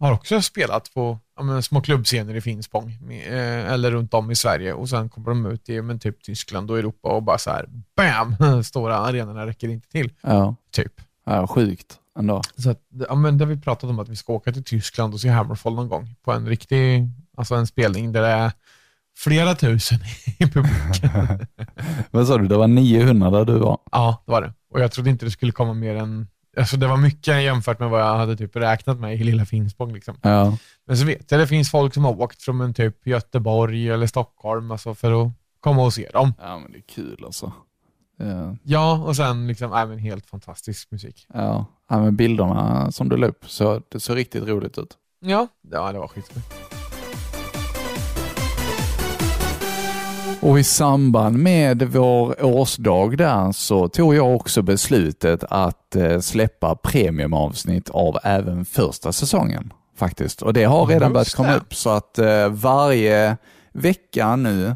har 0.00 0.12
också 0.12 0.42
spelat 0.42 0.94
på 0.94 1.18
ja, 1.36 1.42
men, 1.42 1.62
små 1.62 1.80
klubbscener 1.80 2.34
i 2.34 2.40
Finspång, 2.40 2.90
eh, 3.12 3.72
eller 3.72 3.90
runt 3.90 4.14
om 4.14 4.30
i 4.30 4.34
Sverige 4.36 4.72
och 4.72 4.88
sen 4.88 5.08
kommer 5.08 5.28
de 5.28 5.46
ut 5.46 5.68
i 5.68 5.82
men, 5.82 5.98
typ 5.98 6.22
Tyskland 6.22 6.70
och 6.70 6.78
Europa 6.78 7.08
och 7.08 7.22
bara 7.22 7.38
så 7.38 7.50
här, 7.50 7.66
BAM! 7.96 8.62
Stora 8.64 8.96
arenorna 8.96 9.46
räcker 9.46 9.68
inte 9.68 9.88
till, 9.88 10.12
Ja, 10.22 10.56
typ. 10.70 10.92
ja 11.26 11.46
sjukt 11.46 11.98
ändå. 12.18 12.40
Så 12.56 12.70
att, 12.70 12.80
ja, 13.08 13.14
men 13.14 13.38
det 13.38 13.44
har 13.44 13.50
vi 13.50 13.60
pratat 13.60 13.90
om 13.90 13.98
att 13.98 14.08
vi 14.08 14.16
ska 14.16 14.32
åka 14.32 14.52
till 14.52 14.64
Tyskland 14.64 15.14
och 15.14 15.20
se 15.20 15.28
Hammerfall 15.28 15.74
någon 15.74 15.88
gång 15.88 16.14
på 16.24 16.32
en 16.32 16.46
riktig, 16.48 17.08
alltså 17.36 17.54
en 17.54 17.66
spelning 17.66 18.12
där 18.12 18.22
det 18.22 18.28
är 18.28 18.52
flera 19.16 19.54
tusen 19.54 19.98
i 20.38 20.46
publiken. 20.52 21.46
Vad 22.10 22.26
sa 22.26 22.38
du, 22.38 22.48
det 22.48 22.56
var 22.56 22.66
900 22.66 23.30
där 23.30 23.44
du 23.44 23.58
var? 23.58 23.78
Ja, 23.92 24.22
det 24.26 24.32
var 24.32 24.42
det. 24.42 24.52
Och 24.70 24.80
jag 24.80 24.92
trodde 24.92 25.10
inte 25.10 25.24
det 25.24 25.30
skulle 25.30 25.52
komma 25.52 25.74
mer 25.74 25.96
än, 25.96 26.28
alltså 26.56 26.76
det 26.76 26.86
var 26.86 26.96
mycket 26.96 27.42
jämfört 27.42 27.78
med 27.78 27.90
vad 27.90 28.00
jag 28.00 28.16
hade 28.16 28.36
typ 28.36 28.56
räknat 28.56 28.98
med 29.00 29.14
i 29.14 29.24
lilla 29.24 29.44
Finspång 29.46 29.92
liksom. 29.92 30.16
Ja, 30.22 30.58
Men 30.86 30.96
så 30.96 31.04
vet 31.04 31.30
jag, 31.30 31.40
det 31.40 31.46
finns 31.46 31.70
folk 31.70 31.94
som 31.94 32.04
har 32.04 32.20
åkt 32.20 32.42
från 32.42 32.60
en 32.60 32.74
typ 32.74 33.06
Göteborg 33.06 33.90
eller 33.90 34.06
Stockholm, 34.06 34.70
alltså 34.70 34.94
för 34.94 35.22
att 35.26 35.32
komma 35.60 35.82
och 35.84 35.94
se 35.94 36.10
dem. 36.12 36.34
ja 36.40 36.58
men 36.58 36.72
det 36.72 36.78
är 36.78 36.94
kul 36.94 37.22
alltså. 37.24 37.52
Ja, 38.16 38.56
Ja, 38.62 39.02
och 39.06 39.16
sen 39.16 39.46
liksom, 39.46 39.70
nej 39.70 39.86
men 39.86 39.98
helt 39.98 40.26
fantastisk 40.26 40.90
musik. 40.90 41.26
ja. 41.34 41.66
ja 41.90 41.98
men 42.00 42.16
bilderna 42.16 42.92
som 42.92 43.08
du 43.08 43.16
la 43.16 43.26
upp, 43.26 43.44
så 43.50 43.80
det 43.88 44.00
såg 44.00 44.16
riktigt 44.16 44.42
roligt 44.48 44.78
ut. 44.78 44.96
Ja, 45.20 45.46
ja 45.72 45.92
det 45.92 45.98
var 45.98 46.08
skitkul. 46.08 46.42
Och 50.40 50.58
i 50.58 50.64
samband 50.64 51.38
med 51.38 51.82
vår 51.82 52.44
årsdag 52.44 53.16
där 53.16 53.52
så 53.52 53.88
tog 53.88 54.14
jag 54.14 54.34
också 54.34 54.62
beslutet 54.62 55.44
att 55.50 55.96
eh, 55.96 56.20
släppa 56.20 56.74
premiumavsnitt 56.74 57.90
av 57.90 58.18
även 58.24 58.64
första 58.64 59.12
säsongen 59.12 59.72
faktiskt. 59.96 60.42
Och 60.42 60.52
det 60.52 60.64
har 60.64 60.86
redan 60.86 61.02
Just 61.08 61.14
börjat 61.14 61.34
komma 61.34 61.48
det. 61.48 61.56
upp 61.56 61.74
så 61.74 61.90
att 61.90 62.18
eh, 62.18 62.48
varje 62.48 63.36
vecka 63.72 64.36
nu 64.36 64.66
eh, 64.66 64.74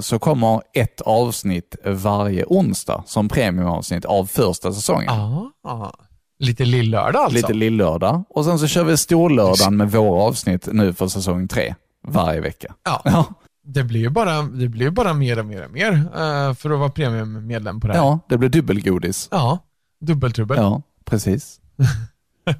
så 0.00 0.18
kommer 0.18 0.62
ett 0.74 1.00
avsnitt 1.00 1.76
varje 1.84 2.44
onsdag 2.44 3.02
som 3.06 3.28
premiumavsnitt 3.28 4.04
av 4.04 4.26
första 4.26 4.72
säsongen. 4.72 5.06
Ja, 5.14 5.50
ja. 5.64 5.92
Lite 6.40 6.64
lillördag 6.64 7.22
alltså. 7.22 7.36
Lite 7.36 7.52
lillördag. 7.52 8.24
Och 8.30 8.44
sen 8.44 8.58
så 8.58 8.66
kör 8.66 8.84
vi 8.84 8.96
storlördagen 8.96 9.76
med 9.76 9.90
våra 9.90 10.22
avsnitt 10.22 10.68
nu 10.72 10.92
för 10.92 11.08
säsong 11.08 11.48
tre 11.48 11.74
varje 12.06 12.40
vecka. 12.40 12.74
Ja. 12.84 13.02
Ja, 13.04 13.24
Det 13.64 13.84
blir 13.84 14.00
ju 14.00 14.08
bara, 14.10 14.42
det 14.42 14.68
blir 14.68 14.90
bara 14.90 15.14
mer 15.14 15.38
och 15.38 15.46
mer 15.46 15.64
och 15.64 15.70
mer 15.70 15.92
eh, 15.92 16.54
för 16.54 16.70
att 16.70 16.78
vara 16.78 16.88
premiummedlem 16.90 17.80
på 17.80 17.86
det 17.86 17.92
här. 17.92 18.00
ja 18.00 18.18
det 18.28 18.38
blir 18.38 18.48
dubbelgodis. 18.48 19.28
Ja, 19.30 19.58
dubbeltrubbel. 20.00 20.56
Ja, 20.58 20.82
precis. 21.04 21.60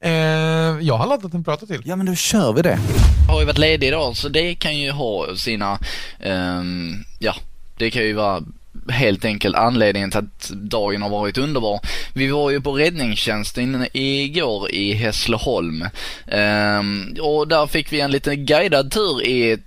Eh, 0.00 0.78
jag 0.80 0.94
har 0.94 1.06
laddat 1.06 1.34
en 1.34 1.44
prata 1.44 1.66
till. 1.66 1.82
Ja, 1.84 1.96
men 1.96 2.06
då 2.06 2.14
kör 2.14 2.52
vi 2.52 2.62
det. 2.62 2.78
Jag 3.26 3.32
har 3.32 3.40
ju 3.40 3.46
varit 3.46 3.58
ledig 3.58 3.86
idag 3.88 4.16
så 4.16 4.28
det 4.28 4.54
kan 4.54 4.78
ju 4.78 4.90
ha 4.90 5.36
sina, 5.36 5.78
ehm, 6.20 7.04
ja, 7.18 7.34
det 7.76 7.90
kan 7.90 8.02
ju 8.02 8.12
vara 8.12 8.42
helt 8.88 9.24
enkelt 9.24 9.56
anledningen 9.56 10.10
till 10.10 10.18
att 10.18 10.50
dagen 10.54 11.02
har 11.02 11.08
varit 11.08 11.38
underbar. 11.38 11.80
Vi 12.14 12.28
var 12.28 12.50
ju 12.50 12.60
på 12.60 12.72
räddningstjänsten 12.72 13.86
igår 13.92 14.70
i 14.70 14.92
Hässleholm 14.92 15.84
Ehm, 16.26 17.16
och 17.20 17.48
där 17.48 17.66
fick 17.66 17.92
vi 17.92 18.00
en 18.00 18.10
liten 18.10 18.46
guidad 18.46 18.92
tur 18.92 19.26
i 19.26 19.58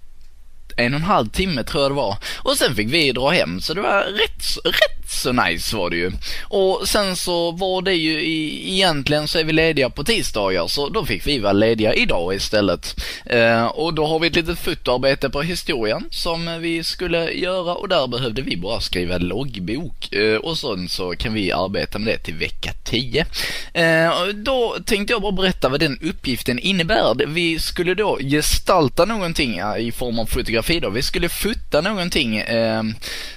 en 0.77 0.93
och 0.93 0.99
en 0.99 1.05
halv 1.05 1.29
timme 1.29 1.63
tror 1.63 1.83
jag 1.83 1.91
det 1.91 1.95
var. 1.95 2.17
Och 2.37 2.57
sen 2.57 2.75
fick 2.75 2.93
vi 2.93 3.11
dra 3.11 3.29
hem 3.29 3.61
så 3.61 3.73
det 3.73 3.81
var 3.81 4.03
rätt, 4.03 4.65
rätt 4.65 5.00
så 5.11 5.31
nice 5.31 5.75
var 5.75 5.89
det 5.89 5.95
ju. 5.95 6.11
Och 6.43 6.81
sen 6.87 7.15
så 7.15 7.51
var 7.51 7.81
det 7.81 7.93
ju 7.93 8.21
i, 8.21 8.73
egentligen 8.73 9.27
så 9.27 9.39
är 9.39 9.43
vi 9.43 9.53
lediga 9.53 9.89
på 9.89 10.03
tisdagar 10.03 10.67
så 10.67 10.89
då 10.89 11.05
fick 11.05 11.27
vi 11.27 11.39
vara 11.39 11.53
lediga 11.53 11.93
idag 11.93 12.35
istället. 12.35 12.95
Eh, 13.25 13.65
och 13.65 13.93
då 13.93 14.07
har 14.07 14.19
vi 14.19 14.27
ett 14.27 14.35
litet 14.35 14.59
fotoarbete 14.59 15.29
på 15.29 15.41
historien 15.41 16.03
som 16.11 16.59
vi 16.61 16.83
skulle 16.83 17.31
göra 17.31 17.75
och 17.75 17.89
där 17.89 18.07
behövde 18.07 18.41
vi 18.41 18.57
bara 18.57 18.79
skriva 18.79 19.17
loggbok 19.17 20.13
eh, 20.13 20.35
och 20.35 20.57
sen 20.57 20.89
så 20.89 21.11
kan 21.11 21.33
vi 21.33 21.51
arbeta 21.51 21.99
med 21.99 22.13
det 22.13 22.17
till 22.17 22.35
vecka 22.35 22.71
10. 22.83 23.25
Eh, 23.73 24.11
då 24.35 24.77
tänkte 24.85 25.13
jag 25.13 25.21
bara 25.21 25.31
berätta 25.31 25.69
vad 25.69 25.79
den 25.79 25.99
uppgiften 26.03 26.59
innebär. 26.59 27.25
Vi 27.27 27.59
skulle 27.59 27.93
då 27.93 28.17
gestalta 28.17 29.05
någonting 29.05 29.57
ja, 29.57 29.77
i 29.77 29.91
form 29.91 30.19
av 30.19 30.25
fotografi 30.25 30.79
då. 30.79 30.89
Vi 30.89 31.01
skulle 31.01 31.29
fota 31.29 31.81
någonting 31.81 32.37
eh, 32.37 32.83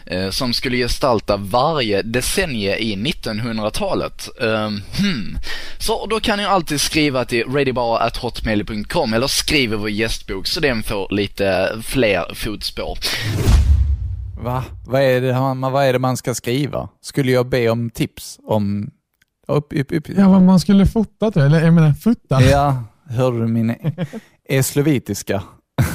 eh, 0.07 0.31
som 0.31 0.55
skulle 0.55 0.77
gestalta 0.77 1.37
varje 1.37 1.64
decennie 2.05 2.77
i 2.79 2.97
1900-talet. 2.97 4.29
Eh, 4.41 4.69
hmm. 4.69 5.39
Så 5.79 6.07
då 6.07 6.21
kan 6.21 6.39
jag 6.39 6.51
alltid 6.53 6.81
skriva 6.81 7.25
till 7.25 7.45
readybara.hotmail.com 7.53 9.13
eller 9.15 9.27
skriva 9.27 9.77
vår 9.77 9.91
gästbok 9.91 10.47
så 10.47 10.61
den 10.61 10.83
får 10.83 11.09
lite 11.15 11.79
fler 11.83 12.35
fotspår. 12.35 12.99
Va? 14.43 14.65
Vad 14.87 15.03
är, 15.03 15.21
det, 15.21 15.33
man- 15.33 15.73
vad 15.73 15.85
är 15.85 15.93
det 15.93 15.99
man 15.99 16.17
ska 16.17 16.35
skriva? 16.35 16.89
Skulle 17.03 17.33
jag 17.33 17.49
be 17.49 17.69
om 17.71 17.91
tips 17.91 18.39
om... 18.45 18.91
Upp, 19.49 19.73
upp, 19.73 19.93
upp. 19.93 20.09
Ja, 20.17 20.29
vad 20.29 20.43
man 20.43 20.61
skulle 20.61 20.87
fota 20.87 21.31
tror 21.31 21.45
jag. 21.45 21.47
Eller 21.47 21.65
jag 21.65 21.75
menar 21.75 21.93
fota. 21.93 22.43
Ja, 22.43 22.85
hörde 23.09 23.39
du 23.39 23.47
min 23.47 23.75
eslovitiska? 24.49 25.43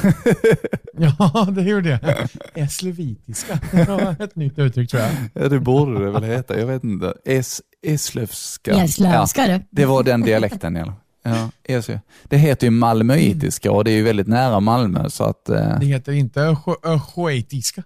Ja, 0.98 1.48
det 1.56 1.62
gjorde 1.62 1.90
jag. 1.90 2.16
Eslevitiska. 2.64 3.60
Det 3.72 3.88
var 3.88 4.16
ett 4.20 4.36
nytt 4.36 4.60
uttryck 4.60 4.90
tror 4.92 5.04
jag. 5.04 5.12
Ja, 5.34 5.50
det 5.50 5.60
borde 5.60 6.06
det 6.06 6.12
väl 6.12 6.24
heta. 6.24 6.60
Jag 6.60 6.68
vet 6.68 6.84
inte. 6.84 7.14
Es, 7.26 7.62
eslövska. 7.88 8.72
Eslövska, 8.72 9.48
du. 9.48 9.62
Det 9.72 9.86
var 9.86 10.04
den 10.04 10.22
dialekten 10.22 10.78
i 10.78 10.82
alla 10.82 10.92
fall. 10.92 11.02
Ja, 11.24 11.50
es- 11.78 12.00
det 12.24 12.38
heter 12.38 12.68
ju 12.68 12.72
malmöitiska 12.72 13.72
och 13.72 13.84
det 13.84 13.92
är 13.92 13.96
ju 13.96 14.04
väldigt 14.04 14.28
nära 14.28 14.60
Malmö 14.60 15.10
så 15.10 15.24
att... 15.24 15.50
Eh, 15.50 15.80
Det 15.80 15.86
heter 15.86 16.12
inte 16.12 16.40
östgö- 16.40 16.76
östgöitiska. 16.96 17.84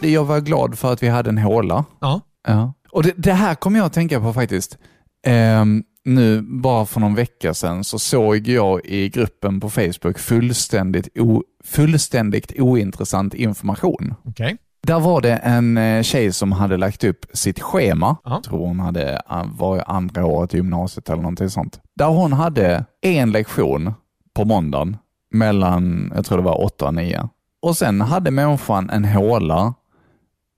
det- 0.00 0.10
jag 0.10 0.24
var 0.24 0.40
glad 0.40 0.78
för 0.78 0.92
att 0.92 1.02
vi 1.02 1.08
hade 1.08 1.30
en 1.30 1.38
håla. 1.38 1.84
Ja. 2.00 2.20
Ja. 2.48 2.74
Och 2.92 3.02
det, 3.02 3.12
det 3.16 3.32
här 3.32 3.54
kommer 3.54 3.78
jag 3.78 3.86
att 3.86 3.92
tänka 3.92 4.20
på 4.20 4.32
faktiskt. 4.32 4.78
Ehm, 5.26 5.82
nu, 6.04 6.42
bara 6.42 6.86
för 6.86 7.00
någon 7.00 7.14
vecka 7.14 7.54
sedan, 7.54 7.84
så 7.84 7.98
såg 7.98 8.48
jag 8.48 8.80
i 8.84 9.08
gruppen 9.08 9.60
på 9.60 9.70
Facebook 9.70 10.18
fullständigt, 10.18 11.08
o, 11.18 11.42
fullständigt 11.64 12.60
ointressant 12.60 13.34
information. 13.34 14.14
Okej. 14.24 14.56
Där 14.86 15.00
var 15.00 15.20
det 15.20 15.36
en 15.36 15.76
eh, 15.76 16.02
tjej 16.02 16.32
som 16.32 16.52
hade 16.52 16.76
lagt 16.76 17.04
upp 17.04 17.26
sitt 17.32 17.60
schema. 17.60 18.16
Ja. 18.24 18.30
Jag 18.30 18.42
tror 18.42 18.66
hon 18.66 18.80
hade 18.80 19.22
eh, 19.30 19.44
var 19.46 19.84
andra 19.86 20.26
året 20.26 20.54
i 20.54 20.56
gymnasiet 20.56 21.08
eller 21.08 21.22
någonting 21.22 21.50
sånt. 21.50 21.80
Där 21.96 22.06
hon 22.06 22.32
hade 22.32 22.84
en 23.00 23.32
lektion 23.32 23.92
på 24.34 24.44
måndagen 24.44 24.96
mellan, 25.30 26.12
jag 26.14 26.24
tror 26.24 26.38
det 26.38 26.44
var 26.44 26.64
8 26.64 26.86
och 26.86 26.94
9. 26.94 27.28
Och 27.62 27.76
sen 27.76 28.00
hade 28.00 28.30
människan 28.30 28.90
en 28.90 29.04
håla 29.04 29.74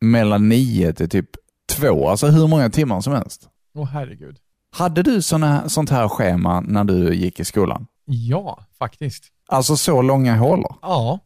mellan 0.00 0.48
9 0.48 0.92
till 0.92 1.08
typ 1.08 1.30
2, 1.72 2.08
alltså 2.08 2.26
hur 2.26 2.48
många 2.48 2.70
timmar 2.70 3.00
som 3.00 3.12
helst. 3.12 3.48
Åh 3.74 3.88
herregud. 3.92 4.36
Hade 4.74 5.02
du 5.02 5.22
såna, 5.22 5.68
sånt 5.68 5.90
här 5.90 6.08
schema 6.08 6.60
när 6.60 6.84
du 6.84 7.14
gick 7.14 7.40
i 7.40 7.44
skolan? 7.44 7.86
Ja, 8.04 8.58
faktiskt. 8.78 9.24
Alltså 9.48 9.76
så 9.76 10.02
långa 10.02 10.36
hålor? 10.36 10.74
Ja. 10.82 11.18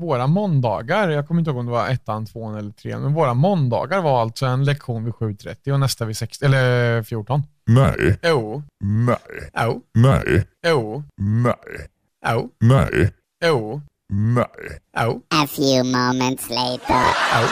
Våra 0.00 0.26
måndagar, 0.26 1.08
jag 1.08 1.28
kommer 1.28 1.38
inte 1.40 1.50
ihåg 1.50 1.58
om 1.60 1.66
det 1.66 1.72
var 1.72 1.88
ettan, 1.88 2.26
tvåan 2.26 2.54
eller 2.54 2.70
trean, 2.72 3.02
men 3.02 3.14
våra 3.14 3.34
måndagar 3.34 4.00
var 4.00 4.20
alltså 4.22 4.46
en 4.46 4.64
lektion 4.64 5.04
vid 5.04 5.14
7.30 5.14 5.72
och 5.72 5.80
nästa 5.80 6.04
vid 6.04 6.16
6, 6.16 6.42
eller 6.42 7.02
14. 7.02 7.42
Nej, 7.66 8.18
Jo, 8.22 8.62
nej, 8.84 9.16
jo, 9.64 9.82
nej, 9.94 10.44
jo, 10.66 11.02
nej, 11.16 11.54
jo, 12.28 12.50
nej, 12.60 13.10
jo, 13.44 13.80
nej, 14.10 14.80
jo, 14.96 15.22
A 15.34 15.46
few 15.48 15.84
moments 15.84 16.50
later. 16.50 16.94
jo. 17.40 17.46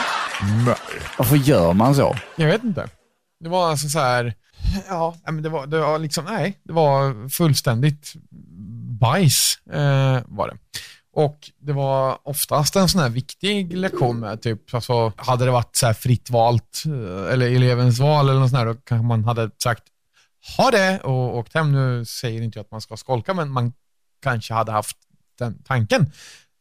nej. 0.65 0.75
Varför 1.17 1.35
gör 1.35 1.73
man 1.73 1.95
så? 1.95 2.15
Jag 2.35 2.47
vet 2.47 2.63
inte. 2.63 2.87
Det 3.39 3.49
var 3.49 3.69
alltså 3.69 3.89
så 3.89 3.99
här, 3.99 4.33
ja, 4.89 5.15
men 5.25 5.41
det 5.43 5.49
var, 5.49 5.67
det 5.67 5.79
var 5.79 5.99
liksom, 5.99 6.25
nej, 6.25 6.59
det 6.63 6.73
var 6.73 7.29
fullständigt 7.29 8.13
bajs 8.99 9.59
eh, 9.71 10.19
var 10.25 10.47
det. 10.47 10.57
Och 11.13 11.51
det 11.61 11.73
var 11.73 12.19
oftast 12.27 12.75
en 12.75 12.89
sån 12.89 13.01
här 13.01 13.09
viktig 13.09 13.77
lektion 13.77 14.19
med, 14.19 14.41
typ, 14.41 14.73
alltså, 14.73 15.13
hade 15.15 15.45
det 15.45 15.51
varit 15.51 15.75
så 15.75 15.85
här 15.85 15.93
fritt 15.93 16.29
valt, 16.29 16.83
eh, 16.85 17.33
eller 17.33 17.55
elevens 17.55 17.99
val 17.99 18.29
eller 18.29 18.39
något 18.39 18.49
sånt 18.49 18.59
där, 18.61 18.65
då 18.65 18.73
kanske 18.73 19.05
man 19.07 19.23
hade 19.23 19.51
sagt 19.63 19.83
ha 20.57 20.71
det 20.71 20.99
och 20.99 21.37
åkt 21.37 21.53
hem. 21.53 21.71
Nu 21.71 22.05
säger 22.05 22.41
inte 22.41 22.59
jag 22.59 22.63
att 22.63 22.71
man 22.71 22.81
ska 22.81 22.97
skolka, 22.97 23.33
men 23.33 23.49
man 23.51 23.73
kanske 24.23 24.53
hade 24.53 24.71
haft 24.71 24.97
den 25.39 25.63
tanken. 25.63 26.11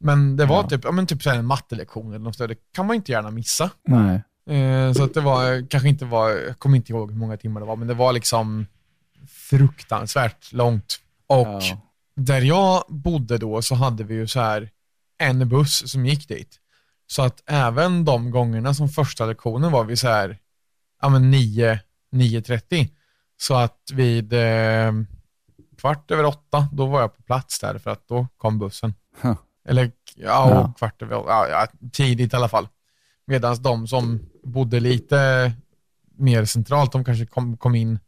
Men 0.01 0.37
det 0.37 0.47
var 0.47 0.63
Ja. 0.63 0.69
typ, 0.69 0.85
ja, 0.85 0.93
men 0.93 1.07
typ 1.07 1.23
så 1.23 1.31
här 1.31 1.39
en 1.39 1.47
mattelektion 1.47 2.09
eller 2.09 2.19
något 2.25 2.37
sådär, 2.37 2.49
det 2.49 2.61
kan 2.75 2.87
man 2.87 2.97
inte 2.97 3.13
gärna 3.13 3.31
missa. 3.31 3.71
Nej. 3.89 4.23
Eh, 4.49 4.93
så 4.93 5.05
att 5.05 5.15
det 5.15 5.21
var, 5.21 5.69
kanske 5.71 5.89
inte 5.89 6.05
var, 6.05 6.31
jag 6.31 6.59
kommer 6.59 6.77
inte 6.77 6.93
ihåg 6.93 7.11
hur 7.11 7.19
många 7.19 7.37
timmar 7.37 7.61
det 7.61 7.67
var, 7.67 7.77
men 7.77 7.89
det 7.89 7.95
var 7.95 8.13
liksom 8.13 8.67
fruktansvärt 9.51 10.53
långt. 10.53 10.99
Och 11.27 11.47
Ja. 11.63 11.81
där 12.17 12.41
jag 12.41 12.85
bodde 12.89 13.39
då 13.39 13.63
så 13.63 13.75
hade 13.75 14.05
vi 14.05 14.15
ju 14.15 14.27
så 14.27 14.41
här 14.41 14.71
en 15.19 15.49
buss 15.49 15.91
som 15.93 16.07
gick 16.07 16.29
dit. 16.29 16.57
Så 17.07 17.23
att 17.23 17.43
även 17.47 18.05
de 18.05 18.31
gångerna 18.31 18.75
som 18.75 18.89
första 18.89 19.27
lektionen 19.27 19.73
var 19.73 19.85
vi 19.85 19.97
så 19.97 20.09
här, 20.09 20.39
ja 21.03 21.09
men 21.09 21.31
9, 21.31 21.81
9.30. 22.13 22.89
Så 23.41 23.55
att 23.55 23.91
vid 23.93 24.33
eh, 24.33 24.93
kvart 25.81 26.11
över 26.11 26.25
åtta, 26.25 26.69
då 26.73 26.87
var 26.87 27.01
jag 27.01 27.17
på 27.17 27.23
plats 27.23 27.59
där 27.59 27.79
för 27.79 27.91
att 27.91 28.09
då 28.09 28.27
kom 28.37 28.59
bussen. 28.59 28.95
Huh. 29.21 29.35
Eller 29.69 29.85
ja, 30.15 30.51
Ja. 30.51 30.73
kvart 30.79 31.03
över 31.03 31.15
ja, 31.15 31.49
ja, 31.49 31.67
tidigt 31.93 32.33
i 32.33 32.37
alla 32.37 32.49
fall. 32.49 32.69
Medan 33.29 33.63
de 33.63 33.87
som 33.87 34.21
bodde 34.45 34.81
lite 34.81 35.53
mer 36.17 36.45
centralt, 36.45 36.93
de 36.93 37.05
kanske 37.05 37.27
kom, 37.27 37.57
kom 37.57 37.75
in 37.75 37.99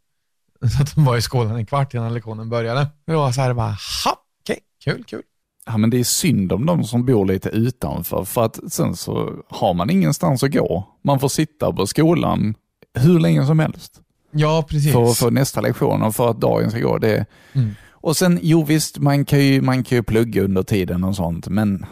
så 0.77 0.81
att 0.81 0.95
de 0.95 1.05
var 1.05 1.17
i 1.17 1.21
skolan 1.21 1.55
en 1.55 1.65
kvart 1.65 1.93
innan 1.93 2.13
lektionen 2.13 2.49
började. 2.49 2.87
Det 3.05 3.15
var 3.15 3.31
så 3.31 3.41
här 3.41 3.53
bara, 3.53 3.77
ha, 4.05 4.15
okej, 4.43 4.59
kul, 4.83 5.03
kul. 5.03 5.21
Ja, 5.65 5.77
men 5.77 5.89
det 5.89 5.99
är 5.99 6.03
synd 6.03 6.51
om 6.51 6.65
de 6.65 6.83
som 6.83 7.05
bor 7.05 7.25
lite 7.25 7.49
utanför, 7.49 8.23
för 8.23 8.43
att 8.43 8.59
sen 8.73 8.95
så 8.95 9.33
har 9.49 9.73
man 9.73 9.89
ingenstans 9.89 10.43
att 10.43 10.51
gå. 10.53 10.87
Man 11.03 11.19
får 11.19 11.27
sitta 11.29 11.73
på 11.73 11.87
skolan 11.87 12.55
hur 12.93 13.19
länge 13.19 13.45
som 13.45 13.59
helst 13.59 14.01
Ja, 14.31 14.65
precis. 14.69 14.91
för, 14.93 15.13
för 15.13 15.31
nästa 15.31 15.61
lektion 15.61 16.01
och 16.01 16.15
för 16.15 16.29
att 16.29 16.41
dagen 16.41 16.71
ska 16.71 16.79
gå. 16.79 16.97
Det. 16.97 17.25
Mm. 17.53 17.75
Och 17.91 18.17
sen, 18.17 18.39
jo 18.41 18.63
visst, 18.63 18.99
man 18.99 19.25
kan, 19.25 19.39
ju, 19.39 19.61
man 19.61 19.83
kan 19.83 19.95
ju 19.95 20.03
plugga 20.03 20.43
under 20.43 20.63
tiden 20.63 21.03
och 21.03 21.15
sånt, 21.15 21.47
men 21.47 21.85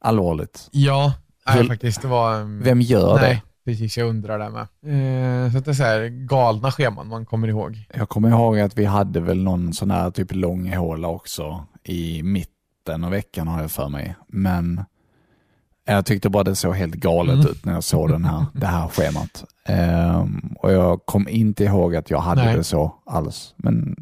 allvarligt, 0.00 0.68
Ja, 0.70 1.14
nej, 1.54 1.68
faktiskt. 1.68 2.02
Det 2.02 2.08
var... 2.08 2.40
um, 2.40 2.62
vem 2.62 2.80
gör 2.80 3.14
nej, 3.20 3.34
det? 3.34 3.70
precis. 3.70 3.96
Jag 3.98 4.08
undrar 4.08 4.38
det 4.38 4.50
med. 4.50 4.60
Eh, 5.46 5.52
så 5.52 5.58
det 5.60 5.70
är 5.70 5.74
så 5.74 5.82
här 5.82 6.08
galna 6.08 6.72
scheman 6.72 7.08
man 7.08 7.26
kommer 7.26 7.48
ihåg. 7.48 7.86
Jag 7.94 8.08
kommer 8.08 8.28
ihåg 8.28 8.58
att 8.60 8.78
vi 8.78 8.84
hade 8.84 9.20
väl 9.20 9.42
någon 9.42 9.72
sån 9.72 9.90
här 9.90 10.10
typ 10.10 10.34
långhåla 10.34 11.08
också 11.08 11.64
i 11.84 12.22
mitten 12.22 13.04
av 13.04 13.10
veckan 13.10 13.48
har 13.48 13.60
jag 13.60 13.70
för 13.70 13.88
mig. 13.88 14.14
Men 14.28 14.84
jag 15.84 16.06
tyckte 16.06 16.28
bara 16.28 16.44
det 16.44 16.54
såg 16.56 16.74
helt 16.74 16.94
galet 16.94 17.34
Mm. 17.34 17.46
ut 17.46 17.64
när 17.64 17.72
jag 17.74 17.84
såg 17.84 18.10
den 18.10 18.24
här, 18.24 18.46
det 18.52 18.66
här 18.66 18.88
schemat. 18.88 19.44
Ehm, 19.66 20.54
och 20.58 20.72
jag 20.72 21.06
kom 21.06 21.28
inte 21.28 21.64
ihåg 21.64 21.96
att 21.96 22.10
jag 22.10 22.20
hade 22.20 22.44
Nej. 22.44 22.56
det 22.56 22.64
så 22.64 22.94
alls. 23.06 23.54
Men 23.56 23.96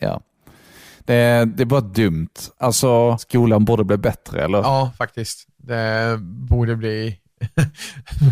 ja, 0.00 0.20
det, 1.04 1.44
det 1.44 1.62
är 1.62 1.64
bara 1.64 1.80
dumt. 1.80 2.28
Alltså 2.58 3.18
skolan 3.18 3.64
borde 3.64 3.84
bli 3.84 3.96
bättre 3.96 4.44
eller? 4.44 4.58
Ja, 4.58 4.90
faktiskt. 4.98 5.48
Det 5.66 6.18
borde 6.20 6.76
bli... 6.76 7.18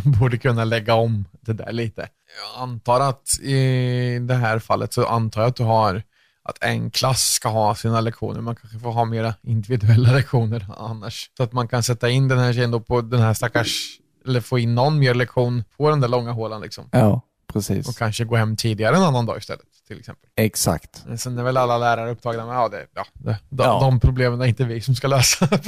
borde 0.21 0.39
kunna 0.39 0.65
lägga 0.65 0.95
om 0.95 1.25
det 1.41 1.53
där 1.53 1.73
lite. 1.73 2.01
Jag 2.01 2.63
antar 2.63 3.01
att 3.01 3.39
i 3.41 4.19
det 4.19 4.35
här 4.35 4.59
fallet 4.59 4.93
så 4.93 5.07
antar 5.07 5.41
jag 5.41 5.49
att 5.49 5.57
du 5.57 5.63
har 5.63 6.03
att 6.43 6.65
en 6.65 6.91
klass 6.91 7.33
ska 7.33 7.49
ha 7.49 7.75
sina 7.75 8.01
lektioner. 8.01 8.41
Man 8.41 8.57
kanske 8.57 8.79
får 8.79 8.93
ha 8.93 9.05
mera 9.05 9.35
individuella 9.43 10.13
lektioner 10.15 10.67
annars. 10.79 11.31
Så 11.37 11.43
att 11.43 11.53
man 11.53 11.69
kan 11.69 11.83
sätta 11.83 12.09
in 12.09 12.29
den 12.29 12.39
här 12.39 12.53
tjejen 12.53 12.71
då 12.71 12.81
på 12.81 13.01
den 13.01 13.21
här 13.21 13.35
stackars, 13.35 13.99
eller 14.27 14.41
få 14.41 14.59
in 14.59 14.75
någon 14.75 14.99
mer 14.99 15.15
lektion 15.15 15.65
på 15.77 15.91
den 15.91 16.01
där 16.01 16.09
långa 16.09 16.33
hålan 16.33 16.61
liksom. 16.61 16.89
Ja, 16.93 17.21
precis. 17.53 17.89
Och 17.89 17.97
kanske 17.97 18.25
gå 18.25 18.37
hem 18.37 18.57
tidigare 18.57 18.97
en 18.97 19.03
annan 19.03 19.27
dag 19.27 19.39
istället, 19.39 19.67
till 19.89 19.99
exempel. 19.99 20.31
Exakt. 20.37 21.05
Men 21.07 21.19
Sen 21.19 21.39
är 21.39 21.43
väl 21.43 21.57
alla 21.57 21.79
lärare 21.79 22.11
upptagna 22.11 22.47
med, 22.47 22.55
ja, 22.55 22.69
det, 22.69 22.87
ja, 22.95 23.05
det, 23.15 23.39
de, 23.49 23.63
Ja. 23.63 23.81
de 23.81 24.01
problemen 24.01 24.41
är 24.41 24.45
inte 24.47 24.65
vi 24.65 24.81
som 24.81 24.95
ska 24.95 25.09
lösa, 25.09 25.49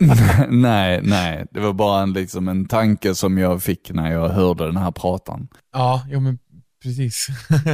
nej, 0.48 1.00
nej. 1.02 1.46
Det 1.50 1.60
var 1.60 1.72
bara 1.72 2.02
en, 2.02 2.12
liksom, 2.12 2.48
en 2.48 2.68
tanke 2.68 3.14
som 3.14 3.38
jag 3.38 3.62
fick 3.62 3.90
när 3.90 4.12
jag 4.12 4.28
hörde 4.28 4.66
den 4.66 4.76
här 4.76 4.90
pratan. 4.90 5.48
Ja, 5.72 6.02
jo 6.08 6.20
men 6.20 6.38
precis. 6.82 7.26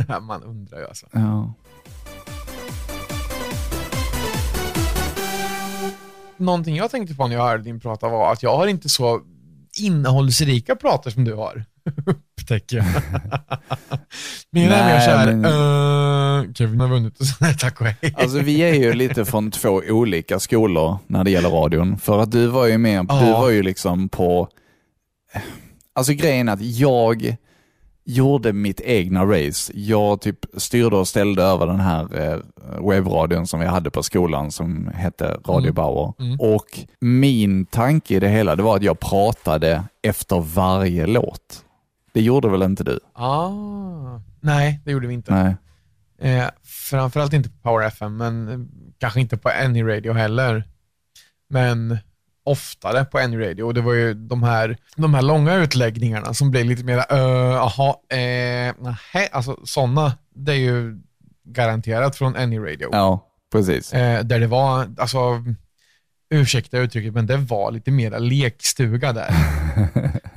Man 0.22 0.42
undrar 0.42 0.78
ju 0.78 0.86
alltså. 0.86 1.06
Ja. 1.12 1.54
någonting 6.36 6.76
jag 6.76 6.90
tänkte 6.90 7.14
på 7.14 7.26
när 7.26 7.36
jag 7.36 7.42
hörde 7.42 7.62
din 7.62 7.80
prata 7.80 8.08
var 8.08 8.32
att 8.32 8.42
jag 8.42 8.56
har 8.56 8.66
inte 8.66 8.88
så 8.88 9.20
innehållsrika 9.80 10.76
pratar 10.76 11.10
som 11.10 11.24
du 11.24 11.34
har. 11.34 11.64
Upptäcker 12.06 12.76
jag. 12.76 12.86
Mina 14.50 14.74
är 14.74 14.94
mer 14.94 15.00
såhär, 15.00 15.32
men- 15.32 15.44
uh, 16.46 16.52
Kevin 16.54 16.80
har 16.80 16.88
vunnit 16.88 17.20
och 17.20 17.26
så, 17.26 17.44
tack 17.60 17.80
och 17.80 17.86
hej. 17.86 18.14
Alltså 18.16 18.38
vi 18.38 18.60
är 18.60 18.74
ju 18.74 18.92
lite 18.92 19.24
från 19.24 19.50
två 19.50 19.82
olika 19.88 20.38
skolor 20.38 20.98
när 21.06 21.24
det 21.24 21.30
gäller 21.30 21.50
radion. 21.50 21.98
För 21.98 22.18
att 22.22 22.30
du 22.30 22.46
var 22.46 22.66
ju 22.66 22.78
med, 22.78 23.06
Ja. 23.08 23.20
du 23.20 23.32
var 23.32 23.50
ju 23.50 23.62
liksom 23.62 24.08
på... 24.08 24.48
Alltså 25.94 26.12
grejen 26.12 26.48
är 26.48 26.52
att 26.52 26.60
jag 26.62 27.36
gjorde 28.06 28.52
mitt 28.52 28.80
egna 28.80 29.24
race. 29.24 29.72
Jag 29.74 30.20
typ 30.20 30.38
styrde 30.56 30.96
och 30.96 31.08
ställde 31.08 31.42
över 31.42 31.66
den 31.66 31.80
här 31.80 32.20
eh, 32.20 32.38
webbradion 32.88 33.46
som 33.46 33.60
vi 33.60 33.66
hade 33.66 33.90
på 33.90 34.02
skolan 34.02 34.50
som 34.52 34.90
hette 34.94 35.24
Radio 35.28 35.58
Mm. 35.60 35.74
Bauer. 35.74 36.12
Mm. 36.18 36.40
Och 36.40 36.66
min 37.00 37.66
tanke 37.66 38.14
i 38.14 38.20
det 38.20 38.28
hela, 38.28 38.56
det 38.56 38.62
var 38.62 38.76
att 38.76 38.82
jag 38.82 39.00
pratade 39.00 39.84
efter 40.02 40.40
varje 40.40 41.06
låt. 41.06 41.64
Det 42.14 42.20
gjorde 42.22 42.48
väl 42.48 42.62
inte 42.62 42.84
du? 42.84 43.00
ah. 43.12 44.20
Nej, 44.40 44.80
det 44.84 44.90
gjorde 44.90 45.06
vi 45.06 45.14
inte. 45.14 45.34
Nej. 45.34 45.56
Eh, 46.32 46.48
framförallt 46.64 47.32
inte 47.32 47.48
på 47.48 47.56
Power 47.62 47.86
FM, 47.86 48.16
men 48.16 48.48
eh, 48.48 48.58
kanske 48.98 49.20
inte 49.20 49.36
på 49.36 49.48
Any 49.48 49.82
Radio 49.82 50.12
heller. 50.12 50.64
Men 51.48 51.98
oftare 52.44 53.04
på 53.04 53.18
Any 53.18 53.38
Radio. 53.38 53.64
Och 53.64 53.74
det 53.74 53.80
var 53.80 53.92
ju 53.92 54.14
de 54.14 54.42
här, 54.42 54.76
de 54.96 55.14
här 55.14 55.22
långa 55.22 55.54
utläggningarna 55.54 56.34
som 56.34 56.50
blev 56.50 56.66
lite 56.66 56.84
mer, 56.84 57.04
jaha, 57.10 57.96
eh, 58.08 58.74
nähä, 58.78 59.28
alltså 59.32 59.60
sådana, 59.64 60.12
det 60.34 60.52
är 60.52 60.56
ju 60.56 61.00
garanterat 61.44 62.16
från 62.16 62.36
Any 62.36 62.58
Radio. 62.58 62.88
Ja, 62.92 63.26
precis. 63.52 63.92
Eh, 63.92 64.24
där 64.24 64.40
det 64.40 64.46
var, 64.46 64.94
alltså, 64.98 65.44
ursäkta 66.30 66.78
uttrycket, 66.78 67.14
men 67.14 67.26
det 67.26 67.36
var 67.36 67.70
lite 67.70 67.90
mera 67.90 68.18
lekstuga 68.18 69.12
där. 69.12 69.34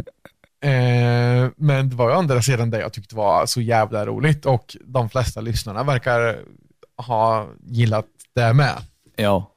eh, 0.61 1.51
men 1.55 1.89
det 1.89 1.95
var 1.95 2.09
ju 2.09 2.15
andra 2.15 2.41
sidan 2.41 2.69
det 2.69 2.79
jag 2.79 2.93
tyckte 2.93 3.15
var 3.15 3.45
så 3.45 3.61
jävla 3.61 4.05
roligt 4.05 4.45
och 4.45 4.77
de 4.85 5.09
flesta 5.09 5.41
lyssnarna 5.41 5.83
verkar 5.83 6.39
ha 6.97 7.47
gillat 7.65 8.05
det 8.35 8.53
med. 8.53 8.73
Ja, 9.15 9.51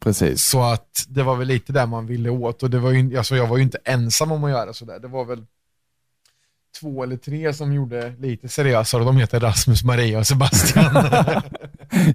precis. 0.00 0.42
Så 0.42 0.62
att 0.62 1.04
det 1.08 1.22
var 1.22 1.36
väl 1.36 1.48
lite 1.48 1.72
där 1.72 1.86
man 1.86 2.06
ville 2.06 2.30
åt 2.30 2.62
och 2.62 2.70
det 2.70 2.78
var 2.78 2.90
ju, 2.90 3.18
alltså 3.18 3.36
jag 3.36 3.46
var 3.46 3.56
ju 3.56 3.62
inte 3.62 3.78
ensam 3.84 4.32
om 4.32 4.44
att 4.44 4.50
göra 4.50 4.72
sådär. 4.72 4.98
Det 4.98 5.08
var 5.08 5.24
väl 5.24 5.44
två 6.80 7.02
eller 7.02 7.16
tre 7.16 7.52
som 7.52 7.72
gjorde 7.72 8.14
lite 8.18 8.48
seriösare 8.48 9.00
och 9.00 9.06
de 9.06 9.16
heter 9.16 9.40
Rasmus, 9.40 9.84
Maria 9.84 10.18
och 10.18 10.26
Sebastian. 10.26 10.94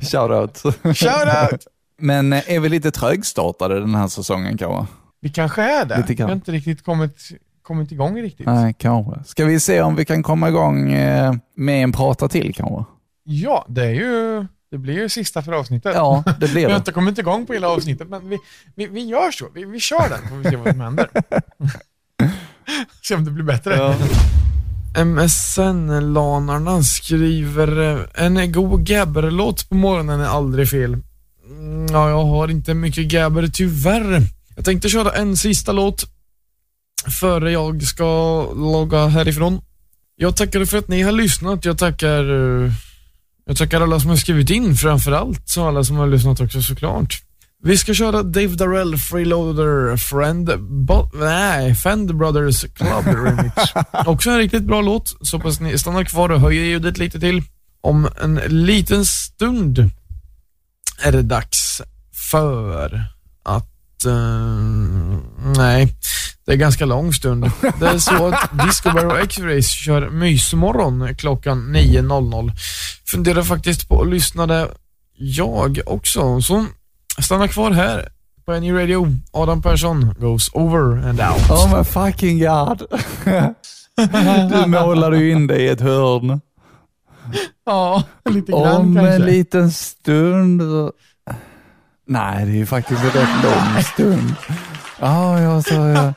Shoutout. 0.01 0.57
Shoutout! 0.83 1.67
Men 1.97 2.33
eh, 2.33 2.51
är 2.51 2.59
vi 2.59 2.69
lite 2.69 2.91
trögstartade 2.91 3.79
den 3.79 3.95
här 3.95 4.07
säsongen 4.07 4.57
kanske? 4.57 4.93
Vi 5.21 5.29
kanske 5.29 5.61
är 5.61 5.85
det. 5.85 5.97
Lite 5.97 6.13
Vi 6.13 6.23
har 6.23 6.31
inte 6.31 6.51
riktigt 6.51 6.83
kommit, 6.83 7.29
kommit 7.69 7.91
igång 7.91 8.21
riktigt. 8.21 8.45
Nej, 8.45 8.75
kanske. 8.77 9.23
Ska 9.25 9.45
vi 9.45 9.59
se 9.59 9.81
om 9.81 9.95
vi 9.95 10.05
kan 10.05 10.23
komma 10.23 10.49
igång 10.49 10.91
eh, 10.91 11.33
med 11.55 11.83
en 11.83 11.91
prata 11.91 12.27
till 12.27 12.53
kanske? 12.55 12.83
Ja, 13.23 13.65
det 13.69 13.85
är 13.85 13.89
ju, 13.93 14.45
det 14.71 14.77
blir 14.77 14.93
ju 14.93 15.09
sista 15.09 15.41
för 15.41 15.51
avsnittet. 15.51 15.91
Ja, 15.95 16.23
det 16.39 16.47
blir 16.47 16.47
Vi 16.55 16.63
har 16.63 16.69
det. 16.69 16.75
inte 16.75 16.91
kommit 16.91 17.17
igång 17.17 17.45
på 17.45 17.53
hela 17.53 17.69
avsnittet, 17.69 18.09
men 18.09 18.29
vi, 18.29 18.37
vi, 18.75 18.87
vi 18.87 19.05
gör 19.05 19.31
så. 19.31 19.45
Vi, 19.53 19.65
vi 19.65 19.79
kör 19.79 20.09
den, 20.09 20.29
får 20.29 20.35
vi 20.35 20.43
se 20.49 20.55
vad 20.55 20.69
som 20.71 20.79
händer. 20.81 21.07
se 23.03 23.15
om 23.15 23.25
det 23.25 23.31
blir 23.31 23.43
bättre. 23.43 23.95
MSN-lanarna 25.05 26.83
skriver 26.83 27.99
eh, 28.19 28.25
en 28.25 28.51
god 28.51 28.83
gabber-låt 28.85 29.69
på 29.69 29.75
morgonen 29.75 30.19
är 30.19 30.25
aldrig 30.27 30.69
fel. 30.69 30.97
Mm, 31.49 31.85
Ja, 31.91 32.09
jag 32.09 32.23
har 32.25 32.47
inte 32.51 32.73
mycket 32.73 33.07
gabber 33.07 33.47
tyvärr. 33.47 34.21
Jag 34.55 34.65
tänkte 34.65 34.89
köra 34.89 35.11
en 35.11 35.37
sista 35.37 35.71
låt 35.71 36.05
före 37.07 37.51
jag 37.51 37.83
ska 37.83 38.05
logga 38.53 39.07
härifrån. 39.07 39.61
Jag 40.15 40.35
tackar 40.37 40.65
för 40.65 40.77
att 40.77 40.87
ni 40.87 41.01
har 41.01 41.11
lyssnat. 41.11 41.65
Jag 41.65 41.77
tackar 41.77 42.23
eh, 42.63 42.71
jag 43.45 43.57
tackar 43.57 43.81
alla 43.81 43.99
som 43.99 44.09
har 44.09 44.17
skrivit 44.17 44.49
in 44.49 44.75
framförallt, 44.75 45.49
så 45.49 45.67
alla 45.67 45.83
som 45.83 45.95
har 45.95 46.07
lyssnat 46.07 46.41
också 46.41 46.61
såklart. 46.61 47.21
Vi 47.63 47.77
ska 47.77 47.93
köra 47.93 48.23
Dave 48.23 48.47
Darrell 48.55 48.97
Freeloader 48.97 49.97
Friend 49.97 50.49
Bo- 50.59 51.09
nej, 51.13 51.75
Fend 51.75 52.15
Brothers 52.17 52.61
Club 52.73 53.05
Remix. 53.25 53.55
Också 54.05 54.29
en 54.29 54.37
riktigt 54.37 54.63
bra 54.63 54.81
låt, 54.81 55.15
så 55.27 55.37
hoppas 55.37 55.59
ni 55.59 55.77
stannar 55.77 56.03
kvar 56.03 56.29
och 56.29 56.39
höjer 56.41 56.63
ljudet 56.63 56.97
lite 56.97 57.19
till. 57.19 57.43
Om 57.81 58.07
en 58.21 58.35
liten 58.47 59.05
stund 59.05 59.89
är 61.01 61.11
det 61.11 61.21
dags 61.21 61.81
för 62.31 63.03
nej, 65.57 65.95
det 66.45 66.51
är 66.51 66.55
ganska 66.55 66.85
lång 66.85 67.13
stund. 67.13 67.51
Det 67.79 67.87
är 67.87 67.97
så 67.97 68.27
att 68.27 68.49
Disco 68.65 68.91
Barrow 68.91 69.17
X-Race 69.19 69.61
kör 69.69 70.09
mysmorgon 70.09 71.15
klockan 71.15 71.75
9.00. 71.75 72.51
Funderar 73.07 73.43
faktiskt 73.43 73.89
på 73.89 74.01
att 74.01 74.07
lyssna 74.09 74.47
där 74.47 74.67
jag 75.17 75.79
också, 75.85 76.41
så 76.41 76.65
stanna 77.21 77.47
kvar 77.47 77.71
här 77.71 78.09
på 78.45 78.51
Any 78.53 78.71
Radio. 78.71 79.07
Adam 79.31 79.61
Persson 79.61 80.15
goes 80.19 80.49
over 80.53 81.07
and 81.07 81.21
out. 81.21 81.49
Oh 81.49 81.77
my 81.77 81.83
fucking 81.83 82.39
god. 82.39 82.83
Du 84.51 84.65
målar 84.65 85.11
ju 85.11 85.31
in 85.31 85.47
dig 85.47 85.61
i 85.61 85.67
ett 85.67 85.81
hörn. 85.81 86.41
Ja, 87.65 88.03
lite 88.29 88.51
grann 88.51 88.75
Om 88.75 88.95
kanske. 88.95 89.13
en 89.13 89.21
liten 89.21 89.71
stund. 89.71 90.61
Nej, 92.09 92.45
det 92.45 92.51
är 92.51 92.55
ju 92.55 92.65
faktiskt 92.65 93.01
en 93.03 93.09
rätt 93.09 93.43
lång 93.43 93.83
stund. 93.83 94.35
Ja, 94.99 95.39
ja, 95.41 95.61
så, 95.61 95.73
ja. 95.73 96.13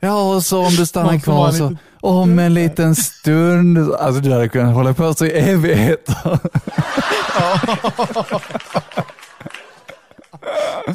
ja, 0.00 0.34
och 0.34 0.42
så 0.44 0.64
om 0.66 0.70
du 0.74 0.86
stannar 0.86 1.18
kvar 1.18 1.50
så, 1.50 1.76
om 2.00 2.38
en 2.38 2.54
liten 2.54 2.94
stund. 2.94 3.78
Alltså 3.94 4.20
du 4.20 4.32
hade 4.32 4.48
kunnat 4.48 4.74
hålla 4.74 4.94
på 4.94 5.14
så 5.14 5.26
i 5.26 5.30
evigheter. 5.50 6.38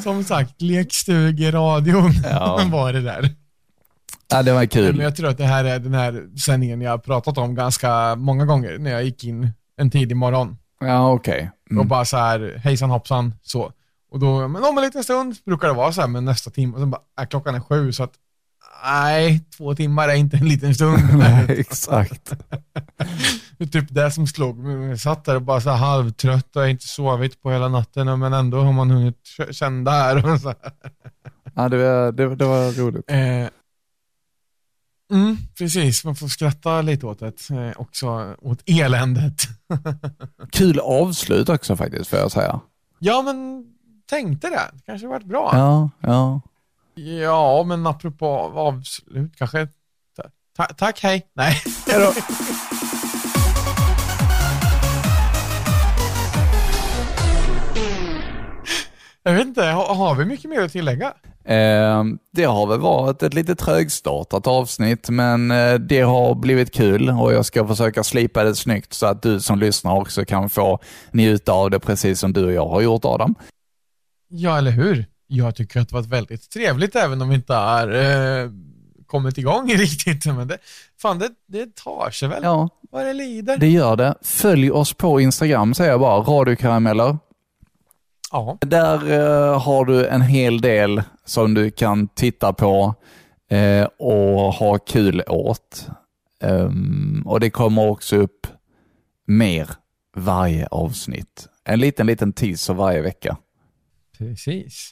Som 0.02 0.24
sagt, 0.24 0.62
lekstugeradion 0.62 2.12
Ja. 2.30 2.60
var 2.72 2.92
det 2.92 3.00
där. 3.00 3.28
Ja, 4.32 4.42
det 4.42 4.52
var 4.52 4.58
Men 4.60 4.68
kul. 4.68 4.98
jag 5.00 5.16
tror 5.16 5.28
att 5.28 5.38
det 5.38 5.44
här 5.46 5.64
är 5.64 5.78
den 5.78 5.94
här 5.94 6.38
sändningen 6.46 6.80
jag 6.80 6.90
har 6.90 6.98
pratat 6.98 7.38
om 7.38 7.54
ganska 7.54 8.16
många 8.16 8.44
gånger 8.44 8.78
när 8.78 8.90
jag 8.90 9.04
gick 9.04 9.24
in 9.24 9.50
en 9.76 9.90
tidig 9.90 10.16
morgon. 10.16 10.56
Ja, 10.80 11.12
okej. 11.12 11.50
Och 11.66 11.70
Mm. 11.72 11.88
bara 11.88 12.04
så 12.04 12.16
här, 12.16 12.60
hejsan 12.64 12.90
hoppsan, 12.90 13.34
så. 13.42 13.72
Och 14.10 14.18
då, 14.18 14.48
men 14.48 14.64
om 14.64 14.78
en 14.78 14.84
liten 14.84 15.04
stund 15.04 15.36
brukar 15.44 15.68
det 15.68 15.74
vara 15.74 15.92
så 15.92 16.00
här, 16.00 16.08
men 16.08 16.24
nästa 16.24 16.50
timme, 16.50 16.74
och 16.74 16.80
sen 16.80 16.90
bara, 16.90 17.02
äh, 17.20 17.26
klockan 17.26 17.54
är 17.54 17.60
sju, 17.60 17.92
så 17.92 18.02
att 18.02 18.12
nej, 18.84 19.40
två 19.56 19.74
timmar 19.74 20.08
är 20.08 20.14
inte 20.14 20.36
en 20.36 20.48
liten 20.48 20.74
stund. 20.74 21.02
Nej, 21.14 21.44
exakt. 21.48 22.32
Det 23.58 23.64
är 23.64 23.68
typ 23.68 23.94
det 23.94 24.10
som 24.10 24.26
slog 24.26 24.58
mig. 24.58 24.88
Jag 24.88 25.00
satt 25.00 25.24
där 25.24 25.34
och 25.34 25.42
bara 25.42 25.60
så 25.60 25.70
här 25.70 25.76
halvtrött 25.76 26.56
och 26.56 26.68
inte 26.68 26.86
sovit 26.86 27.42
på 27.42 27.50
hela 27.50 27.68
natten, 27.68 28.18
men 28.18 28.32
ändå 28.32 28.60
har 28.60 28.72
man 28.72 28.90
hunnit 28.90 29.16
känna. 29.50 30.12
Och 30.12 30.40
så 30.40 30.48
här. 30.48 30.72
Ja, 31.54 31.68
det, 31.68 31.76
var, 31.76 32.12
det, 32.12 32.34
det 32.36 32.44
var 32.44 32.72
roligt. 32.72 33.04
Eh, 33.10 33.48
mm, 35.12 35.36
precis, 35.58 36.04
man 36.04 36.16
får 36.16 36.28
skratta 36.28 36.82
lite 36.82 37.06
åt 37.06 37.18
det. 37.18 37.50
Eh, 37.50 37.72
också 37.76 38.34
åt 38.38 38.62
eländet. 38.66 39.42
Kul 40.52 40.78
avslut 40.78 41.48
också 41.48 41.76
faktiskt, 41.76 42.10
får 42.10 42.18
jag 42.18 42.32
säga. 42.32 42.60
ja, 42.98 43.22
men 43.22 43.64
tänkte 44.10 44.48
det. 44.48 44.70
Det 44.72 44.82
kanske 44.86 45.06
varit 45.06 45.26
bra. 45.26 45.50
Ja, 45.52 45.90
ja. 46.00 46.40
Ja, 46.94 47.64
men 47.66 47.86
apropå 47.86 48.26
avslut 48.54 49.36
kanske. 49.36 49.68
Ta 50.56 50.64
tack, 50.64 51.00
hej. 51.02 51.26
Nej. 51.34 51.62
Hejdå. 51.86 52.12
Jag 59.22 59.32
vet 59.32 59.46
inte, 59.46 59.64
har, 59.64 59.94
har 59.94 60.14
vi 60.14 60.24
mycket 60.24 60.50
mer 60.50 60.60
att 60.62 60.72
tillägga? 60.72 61.12
Eh, 61.44 62.04
det 62.32 62.44
har 62.44 62.66
väl 62.66 62.80
varit 62.80 63.22
ett 63.22 63.34
lite 63.34 63.54
trögstartat 63.54 64.46
avsnitt, 64.46 65.10
men 65.10 65.50
eh, 65.50 65.74
det 65.74 66.00
har 66.00 66.34
blivit 66.34 66.74
kul 66.74 67.10
och 67.10 67.32
jag 67.32 67.46
ska 67.46 67.66
försöka 67.66 68.04
slipa 68.04 68.44
det 68.44 68.54
snyggt 68.54 68.92
så 68.92 69.06
att 69.06 69.22
du 69.22 69.40
som 69.40 69.58
lyssnar 69.58 69.96
också 69.96 70.24
kan 70.24 70.50
få 70.50 70.78
njuta 71.12 71.52
av 71.52 71.70
det 71.70 71.80
precis 71.80 72.20
som 72.20 72.32
du 72.32 72.44
och 72.44 72.52
jag 72.52 72.68
har 72.68 72.80
gjort 72.80 73.04
Adam. 73.04 73.34
Ja, 74.32 74.58
eller 74.58 74.70
hur? 74.70 75.04
Jag 75.26 75.54
tycker 75.54 75.80
att 75.80 75.88
det 75.88 75.94
varit 75.94 76.06
väldigt 76.06 76.50
trevligt 76.50 76.96
även 76.96 77.22
om 77.22 77.28
vi 77.28 77.34
inte 77.34 77.54
har 77.54 77.88
eh, 77.88 78.50
kommit 79.06 79.38
igång 79.38 79.68
riktigt. 79.76 80.26
Men 80.26 80.48
det, 80.48 80.58
fan, 81.02 81.18
det, 81.18 81.28
det 81.46 81.74
tar 81.76 82.10
sig 82.10 82.28
väl 82.28 82.42
Ja, 82.42 82.68
vad 82.90 83.06
det 83.06 83.12
lider. 83.12 83.56
det 83.56 83.68
gör 83.68 83.96
det. 83.96 84.14
Följ 84.22 84.70
oss 84.70 84.92
på 84.94 85.20
Instagram 85.20 85.74
säger 85.74 85.90
jag 85.90 86.00
bara, 86.00 86.20
radiokarameller. 86.20 87.18
Ja, 88.32 88.58
Där 88.60 88.94
eh, 89.12 89.60
har 89.60 89.84
du 89.84 90.06
en 90.06 90.22
hel 90.22 90.60
del 90.60 91.02
som 91.24 91.54
du 91.54 91.70
kan 91.70 92.08
titta 92.08 92.52
på 92.52 92.94
eh, 93.50 93.84
och 93.98 94.52
ha 94.54 94.78
kul 94.78 95.22
åt. 95.28 95.86
Ehm, 96.42 97.22
och 97.26 97.40
det 97.40 97.50
kommer 97.50 97.88
också 97.88 98.16
upp 98.16 98.46
mer 99.26 99.68
varje 100.16 100.66
avsnitt. 100.66 101.48
En 101.64 101.80
liten, 101.80 102.06
liten 102.06 102.32
teaser 102.32 102.74
varje 102.74 103.00
vecka. 103.02 103.36
Precis. 104.24 104.90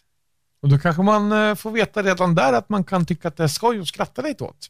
Och 0.63 0.69
då 0.69 0.79
kanske 0.79 1.03
man 1.03 1.33
eh, 1.33 1.55
får 1.55 1.71
veta 1.71 2.03
redan 2.03 2.35
där 2.35 2.53
att 2.53 2.69
man 2.69 2.85
kan 2.85 3.07
tycka 3.07 3.29
att 3.29 3.37
det 3.37 3.43
är 3.43 3.49
skoj 3.49 3.81
och 3.81 3.87
skratta 3.89 4.23
lite 4.23 4.45
åt. 4.45 4.67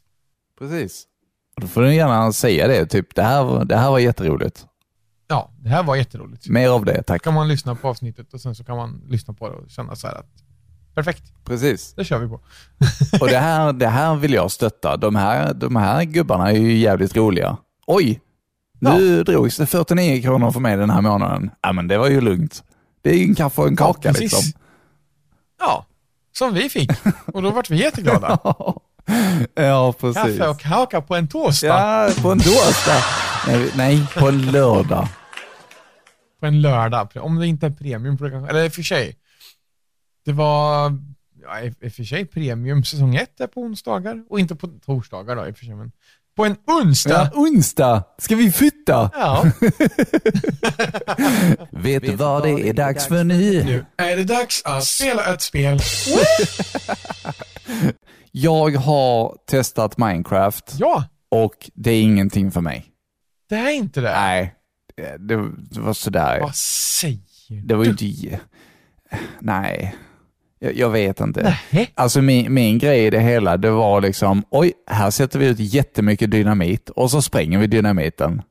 Precis. 0.59 1.03
Och 1.55 1.61
då 1.61 1.67
får 1.67 1.81
du 1.81 1.95
gärna 1.95 2.31
säga 2.33 2.67
det, 2.67 2.85
typ 2.85 3.15
det 3.15 3.23
här, 3.23 3.43
var- 3.43 3.65
det 3.65 3.77
här 3.77 3.91
var 3.91 3.99
jätteroligt. 3.99 4.65
Ja, 5.27 5.51
det 5.59 5.69
här 5.69 5.83
var 5.83 5.95
jätteroligt. 5.95 6.47
Mer 6.47 6.69
av 6.69 6.85
det, 6.85 7.03
tack. 7.03 7.21
kan 7.23 7.33
man 7.33 7.47
lyssna 7.47 7.75
på 7.75 7.87
avsnittet 7.87 8.33
och 8.33 8.41
sen 8.41 8.55
så 8.55 8.63
kan 8.63 8.77
man 8.77 9.01
lyssna 9.07 9.33
på 9.33 9.49
det 9.49 9.55
och 9.55 9.69
känna 9.69 9.95
så 9.95 10.07
här 10.07 10.15
att 10.15 10.43
perfekt, 10.95 11.23
Precis. 11.45 11.93
det 11.93 12.03
kör 12.05 12.19
vi 12.19 12.27
på. 12.27 12.39
Och 13.21 13.27
det 13.27 13.37
här, 13.37 13.73
det 13.73 13.87
här 13.87 14.15
vill 14.15 14.33
jag 14.33 14.51
stötta. 14.51 14.97
De 14.97 15.15
här, 15.15 15.53
de 15.53 15.75
här 15.75 16.03
gubbarna 16.03 16.51
är 16.51 16.57
ju 16.57 16.77
jävligt 16.77 17.15
roliga. 17.15 17.57
Oj! 17.87 18.21
Nu 18.79 19.23
drogs 19.23 19.57
det 19.57 19.65
49 19.65 20.21
kronor 20.21 20.51
för 20.51 20.59
mig 20.59 20.77
den 20.77 20.89
här 20.89 21.01
månaden. 21.01 21.49
Ja, 21.61 21.71
men 21.73 21.87
det 21.87 21.97
var 21.97 22.07
ju 22.09 22.21
lugnt. 22.21 22.63
Det 23.01 23.09
är 23.09 23.17
ju 23.17 23.23
en 23.23 23.35
kaffe 23.35 23.61
och 23.61 23.67
en 23.67 23.75
kaka 23.75 24.09
Ja, 24.09 24.19
liksom. 24.19 24.61
Ja, 25.59 25.85
som 26.37 26.53
vi 26.53 26.69
fick. 26.69 26.91
Och 27.33 27.41
då 27.41 27.51
vart 27.51 27.69
vi 27.69 27.77
jätteglada. 27.77 28.39
ja, 29.53 29.93
precis. 29.99 30.23
Kaffe 30.23 30.47
och 30.47 30.59
kaka 30.59 31.01
på 31.01 31.15
en 31.15 31.27
torsdag. 31.27 31.67
Ja, 31.67 32.21
på 32.21 32.31
en 32.31 32.39
torsdag. 32.39 33.03
Nej, 33.47 33.71
nej, 33.75 34.07
på 34.17 34.27
en 34.27 34.51
lördag. 34.51 35.07
På 36.39 36.45
en 36.45 36.61
lördag. 36.61 37.11
Om 37.15 37.35
det 37.35 37.47
inte 37.47 37.65
är 37.65 37.71
premium. 37.71 38.17
det 38.17 38.49
Eller 38.49 38.65
i 38.65 38.67
och 38.67 38.73
för 38.73 38.83
sig. 38.83 39.15
Det 40.25 40.31
var, 40.31 40.97
ja, 41.43 41.61
i 41.61 41.87
och 41.87 41.93
för 41.93 42.03
sig 42.03 42.25
premium 42.25 42.83
säsong 42.83 43.15
ett 43.15 43.39
är 43.39 43.47
på 43.47 43.61
onsdagar 43.61 44.23
och 44.29 44.39
inte 44.39 44.55
på 44.55 44.67
torsdagar 44.67 45.35
då 45.35 45.47
i 45.47 45.51
och 45.51 45.57
för 45.57 45.65
sig. 45.65 45.75
Men 45.75 45.91
på 46.39 46.45
en 46.45 46.55
onsdag. 46.67 47.31
Ja, 47.33 47.41
onsdag. 47.41 48.03
Ska 48.17 48.35
vi 48.35 48.51
flytta? 48.51 49.11
Ja, 49.13 49.45
Vet 51.71 52.03
du 52.03 52.15
vad 52.15 52.43
det 52.43 52.69
är 52.69 52.73
dags 52.73 53.07
för 53.07 53.23
nu? 53.23 53.63
nu 53.63 53.85
är 53.97 54.17
det 54.17 54.23
dags 54.23 54.61
att 54.65 54.83
spela 54.83 55.33
ett 55.33 55.41
spel. 55.41 55.79
Jag 58.31 58.75
har 58.75 59.37
testat 59.47 59.97
Minecraft 59.97 60.73
Ja, 60.77 61.03
och 61.29 61.69
det 61.73 61.91
är 61.91 62.01
ingenting 62.01 62.51
för 62.51 62.61
mig. 62.61 62.85
det 63.49 63.55
är 63.55 63.71
inte 63.71 64.01
det. 64.01 64.11
Nej, 64.11 64.55
det, 64.97 65.51
det 65.71 65.79
var 65.79 65.93
sådär. 65.93 66.39
Vad 66.41 66.55
säger 66.55 67.19
Det 67.63 67.75
var 67.75 67.83
ju 67.83 67.89
inte... 67.91 68.39
Nej, 69.39 69.95
jag, 70.59 70.75
jag 70.75 70.89
vet 70.89 71.19
inte. 71.19 71.55
Nej. 71.71 71.91
Alltså 71.95 72.21
min, 72.21 72.53
min 72.53 72.77
grej 72.77 73.05
i 73.05 73.09
det 73.09 73.19
hela, 73.19 73.57
det 73.57 73.71
var 73.71 74.01
liksom, 74.01 74.43
oj, 74.49 74.73
här 74.87 75.11
sätter 75.11 75.39
vi 75.39 75.47
ut 75.47 75.59
jättemycket 75.59 76.31
dynamit 76.31 76.89
och 76.89 77.11
så 77.11 77.21
spränger 77.21 77.59
vi 77.59 77.67
dynamiten. 77.67 78.41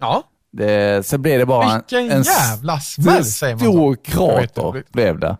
Ja, 0.00 0.22
Det, 0.52 1.06
så 1.06 1.18
blev 1.18 1.38
det 1.38 1.46
bara 1.46 1.74
vilken 1.74 2.10
en, 2.10 2.22
jävla 2.22 2.80
smäll 2.80 3.24
säger 3.24 3.54
man 3.56 3.64
stor 3.64 3.96
krater 4.04 4.82
blev 4.92 5.18
det. 5.18 5.36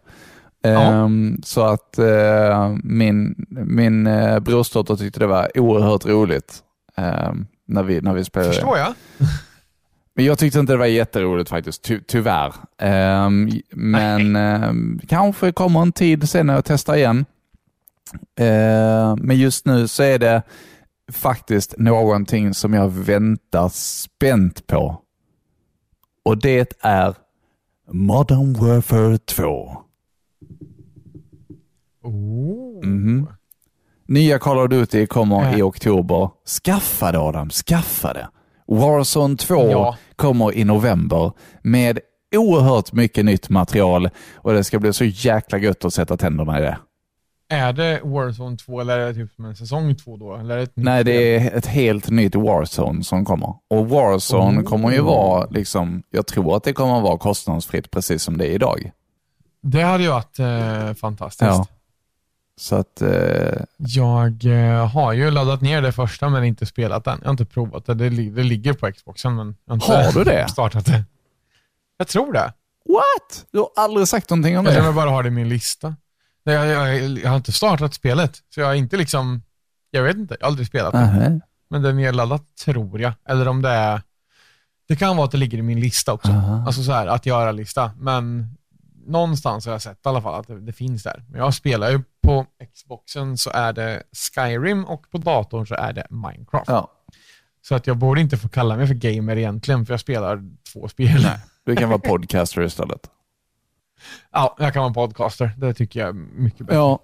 Ja. 0.63 0.71
Ehm, 0.71 1.41
så 1.45 1.63
att 1.63 1.99
eh, 1.99 2.77
min, 2.85 3.47
min 3.49 4.07
uh, 4.07 4.39
brorsdotter 4.39 4.97
tyckte 4.97 5.21
det 5.21 5.27
var 5.27 5.59
oerhört 5.59 6.07
roligt 6.07 6.55
ehm, 6.97 7.47
när, 7.67 7.83
vi, 7.83 8.01
när 8.01 8.15
vi 8.15 8.25
spelade. 8.25 8.53
Förstår 8.53 8.79
jag. 8.79 8.95
Men 10.19 10.25
jag 10.25 10.39
tyckte 10.39 10.59
inte 10.59 10.73
det 10.73 10.77
var 10.77 10.87
jätteroligt 10.87 11.51
faktiskt, 11.51 11.83
ty 11.83 12.01
tyvärr. 12.07 12.55
Ehm, 12.79 13.51
men 13.71 14.37
ehm, 14.37 15.01
kanske 15.09 15.53
kommer 15.53 15.83
en 15.83 15.93
tid 15.93 16.29
sen 16.29 16.47
när 16.47 16.55
jag 16.55 16.65
testar 16.65 16.97
igen. 16.97 17.25
Ehm, 18.37 19.19
men 19.19 19.37
just 19.37 19.67
nu 19.67 19.89
så 19.89 20.03
är 20.03 20.19
det 20.19 20.43
faktiskt 21.13 21.79
någonting 21.79 22.55
som 22.55 22.75
jag 22.75 22.89
väntar 22.89 23.69
spänt 23.69 24.67
på. 24.67 25.03
Och 26.25 26.39
det 26.39 26.75
är 26.81 27.15
Modern 27.93 28.53
Warfare 28.53 29.19
2. 29.19 29.77
Oh. 32.03 32.85
Mhm. 32.87 33.27
Nya 34.07 34.39
Call 34.39 34.59
of 34.59 34.71
Duty 34.71 35.07
kommer 35.07 35.59
i 35.59 35.63
oktober. 35.63 36.31
Skaffa 36.65 37.13
det 37.13 37.19
Adam, 37.19 37.51
skaffa 37.51 38.13
det. 38.13 38.29
Warzone 38.69 39.37
2 39.37 39.71
Ja. 39.71 39.97
kommer 40.17 40.57
i 40.57 40.65
november 40.65 41.33
med 41.63 41.99
oerhört 42.37 42.93
mycket 42.93 43.25
nytt 43.25 43.49
material 43.49 44.11
och 44.37 44.53
det 44.53 44.65
ska 44.65 44.79
bli 44.79 44.93
så 44.93 45.05
jäkla 45.05 45.59
gött 45.59 45.85
att 45.85 45.95
sätta 45.95 46.17
tänderna 46.17 46.59
i 46.59 46.63
det. 46.63 46.79
Är 47.51 47.73
det 47.73 48.01
Warzone 48.05 48.57
2 48.57 48.81
eller 48.81 48.99
är 48.99 49.07
det 49.07 49.15
typ 49.15 49.33
som 49.33 49.45
en 49.45 49.57
säsong 49.57 49.95
2 49.97 50.17
då? 50.17 50.37
Eller 50.37 50.57
är 50.57 50.61
det 50.61 50.71
Nej, 50.75 51.05
det 51.05 51.13
är 51.37 51.57
ett 51.57 51.67
helt 51.67 52.11
nytt 52.11 52.35
Warzone 52.35 53.05
som 53.05 53.25
kommer. 53.25 53.55
Och 53.71 53.89
Warzone 53.89 54.61
Oh. 54.61 54.65
kommer 54.65 54.91
ju 54.93 55.01
vara, 55.01 55.47
liksom, 55.51 56.03
jag 56.11 56.27
tror 56.27 56.57
att 56.57 56.65
det 56.65 56.73
kommer 56.73 57.01
vara 57.01 57.19
kostnadsfritt 57.19 57.91
precis 57.91 58.23
som 58.23 58.39
det 58.39 58.47
är 58.47 58.51
idag. 58.51 58.91
Det 59.63 59.83
hade 59.83 60.03
ju 60.05 60.11
varit 60.11 60.39
eh, 60.39 60.95
fantastiskt. 60.95 61.43
Ja. 61.43 61.67
Så 62.59 62.77
att, 62.77 63.03
eh, 63.03 63.63
Jag 63.77 64.45
eh, 64.45 64.87
har 64.89 65.13
ju 65.13 65.31
laddat 65.31 65.61
ner 65.61 65.83
det 65.83 65.93
första 65.93 66.29
men 66.29 66.45
inte 66.45 66.67
spelat 66.67 67.07
än. 67.07 67.19
Jag 67.21 67.27
har 67.27 67.31
inte 67.31 67.45
provat 67.45 67.87
det. 67.87 67.95
Det, 67.95 68.09
det 68.09 68.43
ligger 68.43 68.73
på 68.73 68.93
Xboxen 68.93 69.37
men 69.37 69.57
jag 69.65 69.73
har 69.73 69.75
inte 69.75 70.19
Har 70.19 70.25
du 70.25 70.31
det? 70.31 70.49
startat 70.51 70.87
det. 70.87 71.05
Jag 71.97 72.09
tror 72.09 72.33
det. 72.33 72.53
what? 72.89 73.47
Du 73.53 73.59
har 73.59 73.69
aldrig 73.77 74.09
sagt 74.09 74.31
någonting 74.31 74.59
om 74.59 74.67
om 74.67 74.73
det? 74.73 74.79
jag 74.79 74.95
bara 74.95 75.11
har 75.11 75.23
det 75.23 75.27
i 75.27 75.31
min 75.31 75.49
lista. 75.49 75.97
Nej, 76.45 76.55
jag, 76.55 76.67
jag, 76.67 77.19
jag 77.19 77.29
har 77.31 77.37
inte 77.37 77.53
startat 77.53 77.95
spelet, 77.95 78.37
så 78.55 78.61
jag 78.61 78.67
har 78.67 78.75
inte 78.75 78.97
liksom, 78.97 79.43
jag 79.91 80.03
vet 80.03 80.17
inte, 80.17 80.37
jag 80.41 80.47
har 80.47 80.51
aldrig 80.51 80.67
spelat 80.67 80.93
det. 80.93 80.99
Aha. 80.99 81.41
Men 81.71 81.83
det 81.83 81.89
är 81.89 81.93
nedladdat 81.93 82.43
tror 82.65 83.01
jag. 83.01 83.13
Eller 83.29 83.49
om 83.49 83.63
det 83.63 83.69
är, 83.71 84.03
det 84.89 84.97
kan 84.97 85.17
vara 85.17 85.25
att 85.25 85.31
det 85.33 85.39
ligger 85.39 85.59
i 85.59 85.63
min 85.63 85.81
lista 85.81 86.13
också. 86.13 86.31
Aha. 86.31 86.65
Alltså 86.67 86.83
så 86.83 86.93
här, 86.93 87.07
att 87.07 87.27
göra-lista. 87.27 87.91
Men 87.99 88.55
någonstans 89.09 89.67
har 89.67 89.73
jag 89.73 89.83
sett 89.83 89.97
i 89.97 90.09
alla 90.09 90.23
fall 90.23 90.41
att 90.41 90.47
det, 90.47 90.61
det 90.61 90.73
finns 90.73 91.03
där. 91.03 91.25
Men 91.29 91.41
jag 91.41 91.55
spelar 91.55 91.91
ju 91.91 92.01
på 92.23 92.47
Xboxen 92.75 93.39
så 93.39 93.51
är 93.51 93.73
det 93.73 94.03
Skyrim 94.13 94.85
och 94.85 95.11
på 95.11 95.19
datorn 95.19 95.67
så 95.67 95.75
är 95.75 95.93
det 95.93 96.07
Minecraft. 96.11 96.69
Ja. 96.69 96.93
Så 97.63 97.75
att 97.75 97.87
jag 97.87 97.97
borde 97.97 98.21
inte 98.21 98.37
få 98.37 98.49
kalla 98.49 98.77
mig 98.77 98.87
för 98.87 98.95
gamer 98.95 99.37
egentligen, 99.37 99.87
för 99.87 99.93
jag 99.93 100.01
spelar 100.01 100.43
två 100.73 100.89
spel. 100.89 101.27
Du 101.65 101.77
kan 101.77 101.89
vara 101.89 101.99
podcaster 101.99 102.63
istället. 102.63 103.11
Ja, 104.33 104.57
jag 104.59 104.73
kan 104.73 104.83
vara 104.83 104.95
podcaster. 104.95 105.51
Det 105.57 105.75
tycker 105.75 106.01
jag 106.01 106.09
är 106.09 106.13
mycket 106.13 106.67
bättre. 106.67 106.75
Ja. 106.75 106.99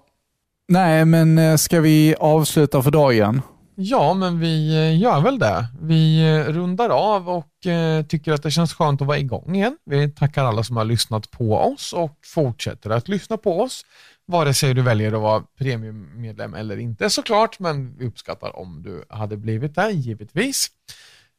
Nej, 0.67 1.05
men 1.05 1.37
eh, 1.37 1.55
ska 1.55 1.81
vi 1.81 2.15
avsluta 2.19 2.81
för 2.81 2.91
dagen? 2.91 3.41
Ja, 3.77 4.13
men 4.13 4.39
vi 4.39 4.75
eh, 4.75 4.99
gör 5.01 5.21
väl 5.21 5.39
det. 5.39 5.65
Vi 5.81 6.29
eh, 6.35 6.53
rundar 6.53 6.89
av 6.89 7.29
och 7.29 7.65
eh, 7.65 8.05
tycker 8.05 8.33
att 8.33 8.43
det 8.43 8.51
känns 8.51 8.73
skönt 8.73 9.01
att 9.01 9.07
vara 9.07 9.17
igång 9.17 9.55
igen. 9.55 9.77
Vi 9.85 10.09
tackar 10.11 10.45
alla 10.45 10.63
som 10.63 10.77
har 10.77 10.85
lyssnat 10.85 11.31
på 11.31 11.57
oss 11.57 11.93
och 11.93 12.19
fortsätter 12.25 12.89
att 12.89 13.07
lyssna 13.07 13.37
på 13.37 13.61
oss. 13.61 13.85
Vare 14.27 14.53
sig 14.53 14.73
du 14.73 14.81
väljer 14.81 15.13
att 15.13 15.21
vara 15.21 15.43
premiummedlem 15.59 16.53
eller 16.53 16.77
inte 16.77 17.09
såklart, 17.09 17.59
men 17.59 17.97
vi 17.97 18.07
uppskattar 18.07 18.59
om 18.59 18.83
du 18.83 19.03
hade 19.09 19.37
blivit 19.37 19.75
det, 19.75 19.91
givetvis. 19.91 20.67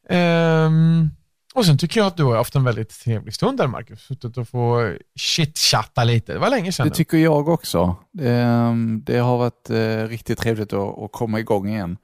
Ehm, 0.08 1.10
och 1.54 1.66
sen 1.66 1.78
tycker 1.78 2.00
jag 2.00 2.06
att 2.06 2.16
du 2.16 2.24
har 2.24 2.36
haft 2.36 2.54
en 2.54 2.64
väldigt 2.64 2.90
trevlig 3.00 3.34
stund 3.34 3.58
där, 3.58 3.66
Marcus. 3.66 4.00
Suttit 4.00 4.36
och 4.36 4.48
få 4.48 4.94
chitchatta 5.14 6.04
lite. 6.04 6.32
Det 6.32 6.38
var 6.38 6.50
länge 6.50 6.72
sedan. 6.72 6.88
Det 6.88 6.94
tycker 6.94 7.18
jag 7.18 7.48
också. 7.48 7.96
Ehm, 8.20 9.02
Det 9.06 9.18
har 9.18 9.38
varit 9.38 9.70
riktigt 10.10 10.38
trevligt 10.38 10.72
att 10.72 11.12
komma 11.12 11.40
igång 11.40 11.68
igen. 11.68 11.96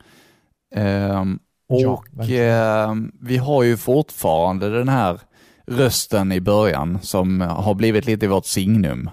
Ehm, 0.75 1.39
Ja, 1.75 1.89
Och 1.91 2.05
verkligen. 2.13 2.53
ehm, 2.55 3.13
vi 3.21 3.37
har 3.37 3.63
ju 3.63 3.77
fortfarande 3.77 4.71
den 4.79 4.89
här 4.89 5.21
rösten 5.67 6.33
i 6.33 6.41
början 6.41 6.99
som 7.03 7.41
har 7.41 7.75
blivit 7.75 8.07
lite 8.07 8.29
vårt 8.29 8.47
signum. 8.47 9.11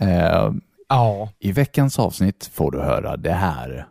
Ehm, 0.00 0.60
Ja, 0.88 1.28
I 1.38 1.52
veckans 1.52 1.98
avsnitt 1.98 2.50
får 2.54 2.70
du 2.70 2.80
höra 2.80 3.16
det 3.16 3.32
här. 3.32 3.86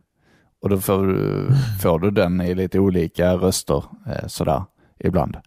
Och 0.62 0.70
då 0.70 0.80
får 0.80 1.06
du, 1.08 1.48
får 1.82 2.00
du 2.00 2.12
den 2.12 2.42
i 2.42 2.56
lite 2.56 2.80
olika 2.80 3.34
röster 3.34 3.84
eh, 4.08 4.28
sådär 4.28 4.64
ibland. 5.00 5.38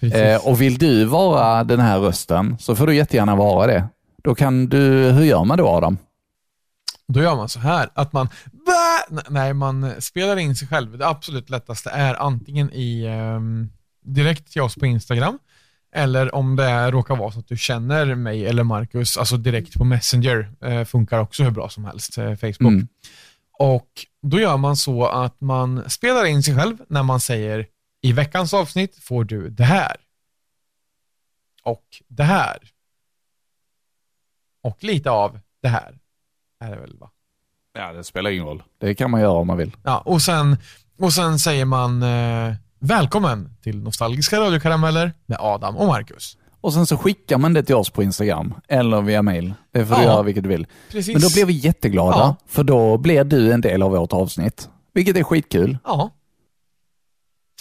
precis. 0.00 0.18
Eh, 0.18 0.48
och 0.48 0.60
vill 0.60 0.78
du 0.78 1.04
vara 1.04 1.64
den 1.64 1.80
här 1.80 1.98
rösten 1.98 2.56
så 2.58 2.76
får 2.76 2.86
du 2.86 2.94
jättegärna 2.94 3.36
vara 3.36 3.66
det. 3.66 3.84
Då 4.22 4.34
kan 4.34 4.66
du, 4.66 5.10
hur 5.10 5.24
gör 5.24 5.44
man 5.44 5.58
då 5.58 5.68
Adam? 5.68 5.98
Då 7.08 7.22
gör 7.22 7.36
man 7.36 7.48
så 7.48 7.58
här 7.60 7.88
att 7.94 8.12
man, 8.12 8.28
Bä! 9.10 9.16
N- 9.16 9.22
nej 9.28 9.54
man 9.54 10.02
spelar 10.02 10.36
in 10.36 10.56
sig 10.56 10.68
själv. 10.68 10.98
Det 10.98 11.08
absolut 11.08 11.50
lättaste 11.50 11.90
är 11.90 12.14
antingen 12.14 12.70
i 12.72 13.06
ehm, 13.06 13.68
direkt 14.04 14.52
till 14.52 14.62
oss 14.62 14.74
på 14.74 14.86
Instagram 14.86 15.38
eller 15.92 16.34
om 16.34 16.56
det 16.56 16.64
är, 16.64 16.92
råkar 16.92 17.16
vara 17.16 17.32
så 17.32 17.38
att 17.38 17.48
du 17.48 17.56
känner 17.56 18.14
mig 18.14 18.46
eller 18.46 18.64
Marcus, 18.64 19.16
alltså 19.16 19.36
direkt 19.36 19.74
på 19.74 19.84
Messenger, 19.84 20.52
eh, 20.60 20.84
funkar 20.84 21.18
också 21.18 21.42
hur 21.42 21.50
bra 21.50 21.68
som 21.68 21.84
helst, 21.84 22.18
eh, 22.18 22.34
Facebook. 22.34 22.72
Mm. 22.72 22.88
Och 23.58 23.90
då 24.22 24.40
gör 24.40 24.56
man 24.56 24.76
så 24.76 25.06
att 25.06 25.40
man 25.40 25.90
spelar 25.90 26.24
in 26.24 26.42
sig 26.42 26.56
själv 26.56 26.76
när 26.88 27.02
man 27.02 27.20
säger 27.20 27.66
i 28.02 28.12
veckans 28.12 28.54
avsnitt 28.54 28.96
får 28.96 29.24
du 29.24 29.50
det 29.50 29.64
här. 29.64 29.96
Och 31.62 31.84
det 32.08 32.22
här. 32.24 32.58
Och 34.62 34.84
lite 34.84 35.10
av 35.10 35.40
det 35.62 35.68
här. 35.68 35.98
Är 36.60 36.70
det 36.70 36.80
väl 36.80 36.98
va? 36.98 37.10
Ja, 37.78 37.92
det 37.92 38.04
spelar 38.04 38.30
ingen 38.30 38.44
roll. 38.46 38.62
Det 38.80 38.94
kan 38.94 39.10
man 39.10 39.20
göra 39.20 39.32
om 39.38 39.46
man 39.46 39.56
vill. 39.56 39.76
Ja, 39.82 39.98
och 39.98 40.22
sen, 40.22 40.56
och 40.98 41.12
sen 41.12 41.38
säger 41.38 41.64
man 41.64 42.02
eh, 42.02 42.54
välkommen 42.78 43.54
till 43.62 43.82
Nostalgiska 43.82 44.40
radiokarameller 44.40 45.12
med 45.26 45.38
Adam 45.40 45.76
och 45.76 45.86
Marcus. 45.86 46.36
Och 46.60 46.72
sen 46.72 46.86
så 46.86 46.96
skickar 46.96 47.38
man 47.38 47.52
det 47.52 47.62
till 47.62 47.74
oss 47.74 47.90
på 47.90 48.02
Instagram 48.02 48.54
eller 48.68 49.00
via 49.00 49.22
mail. 49.22 49.54
Det 49.72 49.86
får 49.86 49.94
du 49.94 50.00
Ja. 50.02 50.06
göra 50.06 50.22
vilket 50.22 50.42
du 50.42 50.48
vill. 50.48 50.66
Precis. 50.90 51.12
Men 51.14 51.22
då 51.22 51.28
blir 51.34 51.44
vi 51.46 51.52
jätteglada, 51.52 52.16
Ja. 52.16 52.36
för 52.46 52.64
då 52.64 52.98
blir 52.98 53.24
du 53.24 53.52
en 53.52 53.60
del 53.60 53.82
av 53.82 53.90
vårt 53.90 54.12
avsnitt. 54.12 54.68
Vilket 54.94 55.16
är 55.16 55.22
skitkul. 55.22 55.78
Ja. 55.84 56.10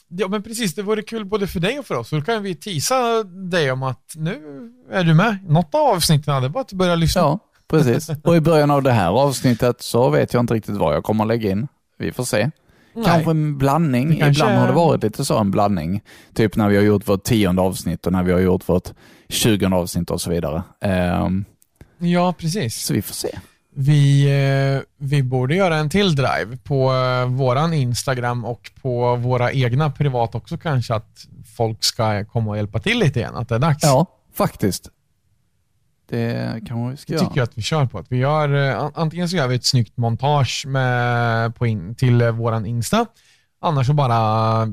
Ja 0.07 0.28
men 0.28 0.43
precis, 0.43 0.76
det 0.76 0.82
vore 0.82 1.01
kul 1.01 1.26
både 1.26 1.47
för 1.47 1.60
dig 1.60 1.80
och 1.80 1.86
för 1.86 1.95
oss. 1.95 2.10
Så 2.10 2.16
då 2.16 2.22
kan 2.22 2.43
vi 2.43 2.55
tisa 2.55 3.24
dig 3.24 3.72
om 3.72 3.84
att 3.84 4.14
nu 4.16 4.41
är 4.91 5.03
du 5.03 5.14
med. 5.14 5.38
Något 5.47 5.76
av 5.76 5.82
avsnitten, 5.82 6.41
det 6.41 6.47
är 6.47 6.49
bara 6.49 6.62
att 6.62 6.74
börja 6.74 6.95
lyssna. 6.95 7.22
Ja, 7.22 7.39
precis. 7.70 8.09
Och 8.24 8.36
i 8.36 8.41
början 8.41 8.72
av 8.72 8.84
det 8.84 8.91
här 8.91 9.09
avsnittet 9.09 9.82
så 9.82 10.09
vet 10.09 10.34
jag 10.34 10.39
inte 10.43 10.53
riktigt 10.53 10.76
vad 10.76 10.95
jag 10.95 11.03
kommer 11.03 11.24
att 11.24 11.28
lägga 11.28 11.51
in. 11.51 11.67
Vi 11.97 12.11
får 12.11 12.24
se. 12.24 12.51
Nej. 12.93 13.05
Kanske 13.05 13.32
en 13.32 13.57
blandning. 13.57 14.17
Kanske 14.20 14.43
Ibland 14.43 14.59
har 14.59 14.67
det 14.67 14.74
varit 14.74 15.03
lite 15.03 15.26
så 15.26 15.38
en 15.38 15.51
blandning. 15.51 16.01
Typ 16.34 16.55
när 16.55 16.70
vi 16.70 16.76
har 16.76 16.84
gjort 16.84 17.07
vårt 17.07 17.24
tionde 17.24 17.61
avsnitt 17.61 18.05
och 18.05 18.11
när 18.13 18.24
vi 18.24 18.32
har 18.32 18.39
gjort 18.39 18.70
vårt 18.70 18.89
tjugonde 19.30 19.78
avsnitt 19.78 20.11
och 20.11 20.22
så 20.22 20.30
vidare. 20.30 20.63
Ehm, 20.82 21.45
Ja, 21.97 22.34
precis. 22.38 22.76
så 22.86 22.93
vi 22.93 23.01
får 23.01 23.13
se. 23.13 23.39
Vi, 23.76 24.24
eh, 24.76 24.82
vi 24.97 25.24
borde 25.24 25.55
göra 25.55 25.76
en 25.76 25.89
till 25.89 26.15
drive 26.15 26.57
på 26.63 26.91
eh, 26.93 27.26
våran 27.26 27.74
Instagram 27.74 28.45
och 28.45 28.72
på 28.82 29.15
våra 29.15 29.51
egna 29.51 29.91
privat 29.91 30.36
också 30.36 30.57
kanske 30.57 30.95
att 30.95 31.26
folk 31.57 31.84
ska 31.84 32.26
komma 32.26 32.51
och 32.51 32.57
hjälpa 32.57 32.80
till 32.80 32.99
lite 32.99 33.20
igen, 33.20 33.36
att 33.36 33.49
det 33.49 33.55
är 33.55 33.59
dags. 33.59 33.84
Ja, 33.84 34.05
faktiskt. 34.34 34.89
Det 36.10 36.62
kanske 36.68 36.91
vi 36.91 36.97
ska 36.97 37.14
Det 37.14 37.18
göra. 37.18 37.28
tycker 37.28 37.39
jag 37.39 37.43
att 37.43 37.57
vi 37.57 37.62
kör 37.62 37.86
på. 37.86 37.97
Att 37.99 38.05
vi 38.12 38.18
gör, 38.18 38.53
eh, 38.70 38.80
an- 38.80 38.91
antingen 38.95 39.30
så 39.30 39.36
gör 39.38 39.47
vi 39.47 39.55
ett 39.55 39.66
snyggt 39.66 39.97
montage 39.97 40.64
med, 40.68 41.55
på 41.55 41.68
in, 41.68 41.95
till 41.95 42.22
eh, 42.22 42.32
våran 42.32 42.66
Insta, 42.66 43.05
annars 43.62 43.88
så 43.88 43.93
bara 43.93 44.68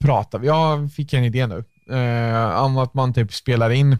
pratar 0.00 0.38
vi. 0.38 0.46
Jag 0.46 0.92
fick 0.92 1.12
en 1.12 1.24
idé 1.24 1.46
nu. 1.46 1.64
Eh, 1.96 2.62
om 2.64 2.78
att 2.78 2.94
man 2.94 3.14
typ 3.14 3.32
spelar 3.32 3.70
in 3.70 3.98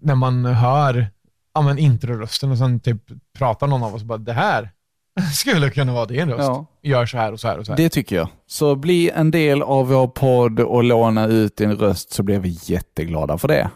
när 0.00 0.14
man 0.14 0.44
hör 0.44 1.06
ja, 1.54 1.62
men 1.62 1.78
introrösten 1.78 2.50
och 2.50 2.58
sen 2.58 2.80
typ 2.80 3.02
pratar 3.38 3.66
någon 3.66 3.82
av 3.82 3.94
oss 3.94 4.02
bara 4.02 4.18
det 4.18 4.32
här 4.32 4.70
skulle 5.34 5.70
kunna 5.70 5.92
vara 5.92 6.06
din 6.06 6.28
röst. 6.30 6.40
Ja. 6.40 6.66
Gör 6.82 7.06
så 7.06 7.18
här 7.18 7.32
och 7.32 7.40
så 7.40 7.48
här 7.48 7.58
och 7.58 7.66
så 7.66 7.72
här. 7.72 7.76
Det 7.76 7.88
tycker 7.88 8.16
jag. 8.16 8.28
Så 8.46 8.76
bli 8.76 9.10
en 9.10 9.30
del 9.30 9.62
av 9.62 9.88
vår 9.88 10.06
podd 10.08 10.60
och 10.60 10.84
låna 10.84 11.26
ut 11.26 11.56
din 11.56 11.72
röst 11.72 12.12
så 12.12 12.22
blir 12.22 12.38
vi 12.38 12.58
jätteglada 12.62 13.38
för 13.38 13.48
det. 13.48 13.70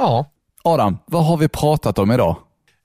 Ja. 0.00 0.30
Adam, 0.62 0.98
vad 1.06 1.24
har 1.24 1.36
vi 1.36 1.48
pratat 1.48 1.98
om 1.98 2.12
idag? 2.12 2.36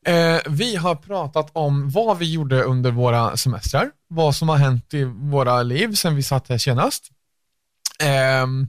Eh, 0.05 0.39
vi 0.47 0.75
har 0.75 0.95
pratat 0.95 1.49
om 1.53 1.89
vad 1.89 2.17
vi 2.17 2.33
gjorde 2.33 2.63
under 2.63 2.91
våra 2.91 3.37
semestrar, 3.37 3.91
vad 4.07 4.35
som 4.35 4.49
har 4.49 4.57
hänt 4.57 4.93
i 4.93 5.03
våra 5.03 5.63
liv 5.63 5.93
sedan 5.93 6.15
vi 6.15 6.23
satt 6.23 6.49
här 6.49 6.57
senast. 6.57 7.11
Ehm, 8.03 8.67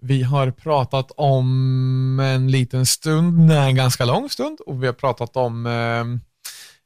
vi 0.00 0.22
har 0.22 0.50
pratat 0.50 1.12
om 1.16 2.20
en 2.20 2.50
liten 2.50 2.86
stund, 2.86 3.38
nej 3.38 3.68
en 3.70 3.76
ganska 3.76 4.04
lång 4.04 4.28
stund, 4.30 4.60
och 4.60 4.82
vi 4.82 4.86
har 4.86 4.94
pratat 4.94 5.36
om 5.36 5.66
ehm, 5.66 6.20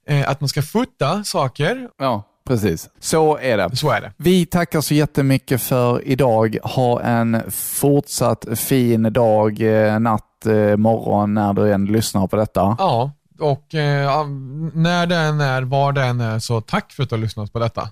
eh, 0.09 0.31
att 0.31 0.41
man 0.41 0.49
ska 0.49 0.63
fota 0.63 1.25
saker. 1.25 1.89
Ja, 1.99 2.25
precis. 2.45 2.91
Så 3.01 3.37
är 3.39 3.57
det. 3.57 3.77
Så 3.77 3.91
är 3.91 4.01
det. 4.01 4.13
Vi 4.17 4.47
tackar 4.47 4.81
så 4.81 4.95
jättemycket 4.95 5.63
för 5.63 6.09
idag. 6.09 6.57
Ha 6.63 7.01
en 7.03 7.43
fortsatt 7.51 8.45
fin 8.55 9.13
dag, 9.13 9.61
eh, 9.61 9.99
natt, 10.01 10.47
eh, 10.47 10.77
morgon 10.77 11.35
när 11.35 11.53
du 11.53 11.73
än 11.73 11.85
lyssnar 11.85 12.27
på 12.27 12.37
detta. 12.37 12.77
Ja, 12.79 13.11
och 13.41 13.75
eh, 13.75 14.27
när 14.75 15.07
det 15.07 15.17
än 15.17 15.41
är, 15.41 15.63
var 15.63 15.93
det 15.93 16.05
än 16.05 16.21
är, 16.21 16.39
så 16.39 16.61
tack 16.61 16.93
för 16.93 17.03
att 17.03 17.09
du 17.09 17.15
har 17.15 17.21
lyssnat 17.21 17.53
på 17.53 17.59
detta 17.59 17.89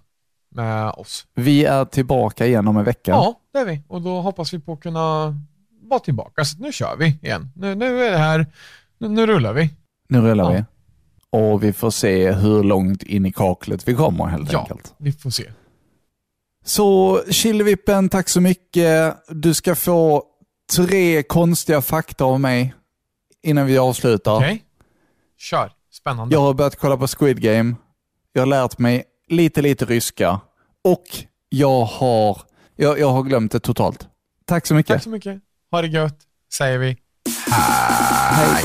med 0.54 0.90
oss. 0.90 1.26
Vi 1.34 1.64
är 1.64 1.84
tillbaka 1.84 2.46
igen 2.46 2.68
om 2.68 2.76
en 2.76 2.84
vecka. 2.84 3.10
Ja, 3.10 3.34
det 3.52 3.58
är 3.58 3.64
vi. 3.64 3.82
Och 3.88 4.02
då 4.02 4.20
hoppas 4.20 4.54
vi 4.54 4.58
på 4.58 4.72
att 4.72 4.80
kunna 4.80 5.34
vara 5.82 6.00
tillbaka. 6.00 6.44
Så 6.44 6.58
nu 6.58 6.72
kör 6.72 6.96
vi 6.96 7.06
igen. 7.22 7.52
Nu, 7.56 7.74
nu 7.74 8.04
är 8.04 8.10
det 8.10 8.18
här. 8.18 8.46
Nu, 8.98 9.08
nu 9.08 9.26
rullar 9.26 9.52
vi. 9.52 9.70
Nu 10.08 10.20
rullar 10.20 10.44
Ja. 10.44 10.50
vi. 10.50 10.64
Och 11.32 11.62
vi 11.62 11.72
får 11.72 11.90
se 11.90 12.32
hur 12.32 12.62
långt 12.62 13.02
in 13.02 13.26
i 13.26 13.32
kaklet 13.32 13.88
vi 13.88 13.94
kommer 13.94 14.26
helt 14.26 14.52
Ja, 14.52 14.60
enkelt. 14.60 14.94
vi 14.98 15.12
får 15.12 15.30
se. 15.30 15.44
Så 16.64 17.20
Chillevippen, 17.30 18.08
tack 18.08 18.28
så 18.28 18.40
mycket. 18.40 19.16
Du 19.28 19.54
ska 19.54 19.74
få 19.74 20.22
tre 20.76 21.22
konstiga 21.22 21.82
fakta 21.82 22.24
av 22.24 22.40
mig 22.40 22.74
innan 23.42 23.66
vi 23.66 23.78
avslutar. 23.78 24.36
Okej? 24.36 24.64
Kör. 25.38 25.72
Spännande. 25.92 26.34
Jag 26.34 26.40
har 26.40 26.54
börjat 26.54 26.76
kolla 26.76 26.96
på 26.96 27.06
Squid 27.06 27.40
Game. 27.40 27.74
Jag 28.32 28.42
har 28.42 28.46
lärt 28.46 28.78
mig 28.78 29.04
lite, 29.28 29.62
lite 29.62 29.84
ryska. 29.84 30.40
Och 30.84 31.04
jag 31.48 31.84
har, 31.84 32.42
jag, 32.76 32.98
jag 32.98 33.08
har 33.12 33.22
glömt 33.22 33.52
det 33.52 33.60
totalt. 33.60 34.08
Tack 34.44 34.66
så 34.66 34.74
mycket. 34.74 34.94
Tack 34.94 35.02
så 35.02 35.10
mycket. 35.10 35.40
Ha 35.70 35.82
det 35.82 35.88
gött, 35.88 36.18
säger 36.52 36.78
vi. 36.78 36.96
Hej. 38.30 38.64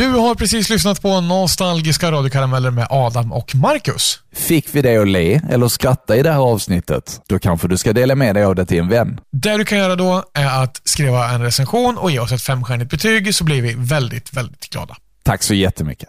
Du 0.00 0.08
har 0.08 0.34
precis 0.34 0.70
lyssnat 0.70 1.02
på 1.02 1.20
Nostalgiska 1.20 2.12
radiokarameller 2.12 2.70
med 2.70 2.86
Adam 2.90 3.32
och 3.32 3.54
Marcus. 3.54 4.18
Fick 4.32 4.74
vi 4.74 4.82
dig 4.82 4.98
att 4.98 5.08
le 5.08 5.40
eller 5.50 5.68
skratta 5.68 6.16
i 6.16 6.22
det 6.22 6.32
här 6.32 6.38
avsnittet? 6.38 7.20
Då 7.28 7.38
kanske 7.38 7.68
du 7.68 7.76
ska 7.76 7.92
dela 7.92 8.14
med 8.14 8.34
dig 8.34 8.44
av 8.44 8.54
det 8.54 8.66
till 8.66 8.78
en 8.78 8.88
vän. 8.88 9.20
Det 9.32 9.56
du 9.56 9.64
kan 9.64 9.78
göra 9.78 9.96
då 9.96 10.24
är 10.34 10.62
att 10.62 10.80
skriva 10.84 11.30
en 11.30 11.42
recension 11.42 11.98
och 11.98 12.10
ge 12.10 12.18
oss 12.18 12.32
ett 12.32 12.42
femstjärnigt 12.42 12.90
betyg 12.90 13.34
så 13.34 13.44
blir 13.44 13.62
vi 13.62 13.74
väldigt, 13.78 14.32
väldigt 14.32 14.70
glada. 14.70 14.96
Tack 15.22 15.42
så 15.42 15.54
jättemycket. 15.54 16.08